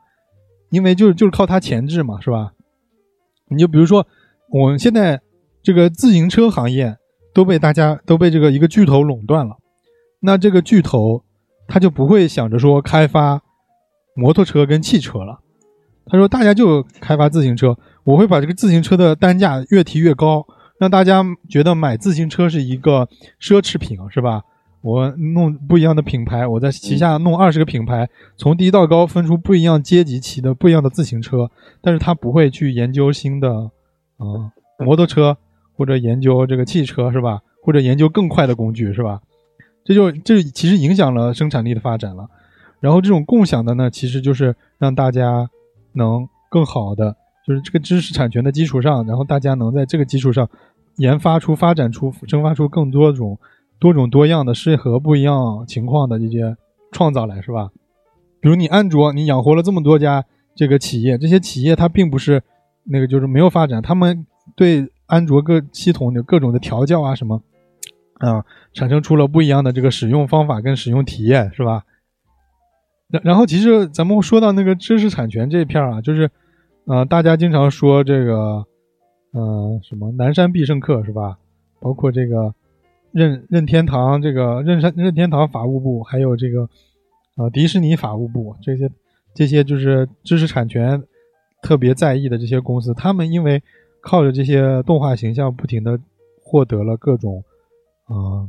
[0.68, 2.52] 因为就是就是靠它前置嘛，是吧？
[3.48, 4.06] 你就比如说
[4.50, 5.18] 我们现在
[5.62, 6.94] 这个自行车行业
[7.32, 9.56] 都被大家都被这个一个巨头垄断了，
[10.22, 11.22] 那这个巨头
[11.68, 13.42] 他就不会想着说开发
[14.14, 15.40] 摩托车跟汽车了。
[16.04, 20.44] 他说：“大家就开发自行车，我会把这个自行车的单价越提越高，
[20.78, 23.08] 让大家觉得买自行车是一个
[23.40, 24.42] 奢侈品，是吧？
[24.82, 31.48] 我弄不一样的品牌，我在旗下弄二十个品牌，从低到高分出不一样阶级骑的不一样的自行车，
[31.80, 33.70] 但是他不会去研究新的
[34.16, 34.50] 啊、
[34.84, 35.36] 摩托车，
[35.76, 37.40] 或者研究这个汽车，是吧？
[37.62, 39.20] 或者研究更快的工具，是吧？
[39.84, 42.28] 这就这其实影响了生产力的发展了。
[42.80, 45.48] 然后这种共享的呢，其实就是让大家。”
[45.94, 47.14] 能更好的，
[47.46, 50.48] 就是这个知识产权的基础上，然后大家能在这个基础上
[50.96, 53.38] 研发出、发展出、生发出更多种、
[53.78, 56.56] 多种多样的、适合不一样情况的这些
[56.92, 57.68] 创造来，是吧？
[58.40, 62.42] 比如你安卓，你养活了这么多家这个企业，这些企业它并不是
[62.84, 64.26] 那个就是没有发展，他们
[64.56, 67.42] 对安卓各系统的各种的调教啊什么
[68.22, 71.84] 啊，产生出了不一样的这个使用方法跟使用体验，是吧？
[73.10, 76.30] 然然后，其实咱们说到那个知识产权这一片啊，就是，
[76.86, 78.64] 呃，大家经常说这个，
[79.32, 81.36] 呃，什么南山必胜客是吧？
[81.80, 82.54] 包括这个
[83.10, 86.68] 任任天堂这个任山任天堂法务部，还有这个
[87.36, 88.88] 呃迪士尼法务部这些
[89.34, 91.02] 这些就是知识产权
[91.60, 93.60] 特别在意的这些公司，他们因为
[94.00, 95.98] 靠着这些动画形象，不停的
[96.40, 97.42] 获得了各种
[98.06, 98.48] 呃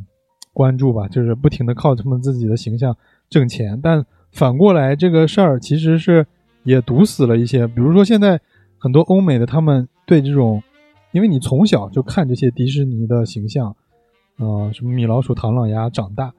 [0.54, 2.96] 关注吧，就是不停的靠他们自己的形象
[3.30, 4.06] 挣钱，但。
[4.36, 6.26] 反过来，这个事儿其实是
[6.64, 8.42] 也毒死了一些，比如说现在
[8.80, 10.64] 很多欧美的他们对这种，
[11.12, 13.76] 因为你从小就看这些迪士尼的形象，
[14.40, 16.34] 呃，什么米老鼠、唐老鸭长大，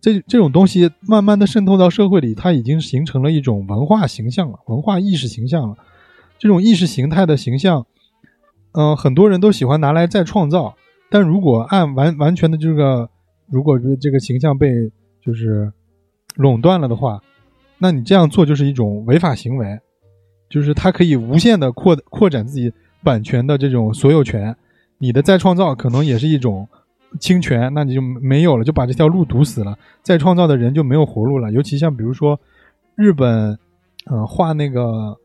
[0.00, 5.74] 这这种东西慢慢的渗透到社会里，它已经形成了一种文化形象了，文化意识形象了。
[6.38, 7.84] 这种意识形态的形象，
[8.74, 10.76] 嗯、很多人都喜欢拿来再创造，
[11.10, 13.10] 但如果按完完全的这个，
[13.50, 15.70] 如果是这个形象被就是
[16.36, 17.20] 垄断了的话，
[17.78, 19.80] 那你这样做就是一种违法行为，
[20.48, 22.72] 就是它可以无限的扩扩展自己
[23.02, 24.56] 版权的这种所有权，
[24.98, 26.68] 你的再创造可能也是一种
[27.18, 31.50] 侵权，那你就没有了，就把这条路堵死了，再创造的人就没有活路了。
[31.50, 32.38] 尤其像比如说
[32.94, 33.58] 日本，
[34.06, 35.18] 呃，画那个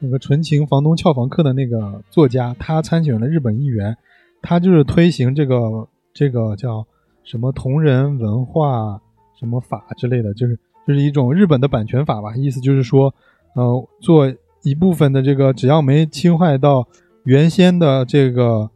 [0.00, 3.96] 那个纯情房东俏房客的那个作家，他参选了日本议员，
[4.42, 6.86] 他就是推行这个这个叫
[7.24, 9.00] 什么同人文化
[9.38, 10.58] 什么法之类的，就是。
[10.86, 13.14] 就是一种日本的版权法吧，意思就是说，
[13.54, 16.88] 呃，做一部分的这个，只要没侵害到
[17.22, 18.68] 原先的这个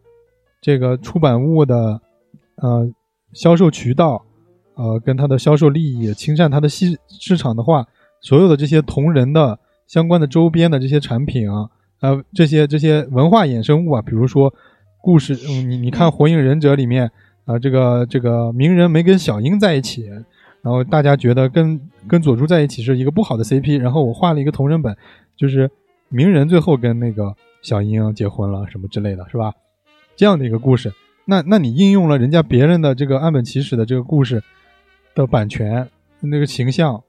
[0.60, 2.00] 这个出版物的
[2.56, 2.88] 呃
[3.32, 4.22] 销售渠道，
[4.74, 7.84] 呃，跟它的销售利益侵占它的市市场的话，
[8.20, 9.58] 所有的这些同人的
[9.88, 11.68] 相关的周边的这些产品啊，
[12.00, 14.52] 呃，这些这些文化衍生物啊，比如说
[15.04, 17.04] 故事，嗯，你你看《火影忍者》里面
[17.44, 20.08] 啊、呃，这个这个鸣人没跟小樱在一起。
[20.62, 21.78] 然后大家觉得跟
[22.08, 24.96] 跟佐助在一起是一个不好的 CP，然后我画了一个同人本，
[25.36, 25.70] 就是
[26.08, 29.52] 鸣人最后跟那个小樱结婚了什么之类的，是吧？
[30.16, 30.90] 这样的一个故事，
[31.26, 34.42] 那那你应用了人家别人的这个岸本齐史的这个故事
[35.14, 35.86] 的版权
[36.20, 37.02] 那个形象，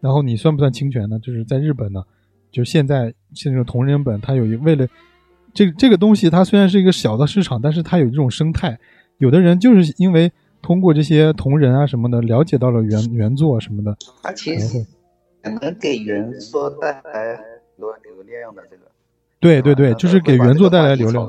[0.00, 1.16] 然后你算不算侵权呢？
[1.20, 2.02] 就是在日本呢，
[2.50, 4.84] 就现在像这种同人本，它有一为了
[5.56, 8.78] 这个这个东西，它虽然是一个小的市场，但是它有这种生态，
[9.18, 10.30] 有的人就是因为。
[10.62, 14.84] 通过这些同人啊什么的，了解到了原原作什么的，它其实
[15.44, 17.44] 能给原作带来很
[17.78, 18.82] 多流量的这个。
[19.38, 21.28] 对对对，就是给原作带来流量。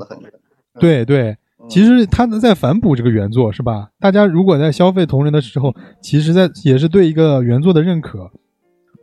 [0.80, 1.36] 对对，
[1.68, 3.90] 其实他在反哺这个原作是吧？
[4.00, 8.32] 大家如果在消费同人的时候，其实在也是对一个原作的认可，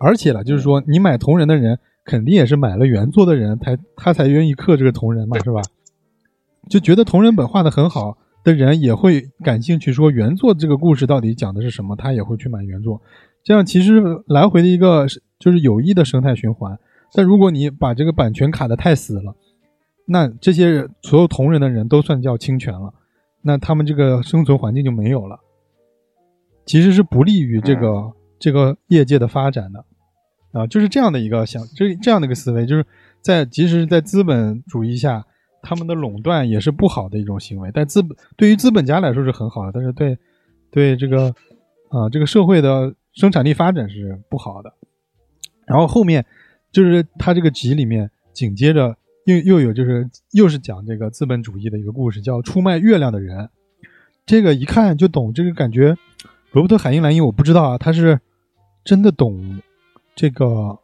[0.01, 5.61] 而且了，就是说你买同人的人，肯定也是买了原作的人才他才愿意刻这个同人嘛，是吧？
[6.69, 8.17] 就觉得同人本画的很好。
[8.45, 13.01] 的人也会感兴趣，说原作这个故事到底讲的是什么，他也会去买原作。
[13.43, 15.07] 这样其实来回的一个
[15.39, 16.77] 就是有益的生态循环。
[17.13, 19.35] 但如果你把这个版权卡的太死了，
[20.05, 22.93] 那这些所有同人的人都算叫侵权了，
[23.41, 25.39] 那他们这个生存环境就没有了。
[26.67, 29.83] 其实是不利于这个这个业界的发展的
[30.55, 32.83] 啊，就是这样的一个想，这这样的一个思维，就是
[33.21, 35.23] 在即使是在资本主义下。
[35.67, 40.15] 他们的垄断也是不好的一种行为，但资本对于资本家来说是很好的，但是对
[40.69, 41.33] 对这个
[41.89, 44.71] 啊、这个社会的生产力发展是不好的。
[45.65, 46.23] 然后后面
[46.71, 48.95] 就是他这个集里面紧接着
[49.25, 53.35] 又又有就是又是讲这个资本主义的一个故事，叫《出卖月亮的人》。
[54.23, 55.95] 这个一看就懂，这个感觉，
[56.51, 58.19] 罗伯特·海因莱因我不知道啊，他是
[58.83, 59.59] 真的懂
[60.15, 60.79] 这个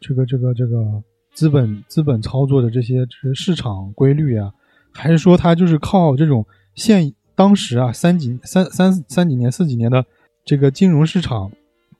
[0.00, 1.02] 这个这个这个
[1.32, 4.52] 资本资本操作的这些这些市场规律啊，
[4.92, 6.44] 还是说他就是靠这种
[6.74, 10.04] 现当时啊三几三三三几年四几年的
[10.44, 11.50] 这个金融市场，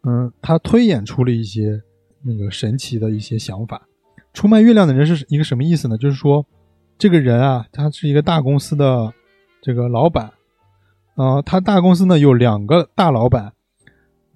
[0.02, 1.80] 嗯，他推演出了一些
[2.22, 3.86] 那个神奇的一些想法。
[4.32, 5.96] 出卖月亮的人是一个什么意思呢？
[5.96, 6.44] 就是说
[6.98, 9.14] 这个人啊，他是一个大公司的。
[9.66, 10.30] 这个老板，
[11.14, 13.53] 啊，他大公司呢有两个大老板，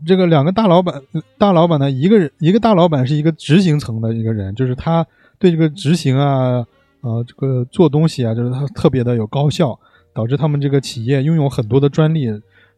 [0.06, 1.02] 这个两个大老板，
[1.36, 5.06] 大老板呢，一个人一个大老板是一个执行层的一个人，就是他
[5.38, 6.64] 对这个执行啊，
[7.00, 9.78] 呃，这个做东西啊，就是他特别的有高效，
[10.14, 12.26] 导致他们这个企业拥有很多的专利。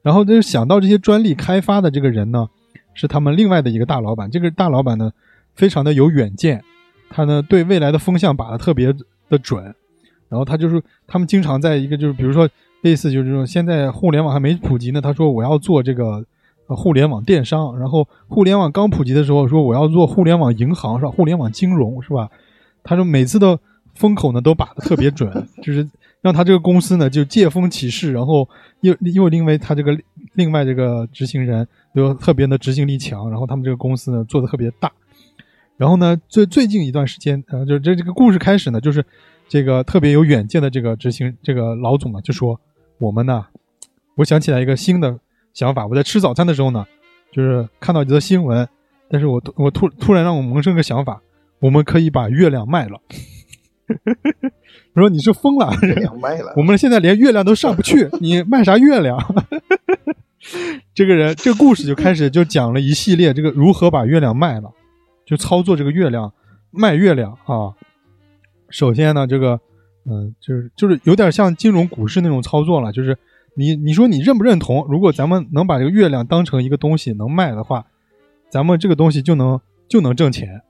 [0.03, 2.49] 然后就是想到这些专利开发的这个人呢，
[2.95, 4.31] 是他们另外的一个大老板。
[4.31, 5.13] 这个大老板呢，
[5.55, 6.65] 非常的有远见，
[7.11, 8.95] 他呢对未来的风向把的特别
[9.29, 9.63] 的准。
[10.31, 12.49] 然后他就是他们经常在一个就是比如说
[12.81, 16.25] 类似就是这种现在互联网还没普及呢，他说我要做这个
[16.75, 21.11] 互联网电商，然后互联网刚普及的时候说我要做互联网银行是吧？
[21.11, 22.29] 互联网金融是吧？
[22.83, 23.59] 他说每次的
[23.95, 25.31] 风口呢都把的特别准，
[25.63, 25.89] 就是
[26.21, 28.49] 让他这个公司呢就借风起势，然后
[28.81, 29.97] 又又因为他这个
[30.35, 34.91] 另外这个执行人又特别的执行力强，然后他们这个公司呢做的特别大。
[35.77, 39.05] 然后呢最最近一段时间啊，就这这个故事开始呢就是。
[39.53, 42.61] 这个特别有远见的这个执行这个老总呢，就说
[42.99, 43.45] 我们呢，
[44.15, 45.19] 我想起来一个新的
[45.61, 45.87] 想法。
[45.87, 46.87] 我在吃早餐的时候呢，
[47.31, 48.67] 就是看到一则新闻，
[49.11, 51.21] 但是我我突突然让我萌生个想法，
[51.61, 52.99] 我们可以把月亮卖了。
[54.95, 59.19] 我说你是疯了，月亮卖了，我们现在连月亮都上不去， 你卖啥月亮？
[60.95, 64.73] 这个人这个故事就开始就讲了一系列这个如何把月亮卖了，
[65.27, 66.33] 就操作这个月亮
[66.71, 67.77] 卖月亮啊。
[68.71, 69.61] 首先呢，这个，
[70.09, 73.19] 嗯，就是就是有点像金融股市那种操作了，就是
[73.61, 74.87] 你你说你认不认同？
[74.89, 77.85] 如果咱们能把这个月亮当成一个东西能卖的话，
[78.49, 80.63] 咱们这个东西就能就能挣钱，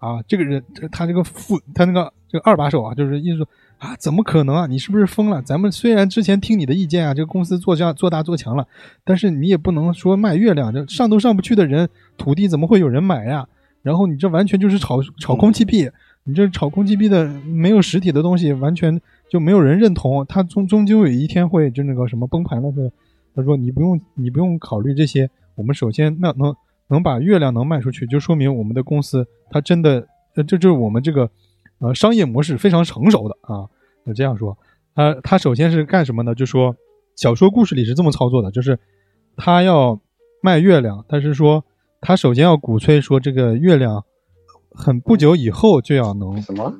[0.00, 0.60] 啊，这个人
[0.90, 3.48] 他这个副他那个这个二把手啊，就是意思说
[3.78, 4.66] 啊，怎么可能啊？
[4.66, 5.40] 你是不是疯了？
[5.40, 8.66] 咱们虽然之前听你的意见啊，这个公司做这样做大做强了，
[9.04, 11.88] 但是你也不能说卖月亮，这上都上不去的人，
[12.18, 13.46] 土地怎么会有人买呀？
[13.82, 15.88] 然后你这完全就是炒炒空气币。
[16.24, 19.00] 你这炒空气币的没有实体的东西，完全
[19.32, 20.26] 就没有人认同。
[20.26, 22.70] 他终终究有一天会就那个什么崩盘了。
[22.72, 22.92] 是
[23.34, 25.30] 他说你不用你不用考虑这些。
[25.54, 26.54] 我们首先那能
[26.88, 31.30] 能把月亮能卖出去，就说明我们的公司它真的这就是我们这个
[31.78, 33.66] 呃商业模式非常成熟的啊。
[34.04, 34.58] 就这样说，
[34.94, 36.34] 他他首先是干什么呢？
[36.34, 36.76] 就说
[37.16, 38.78] 小说故事里是这么操作的，就是
[39.38, 39.98] 他要
[40.42, 41.64] 卖月亮，但是说
[42.02, 44.04] 他首先要鼓吹说这个月亮。
[44.74, 46.72] 很不久以后就要能什么？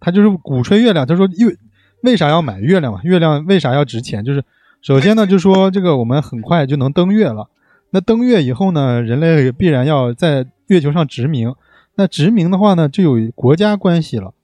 [0.00, 1.06] 他就是鼓吹月亮。
[1.06, 1.56] 他说：“月
[2.02, 3.00] 为啥要买月亮嘛？
[3.02, 4.24] 月亮为啥要值钱？
[4.24, 4.44] 就是
[4.82, 7.48] 首先呢，就说这个我们很快就能登月了。
[7.90, 11.52] 那登月以后呢，人类必然要在月球上殖民。
[11.94, 14.34] 那殖民的话呢，就有国家关系了。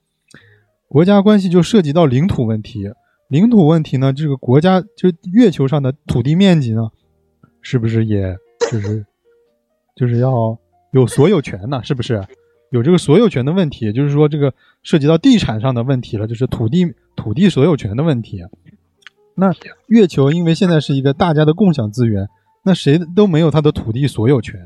[0.87, 2.91] 国家关系就涉及到领土问题。
[3.27, 6.89] 领土问题呢，这个国家就月球上的土地面积呢，
[7.61, 8.35] 是不是也
[8.71, 9.05] 就是
[9.95, 10.57] 就是要
[10.91, 11.81] 有所有权呢？
[11.83, 12.23] 是不是？”
[12.73, 14.51] 有这个所有权的问题，也就是说这个
[14.81, 18.41] 涉及到地产上的问题了，就是土地土地所有权的问题。
[19.35, 19.53] 那
[19.85, 22.27] 月球因为现在是一个大家的共享资源，
[22.63, 24.59] 那谁都没有它的土地所有权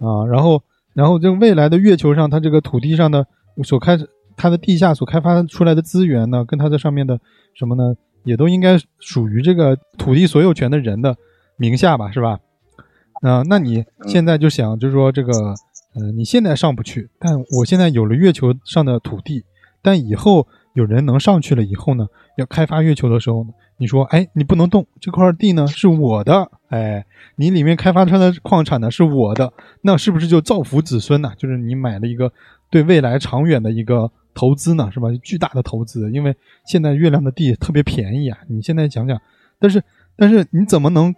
[0.00, 0.26] 啊。
[0.26, 0.60] 然后，
[0.92, 3.24] 然后这个未来的月球上，它这个土地上的
[3.62, 3.96] 所开
[4.36, 7.20] 它的地下所开发出来的资源呢，跟它在上面的
[7.54, 7.94] 什么呢，
[8.24, 11.16] 也都应该属于这个土地所有权的人的
[11.56, 12.40] 名下吧，是吧？
[13.22, 15.54] 啊，那你现在就想，就是说这个。
[15.98, 19.44] 嗯，你现在上不去，但我现在有了月球上的土地，
[19.80, 22.06] 但以后有人能上去了以后呢，
[22.36, 27.06] 要开发月球的时候呢，你说，哎，你不能动这块地呢，是我的，哎，
[27.36, 29.50] 你里面开发出来的矿产呢是我的，
[29.80, 31.32] 那是不是就造福子孙呢？
[31.38, 32.30] 就是你买了一个
[32.68, 35.08] 对未来长远的一个投资呢，是吧？
[35.22, 36.36] 巨大的投资，因为
[36.66, 39.18] 现在月亮的地特别便宜啊，你现在讲讲，
[39.58, 39.82] 但是
[40.14, 41.14] 但是你怎么能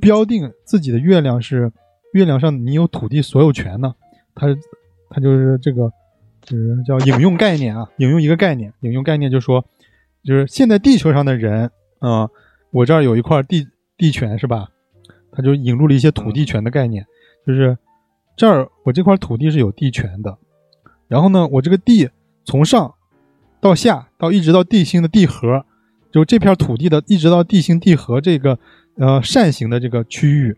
[0.00, 1.72] 标定自己的月亮是
[2.12, 3.92] 月亮上你有土地所有权呢？
[4.34, 4.46] 他，
[5.10, 5.90] 他就是这个，
[6.42, 9.64] 就是叫引用概念啊，引用一个概念，引用概念就说，
[10.22, 11.70] 就是现在地球上的人
[12.00, 12.28] 啊，
[12.70, 14.68] 我这儿有一块地地权是吧？
[15.32, 17.06] 他就引入了一些土地权的概念，
[17.46, 17.76] 就是
[18.36, 20.36] 这儿我这块土地是有地权的，
[21.08, 22.08] 然后呢，我这个地
[22.44, 22.94] 从上
[23.60, 25.64] 到下到一直到地心的地核，
[26.12, 28.58] 就这片土地的一直到地心地核这个
[28.96, 30.56] 呃扇形的这个区域。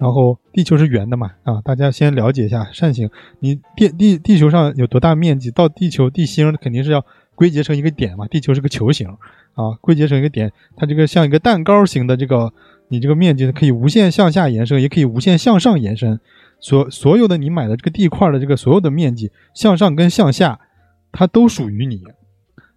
[0.00, 3.10] 然后地球是圆的嘛，啊，大家先了解一下扇形。
[3.40, 5.50] 你地地地球上有多大面积？
[5.50, 7.04] 到地球地心肯定是要
[7.34, 8.26] 归结成一个点嘛。
[8.26, 9.06] 地球是个球形，
[9.52, 12.50] 啊，归结成一个点，它这个像一个蛋糕形的这个，
[12.88, 16.18] 你这个面积可以无限向下延伸，也可以无限向上延伸。
[16.60, 20.58] 所所有的你买的这个地块的这个所有的面积向上跟向下，
[21.12, 22.00] 它都属于你。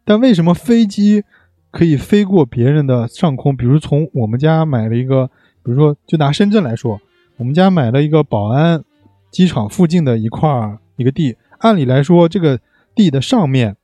[0.04, 1.24] 但为什么飞机
[1.72, 3.56] 可以飞过别人的上空？
[3.56, 5.28] 比如从我们家买了一个，
[5.64, 7.00] 比如说就拿深圳来说。
[7.38, 8.84] 我们家买了一个宝安
[9.32, 12.60] 机场附近的一块一个地，按理来说，这个
[12.94, 13.76] 地的上面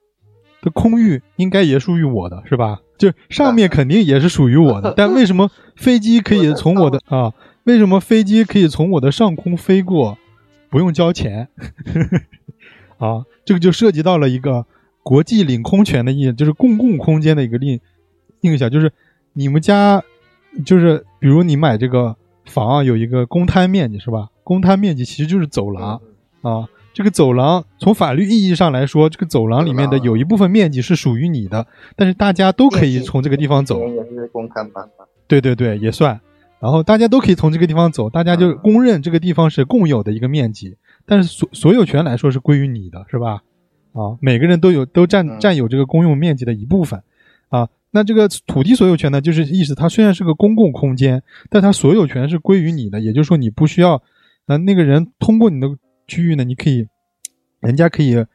[0.62, 2.80] 的空域应该也属于我的，是吧？
[2.98, 7.34] 就上面肯定也是属于我的， 但为什么飞机可以从我的啊？
[7.64, 10.18] 为什么飞机可以从我的上空飞过，
[10.70, 11.48] 不用交钱？
[13.00, 14.68] 啊，这个就涉及到了一个
[15.02, 17.80] 国际领空权的意，就是公共空间的一个印
[18.42, 18.92] 印象，就是
[19.34, 20.04] 你们家，
[20.64, 22.16] 就是比如你买这个。
[22.50, 24.30] 房有一个公摊面积是吧？
[24.44, 26.02] 公摊面积其实就是走廊
[26.42, 26.68] 啊。
[26.92, 31.66] 这个走廊从法律意义上来说，这个走廊里面的有一部分面积是属于你的，
[31.96, 33.88] 但是大家都可以从这个地方走。
[33.88, 34.86] 也是公摊吧？
[35.28, 36.20] 对对对，也算。
[36.60, 43.44] 然后大家都可以从这个地方走，大家就公认这个地方是共有的一个面积，但是所所有权来说是归于你的，是吧？
[43.94, 47.02] 啊，每个人都有都占占有这个公用面积的一部分
[47.48, 47.70] 啊。
[47.92, 53.00] 那这个土地所有权呢，就是意思它虽然是个公共空间，但它所有权是归于你的。
[53.02, 54.04] 也就是说，你不需要，
[54.46, 55.68] 呃，那个人通过你的
[56.08, 56.88] 区域呢，你可以，
[57.60, 58.26] 人家可以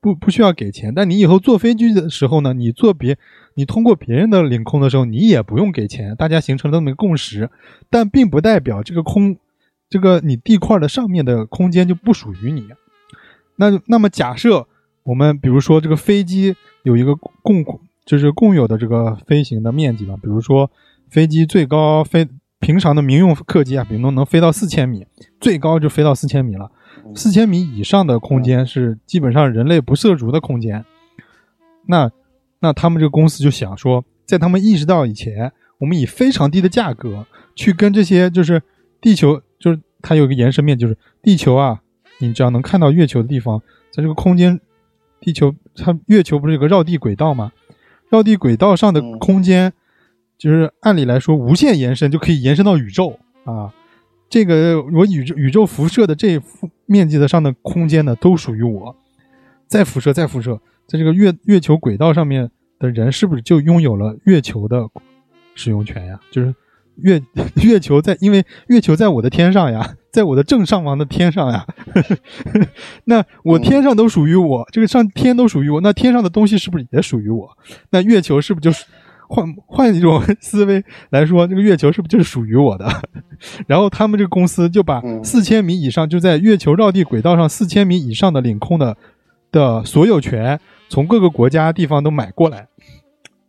[0.00, 0.92] 不 不需要给钱。
[0.94, 3.16] 但你以后坐飞机的时候呢，你坐别，
[3.54, 6.14] 你通过别人的领空的时候，你也不用给钱。
[6.14, 7.48] 大家形成了这么一个共识，
[7.88, 9.38] 但并不代表这个空，
[9.88, 12.68] 这个你地块的上面的空间就不属于你。
[13.56, 14.68] 那那么假设
[15.04, 17.64] 我们比如说这个飞机有一个共。
[18.08, 20.70] 就是共有的这个飞行的面积嘛，比如说
[21.10, 22.26] 飞机最高飞
[22.58, 25.06] 平常的民用客机啊，比如能能飞到四千米，
[25.38, 26.72] 最高就飞到四千米了。
[27.14, 30.86] 四千米以上的空间是基本上人类不涉足的空间。
[31.86, 32.10] 那
[32.60, 38.62] 那他们这个公司就想说，在他们意识到以前，我们以非常低的价格去跟这些就是
[39.02, 41.82] 地球，就是它有一个延伸面，就是地球啊，
[42.20, 43.60] 你只要能看到月球的地方，
[43.92, 44.58] 在这个空间，
[45.20, 47.52] 地球它月球不是有个绕地轨道吗？
[48.10, 49.72] 绕地轨道上的空间，
[50.36, 53.72] 就是按理来说无限延伸就可以延伸到宇宙啊。
[54.28, 56.40] 这个我宇宙宇宙辐射的这
[56.86, 58.94] 面积的上的空间呢，都属于我。
[59.66, 64.88] 再辐射，再辐射，在这个月月球轨道上面的人，是不是就拥有了月球的
[65.54, 66.20] 使用权呀？
[66.30, 66.54] 就是
[67.02, 67.22] 月
[67.62, 69.94] 月球在，因为月球在我的天上呀。
[70.10, 71.64] 在我的正上方的天上呀，
[73.04, 77.46] 那我天上都属于我，这个上天都属于我，那天上的东西是不是也属于我？
[77.90, 78.86] 那月球是不是就是
[79.28, 82.88] 换换一种 思维来说，这个月球是不是就是属于我的？
[83.66, 88.96] 然后他们这个公司就把四千米以上就在月球绕地轨道上四千米以上的领空的
[89.52, 90.58] 的所有权
[90.88, 92.66] 从各个国家地方都买过来，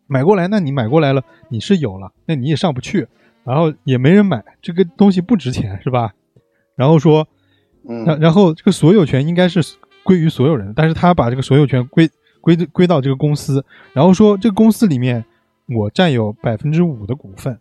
[0.08, 3.08] 买过来，那你买过来了，你是有了，那你也上不去，
[3.50, 6.14] 然后也没人买，这个东西不值钱，是吧？
[6.76, 7.28] 然后说，
[8.06, 9.60] 然然后这个所有权应该是
[10.04, 12.08] 归于所有人，但是他把这个所有权归
[12.42, 15.26] 归归到这个公司，然后说这个公司里面
[15.68, 17.60] 我占有百分之五的股份，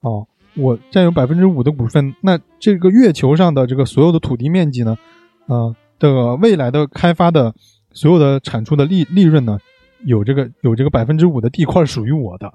[0.00, 4.98] 哦，我占有百分之五的股份，那这个月球上的这个所有的土地面积呢，
[5.46, 7.54] 啊的未来的开发的
[7.90, 9.58] 所有的产出的利利润呢，
[10.04, 12.52] 有这个有这个百分之五的地块属于我的，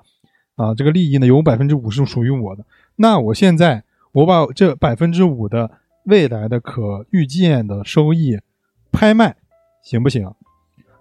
[0.62, 2.64] 啊，这个利益呢有百分之五是属于我的，
[2.96, 5.72] 那我现在我把这百分之五的
[6.04, 8.40] 未来的可预见的收益
[8.92, 9.36] 拍卖
[9.82, 10.32] 行不行？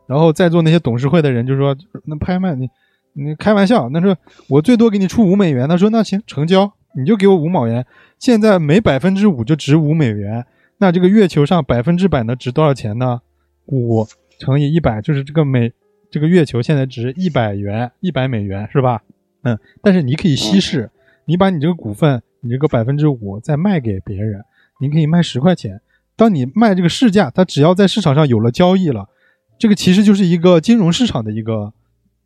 [0.07, 1.77] 然后在座那些董事会的人就说
[2.07, 2.69] ：“那拍卖你
[3.12, 4.16] 你开玩笑，那说
[4.49, 7.85] 我最多给你出五美元。”他说：“那行成交，你就给我五毛元。
[8.19, 10.45] 现在每百分之五就值五美元，
[10.78, 13.20] 那这个月球上百分之百能值多少钱呢？
[13.66, 14.07] 五
[14.39, 15.73] 乘以一百就是这个每
[16.11, 19.03] 这个月球现在值一百元，一百美元是吧？
[19.43, 20.91] 嗯，但是你可以稀释，
[21.25, 24.45] 你把你这个股份，你这个百分之五再卖给别人。”
[24.83, 25.83] 你可以卖十块钱，
[26.17, 29.11] 当你卖这个市价，它只要在市场上有了交易了，
[29.59, 31.75] 这个其实就是一个金融市场的一个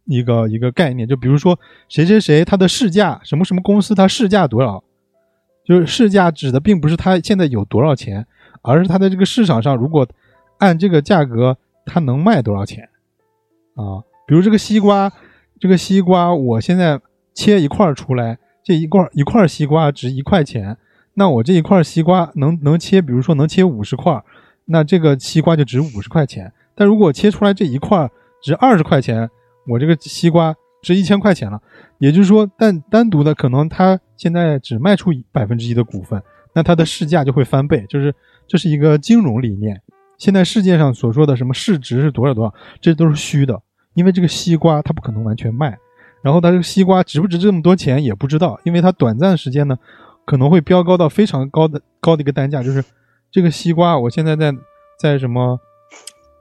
[0.04, 1.08] 一个一个概念。
[1.08, 1.58] 就比如说
[1.88, 4.84] 谁谁谁它的市价，什么什么公司它市价多少，
[5.64, 8.24] 就是市价指的并不是它现在有多少钱，
[8.62, 10.08] 而是它在这个市场上如果
[10.58, 12.88] 按这个价格它能卖多少钱
[13.74, 13.98] 啊？
[14.28, 15.12] 比如这个西瓜，
[15.64, 17.00] 这个西瓜我现在
[17.32, 20.76] 切一块出来，这一块一块西瓜值一块钱。
[21.14, 24.22] 那我这一块西瓜能能切，比如说能切五十块，
[24.66, 26.52] 那这个西瓜就值五十块钱。
[26.74, 28.10] 但如果切出来这一块
[28.42, 29.30] 值二十块钱，
[29.66, 31.58] 我这个西瓜值一千块钱了。
[31.96, 36.22] 也就是说，但单独的可能它现在只卖出百分之一的股份，
[36.54, 38.14] 那它的市价就会翻倍，就是
[38.46, 39.80] 这是一个金融理念。
[40.18, 43.62] 现在世界上所说的什么市值是多少多少，这都是虚的，
[43.94, 45.78] 因为这个西瓜它不可能完全卖，
[46.22, 49.78] 然后它这个西瓜值不值这么多钱也不知道，因为它短暂时间呢
[50.24, 52.84] 可能会飙高到非常高的高的一个单价，就是
[53.30, 54.52] 这个西瓜我现在在
[54.98, 55.58] 在什么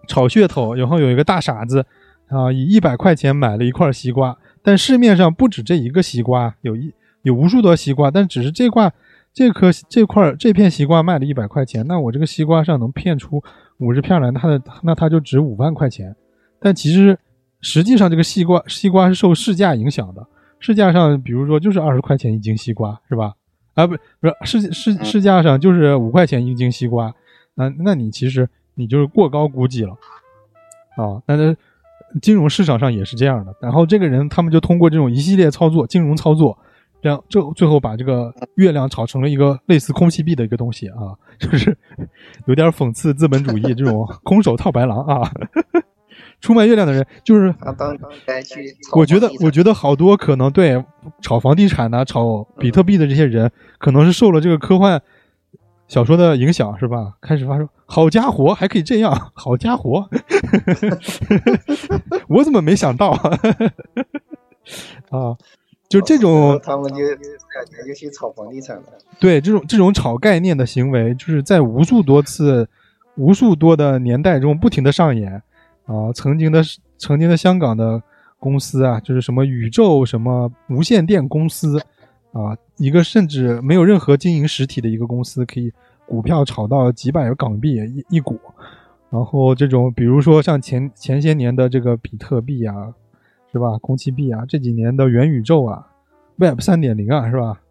[0.07, 1.85] 炒噱头，然后有一个大傻子
[2.27, 8.91] 啊以一百块钱买了一块西瓜，但市面上不止这一个西瓜，有一有无数多西瓜，但只是这块
[9.34, 13.43] 这颗这块这片西瓜卖了一百块钱，那我这个西瓜上能骗出
[13.77, 16.15] 五十片来，它的那它就值五万块钱。
[16.59, 17.17] 但其实
[17.64, 20.27] 实际上这个西瓜西瓜是受市价影响的，
[20.60, 23.34] 市价上比如说就是二十块钱一斤西瓜是吧？
[23.73, 27.11] 啊不不是市市市价上就是五块钱一斤西瓜，
[27.56, 29.94] 那那你其实你就是过高估计了
[30.95, 31.23] 啊。
[31.26, 31.57] 那这
[32.22, 36.56] 金融市场上也是这样的，然后这个人他们就通过这种一系列操作，金融操作。
[37.02, 41.76] 这样，最最后把这个月亮炒成了一个类似空气币的一个东西啊，就是
[42.45, 45.30] 有点讽刺资本主义这种空手套白狼啊。
[46.44, 47.56] 出卖月亮的人就是，
[48.94, 50.84] 我觉得，我觉得好多可能对
[51.22, 53.49] 炒房地产呐、炒比特币的这些人，
[53.80, 55.02] 可能是受了这个科幻
[55.88, 57.14] 小说的影响，是吧？
[57.22, 60.10] 开始发说，好家伙，还可以这样，好家伙，
[62.28, 63.11] 我怎么没想到
[65.11, 65.38] 啊？
[65.88, 68.84] 就这种，他们就感觉就去炒房地产了。
[69.18, 72.68] 对，这种这种炒概念的行为，就是在无数多次、
[73.15, 75.41] 无数多的年代中不停的上演
[75.85, 76.11] 啊。
[76.14, 76.61] 曾经的
[76.97, 78.01] 曾经的香港的
[78.39, 81.80] 公司啊，就是什么宇宙什么无线电公司
[82.31, 85.72] 啊，一个甚至没有任何经营实体的一个公司，可以
[86.05, 88.39] 股票炒到几百个港币一一股。
[89.10, 92.93] 然后这种，比如说像前前些年的这个比特币啊。
[93.55, 93.77] 是吧？
[93.77, 95.88] 空气币啊，这几年的元宇宙啊
[96.38, 97.61] ，Web 三点零啊，是吧？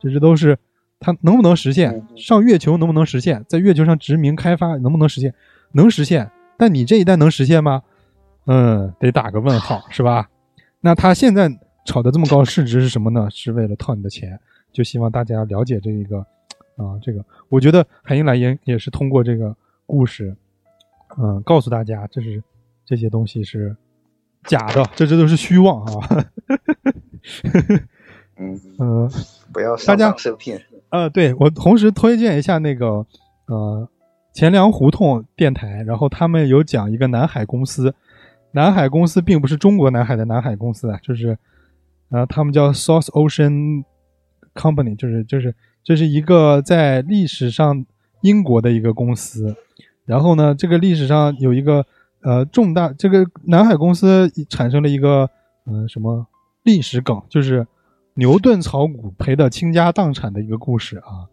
[0.00, 0.58] 这这都是
[0.98, 2.04] 它能不能实现？
[2.16, 3.44] 上月球能不能实现？
[3.46, 5.32] 在月球上殖民开发能不能实现？
[5.70, 6.28] 能实现。
[6.58, 7.82] 但你这一代能实现吗？
[8.44, 10.28] 嗯，得打个问号， 是吧？
[10.80, 11.50] 那他现在
[11.86, 13.28] 炒的这么高市值是什么呢？
[13.30, 14.38] 是为了套你的钱。
[14.70, 16.18] 就希望大家了解这一个
[16.76, 19.56] 啊，这个我觉得海英莱也也是通过这个
[19.86, 20.36] 故事，
[21.16, 22.42] 嗯，告诉大家，这是
[22.84, 23.74] 这些东西是。
[24.44, 26.24] 假的，这这都是虚妄啊！
[28.38, 29.10] 嗯 呃，
[29.52, 30.62] 不要上当受骗。
[30.90, 33.04] 呃，对我同时推荐一下那个
[33.46, 33.86] 呃
[34.38, 37.92] 钱粮胡同电台，然后他们有讲一个南海公司，
[38.52, 41.36] 南海公司并不是中国南海的南海公司啊，就是
[42.10, 43.82] 呃他们叫 South Ocean
[44.54, 45.52] Company，就是就是
[45.82, 47.84] 这是一个在历史上
[48.20, 49.56] 英国的一个公司，
[50.04, 51.84] 然后呢，这个历史上有一个。
[52.20, 55.30] 呃，重大这个南海公司产生了一个
[55.66, 56.26] 嗯什么
[56.64, 57.64] 历史梗，就是
[58.14, 61.30] 牛顿炒股赔的倾家荡产的一个故事啊。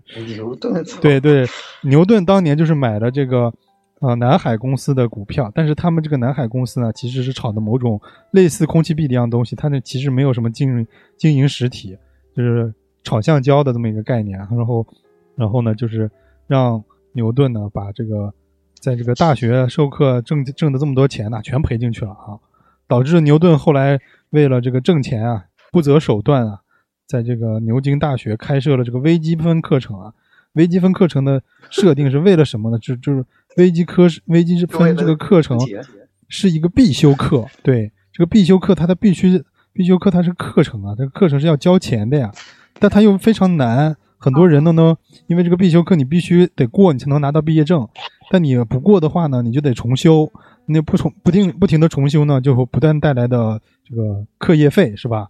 [0.36, 1.46] 牛顿对对，
[1.82, 3.52] 牛顿当年就是买了这个
[4.00, 8.00] 呃南海公司的股票，但是他们这个南海公司呢，其实是炒的某种
[8.32, 10.86] 类似空气币的一样东西，它那其实没有什么经营
[11.16, 11.96] 经营实体，
[12.36, 14.38] 就是炒橡胶的这么一个概念。
[14.38, 14.86] 然后
[15.36, 16.10] 然后呢，就是
[16.46, 16.82] 让
[17.12, 18.32] 牛顿呢把这个。
[18.80, 22.34] 在这个大学授课挣挣的这么多钱呢，全赔进去了啊，
[22.88, 23.96] 导致牛顿后来
[24.30, 26.61] 为了这个挣钱啊，不择手段啊，
[27.12, 30.14] 在这个牛津大学开设了这个微积分课程啊。
[30.54, 32.78] 微积分课程的设定是为了什么呢？
[32.78, 33.22] 就就是
[33.56, 35.58] 微积科微积分这个课程
[36.28, 39.42] 是一个必修课，对这个必修课它的必须
[39.74, 42.32] 必修课它是课程啊，这个课程是要交钱的呀，
[42.78, 43.94] 但它又非常难。
[44.18, 47.88] 很多人都能，因为这个必修课你必须得过，你才能拿到毕业证。
[48.30, 50.30] 但你不过的话呢，你就得重修。
[50.66, 55.28] 那不重不定不停的重修呢，就会不断带来的这个课业费是吧？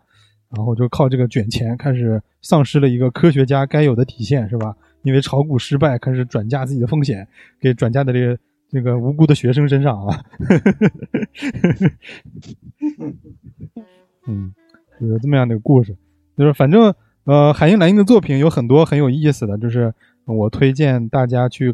[0.56, 4.74] 然后就靠这个卷钱，开始丧失了一个科学家该有的底线是吧？
[5.02, 7.26] 因为炒股失败，开始转嫁自己的风险，
[7.60, 8.38] 给转嫁在这个
[8.70, 10.24] 这个无辜的学生身上啊。
[14.26, 14.54] 嗯，
[15.00, 15.96] 有这么样的故事，
[16.36, 16.94] 就是反正。
[17.24, 21.72] 呃，海因莱因的作品有很多很有意思的，就是我推荐大家去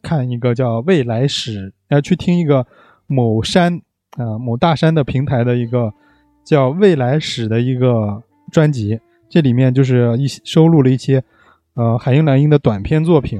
[0.00, 2.66] 看一个叫《未来史》，呃去听一个
[3.06, 3.82] 某山
[4.12, 5.92] 啊某大山的平台的一个
[6.46, 8.98] 叫《未来史》的一个专辑，
[9.28, 11.22] 这里面就是一收录了一些
[11.74, 13.38] 呃海因莱因的短篇作品，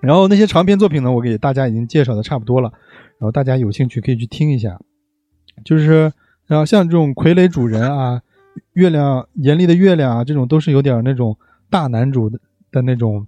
[0.00, 2.72] 然后那些长篇作品呢，我给大家已经介绍的差不多了，
[3.18, 4.78] 然后大家有兴趣可以去听一下，
[5.64, 6.12] 就是
[6.46, 8.22] 然后像这种傀儡主人啊。
[8.74, 11.38] 月亮严厉的月亮啊，这种都是有点那种
[11.70, 12.38] 大男主的
[12.70, 13.26] 的那种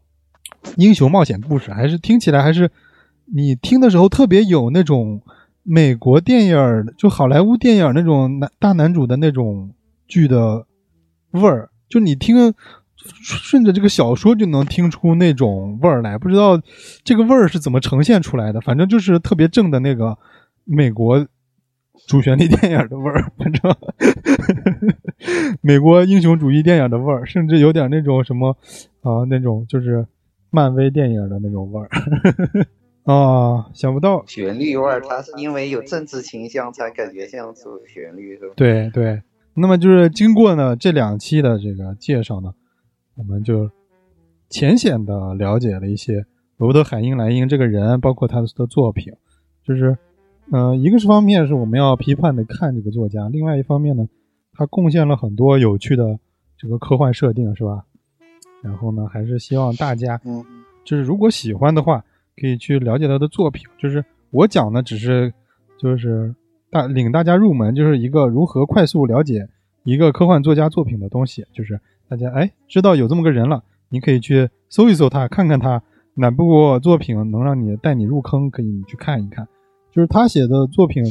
[0.77, 2.71] 英雄冒险故事，还是听起来还是
[3.25, 5.23] 你听的时候特别有那种
[5.65, 9.74] 美国电影就好莱坞电影那种男大男主的那种
[10.07, 10.66] 剧的
[11.32, 11.70] 味儿。
[11.89, 12.55] 就你听
[12.97, 16.61] 顺着这个小说就能听出那种味儿来，不知道
[17.05, 20.19] 这个味儿是怎么呈现出来的，反正就是特别正的那个
[20.65, 21.27] 美国
[22.07, 23.77] 主旋律电影的味儿， 反正
[25.61, 28.57] 美国英雄主义电影的味儿，甚至有点那种什么
[29.03, 30.07] 啊、那种就是
[30.51, 31.89] 漫威电影的那种味儿
[33.05, 38.55] 啊，想不到旋律味儿，它是因为有政治倾向才感觉像主旋律，是吧？
[38.57, 39.23] 对对，
[39.55, 42.55] 那么就是经过呢这两期的这个介绍呢，
[43.17, 43.71] 我们就
[44.49, 46.25] 浅显的了解了一些
[46.57, 49.13] 罗伯特·海因莱因这个人，包括他的作品。
[49.67, 49.97] 就是，
[50.51, 54.07] 呃，一个是方面是我们要批判的看这个作家，另外一方面呢，
[54.53, 56.19] 他贡献了很多有趣的
[56.57, 57.85] 这个科幻设定，是吧？
[58.63, 60.45] 然后呢，还是希望大家，嗯，
[60.85, 62.05] 就是如果喜欢的话，
[62.40, 63.66] 可以去了解他的作品。
[63.78, 65.32] 就是我讲的只是
[65.78, 66.35] 就是
[66.70, 69.48] 大领大家入门，就是一个如何快速了解
[69.82, 71.47] 一个科幻作家作品的东西。
[71.52, 75.82] 就是大家哎知道有这么个人了，你可以去搜一搜他，看看他
[76.15, 79.47] 哪部作品能让你带你入坑，可以去看一看。
[79.93, 81.05] 就是他写的作品，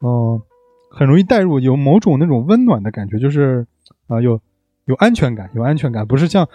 [0.00, 0.40] 嗯、
[0.90, 3.66] 很容易带入，有某种那种温暖的感觉，就是
[4.06, 4.40] 啊、有
[4.84, 6.48] 有安全感，有安全感，不是像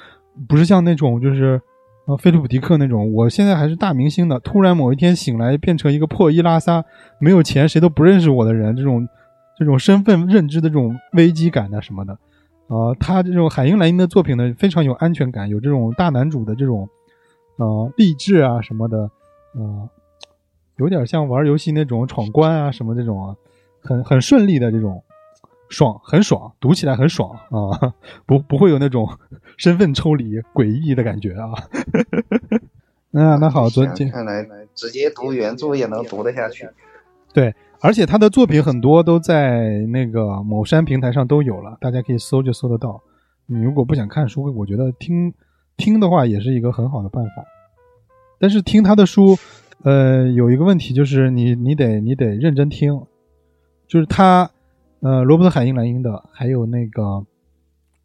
[0.48, 1.62] 不是像那种就是
[2.08, 6.84] 呃菲利普迪克那种，我现在还是大明星的，突然某一天醒来变成一个破衣拉撒、
[7.20, 9.08] 没有钱谁都不认识我的人，这种
[9.58, 12.14] 这种身份认知的这种危机感啊什么的，
[12.68, 16.88] 啊、他这种海因莱因的作品呢非常有安全感，有这种大男主的这种
[17.58, 19.10] 呃励志啊什么的，
[19.56, 19.90] 呃，
[20.78, 23.36] 有点像玩游戏那种闯关啊什么这种啊，
[23.82, 25.04] 很很顺利的这种。
[25.70, 27.94] 爽，很爽，读起来很爽啊，
[28.26, 29.08] 不不会有那种
[29.58, 31.52] 身份抽离、诡异的感觉啊。
[33.12, 34.46] 那那好，昨天看来
[34.76, 36.70] 直接读原著也能读得下去。
[37.34, 43.02] 对，而且他的作品很多都在那个某山平台上都有了，大家可以搜就搜得到。
[43.46, 45.34] 你如果不想看书，我觉得听
[45.78, 47.46] 听的话也是一个很好的办法。
[48.40, 49.38] 但是听他的书，
[49.84, 53.04] 呃，有一个问题就是你你得你得认真听，
[53.88, 54.52] 就是他
[55.08, 57.26] 呃罗伯特海因莱因的，还有那个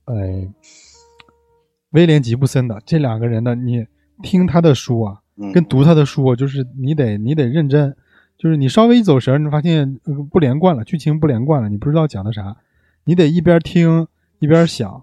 [0.04, 0.46] 呃
[1.90, 3.84] 威廉吉布森的这两个人的，你
[4.22, 7.96] 听他的书啊，嗯跟读他的书啊，就是你得你得认真，
[8.38, 12.56] 就是你稍微一走神，你发现呃不连贯了，剧情不连贯了，你不知道讲的啥，
[13.04, 14.06] 你得一边听
[14.38, 15.02] 一边想。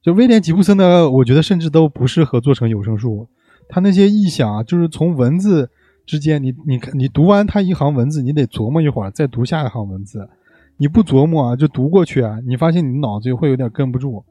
[0.00, 3.28] 就威廉吉布森的，我觉得甚至都不适合做成有声书，
[3.68, 5.70] 他那些臆想啊，就是从文字
[6.06, 10.28] 之间，你你看你读完他一行文字，你得琢磨一会儿，再读下一行文字，
[10.76, 14.24] 你不琢磨啊，就读过去啊，你发现你脑子会有点跟不住，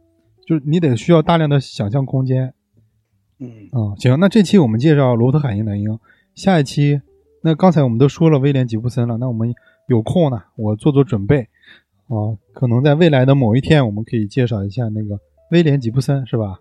[0.46, 2.54] 就是你得需要大量的想象空间。
[3.40, 3.50] 嗯。
[3.72, 5.88] 嗯，行，那这期我们介绍罗伯特·海因莱因，
[6.36, 7.02] 下一期，
[7.42, 9.54] 那刚才我们都说了威廉·吉布森了，那我们
[9.88, 11.42] 有空呢，我做做准备，
[12.08, 15.20] 啊、可能在未来的某一天，我们可以介绍一下那个
[15.52, 16.60] 威廉·吉布森，是吧？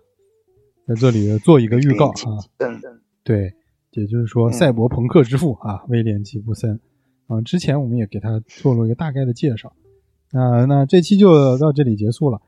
[0.87, 2.81] 在这里做一个预告啊，嗯，
[3.23, 3.53] 对，
[3.91, 6.79] 也就是说赛博朋克之父啊，威廉·吉布森，
[7.31, 9.71] 啊，之前我们也给他做了一个大概的介绍，
[10.31, 12.41] 那那这期就到这里结束了，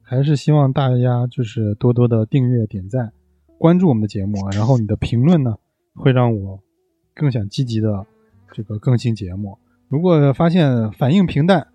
[0.00, 3.12] 还是希望大家就是多多的订阅、点赞。
[3.58, 5.56] 关注我们的节目，然后你的评论呢，
[5.94, 6.58] 会让我
[7.14, 8.06] 更想积极的
[8.52, 9.58] 这个更新节目。
[9.88, 11.66] 如果发现反应平淡，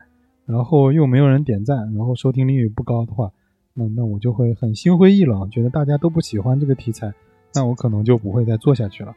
[0.47, 3.31] 然后又没有人点赞，然后收听率不高的话，
[3.75, 7.13] 那那我就会很心灰意冷，觉得大家都不喜欢这个题材，
[7.53, 9.15] 那我可能就不会再做下去了。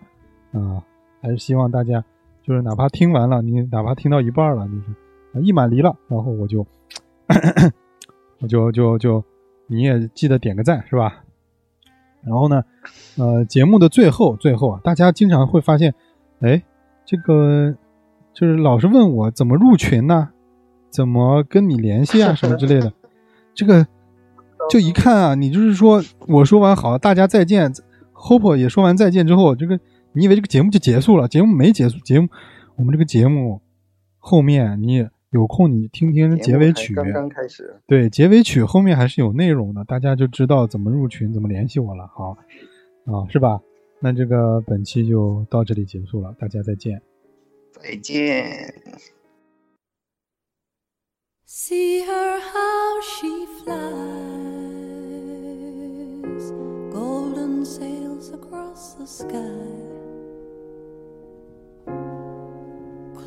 [0.52, 0.84] 啊、
[1.22, 2.04] 还是希望大家
[2.48, 4.72] 就是哪怕听完了，你哪怕听到一半了，就
[5.38, 6.66] 是一满离了，然后我就
[8.40, 9.22] 我就就就
[9.66, 11.24] 你也记得点个赞是吧？
[12.24, 12.64] 然后呢，
[13.18, 15.94] 呃，节目的最后最后啊，大家经常会发现，
[16.40, 16.62] 哎，
[17.04, 17.74] 这个
[18.32, 20.30] 就是老是问我怎么入群呢？
[20.88, 22.90] 怎么跟你联系啊，什么之类的。
[23.52, 23.86] 这个
[24.70, 27.70] 就一看啊，你就是说我说完好，大家再见
[28.14, 29.78] ，Hope 也说完再见之后，这个
[30.12, 31.28] 你以为这个节目就结束了？
[31.28, 32.28] 节目没结束，节目
[32.76, 33.60] 我们这个节目
[34.18, 42.06] 后面你有空你听听结尾曲，刚刚开始，对，结尾曲后面还是有内容的，大家就知道怎么入群，怎么联系我了。
[42.08, 42.36] 好，
[43.04, 43.60] 啊，是吧？
[44.00, 47.02] 那这个本期就到这里结束了，大家再见。
[47.72, 48.74] 再见。
[51.46, 53.97] See her how she flies,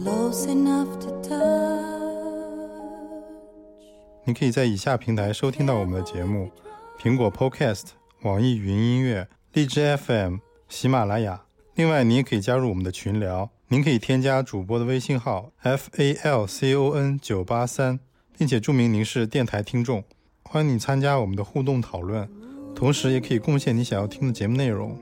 [0.04, 1.40] close enough to touch.
[4.24, 6.50] 你可以在以下平台收听到我们的节目：
[7.00, 7.84] 苹果 Podcast、
[8.24, 10.38] 网易云音乐、荔枝 FM、
[10.68, 11.44] 喜马拉雅。
[11.76, 18.00] 另外，你也可以加入我们的群聊，您可以添加主播的微信号 f a l c o n 九八三，
[18.38, 20.04] 并且注明您是电台听众，
[20.44, 22.28] 欢迎你参加我们的互动讨论。
[22.74, 24.98] 同时也可以贡献你想要听的节目内容。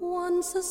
[0.00, 0.62] Once the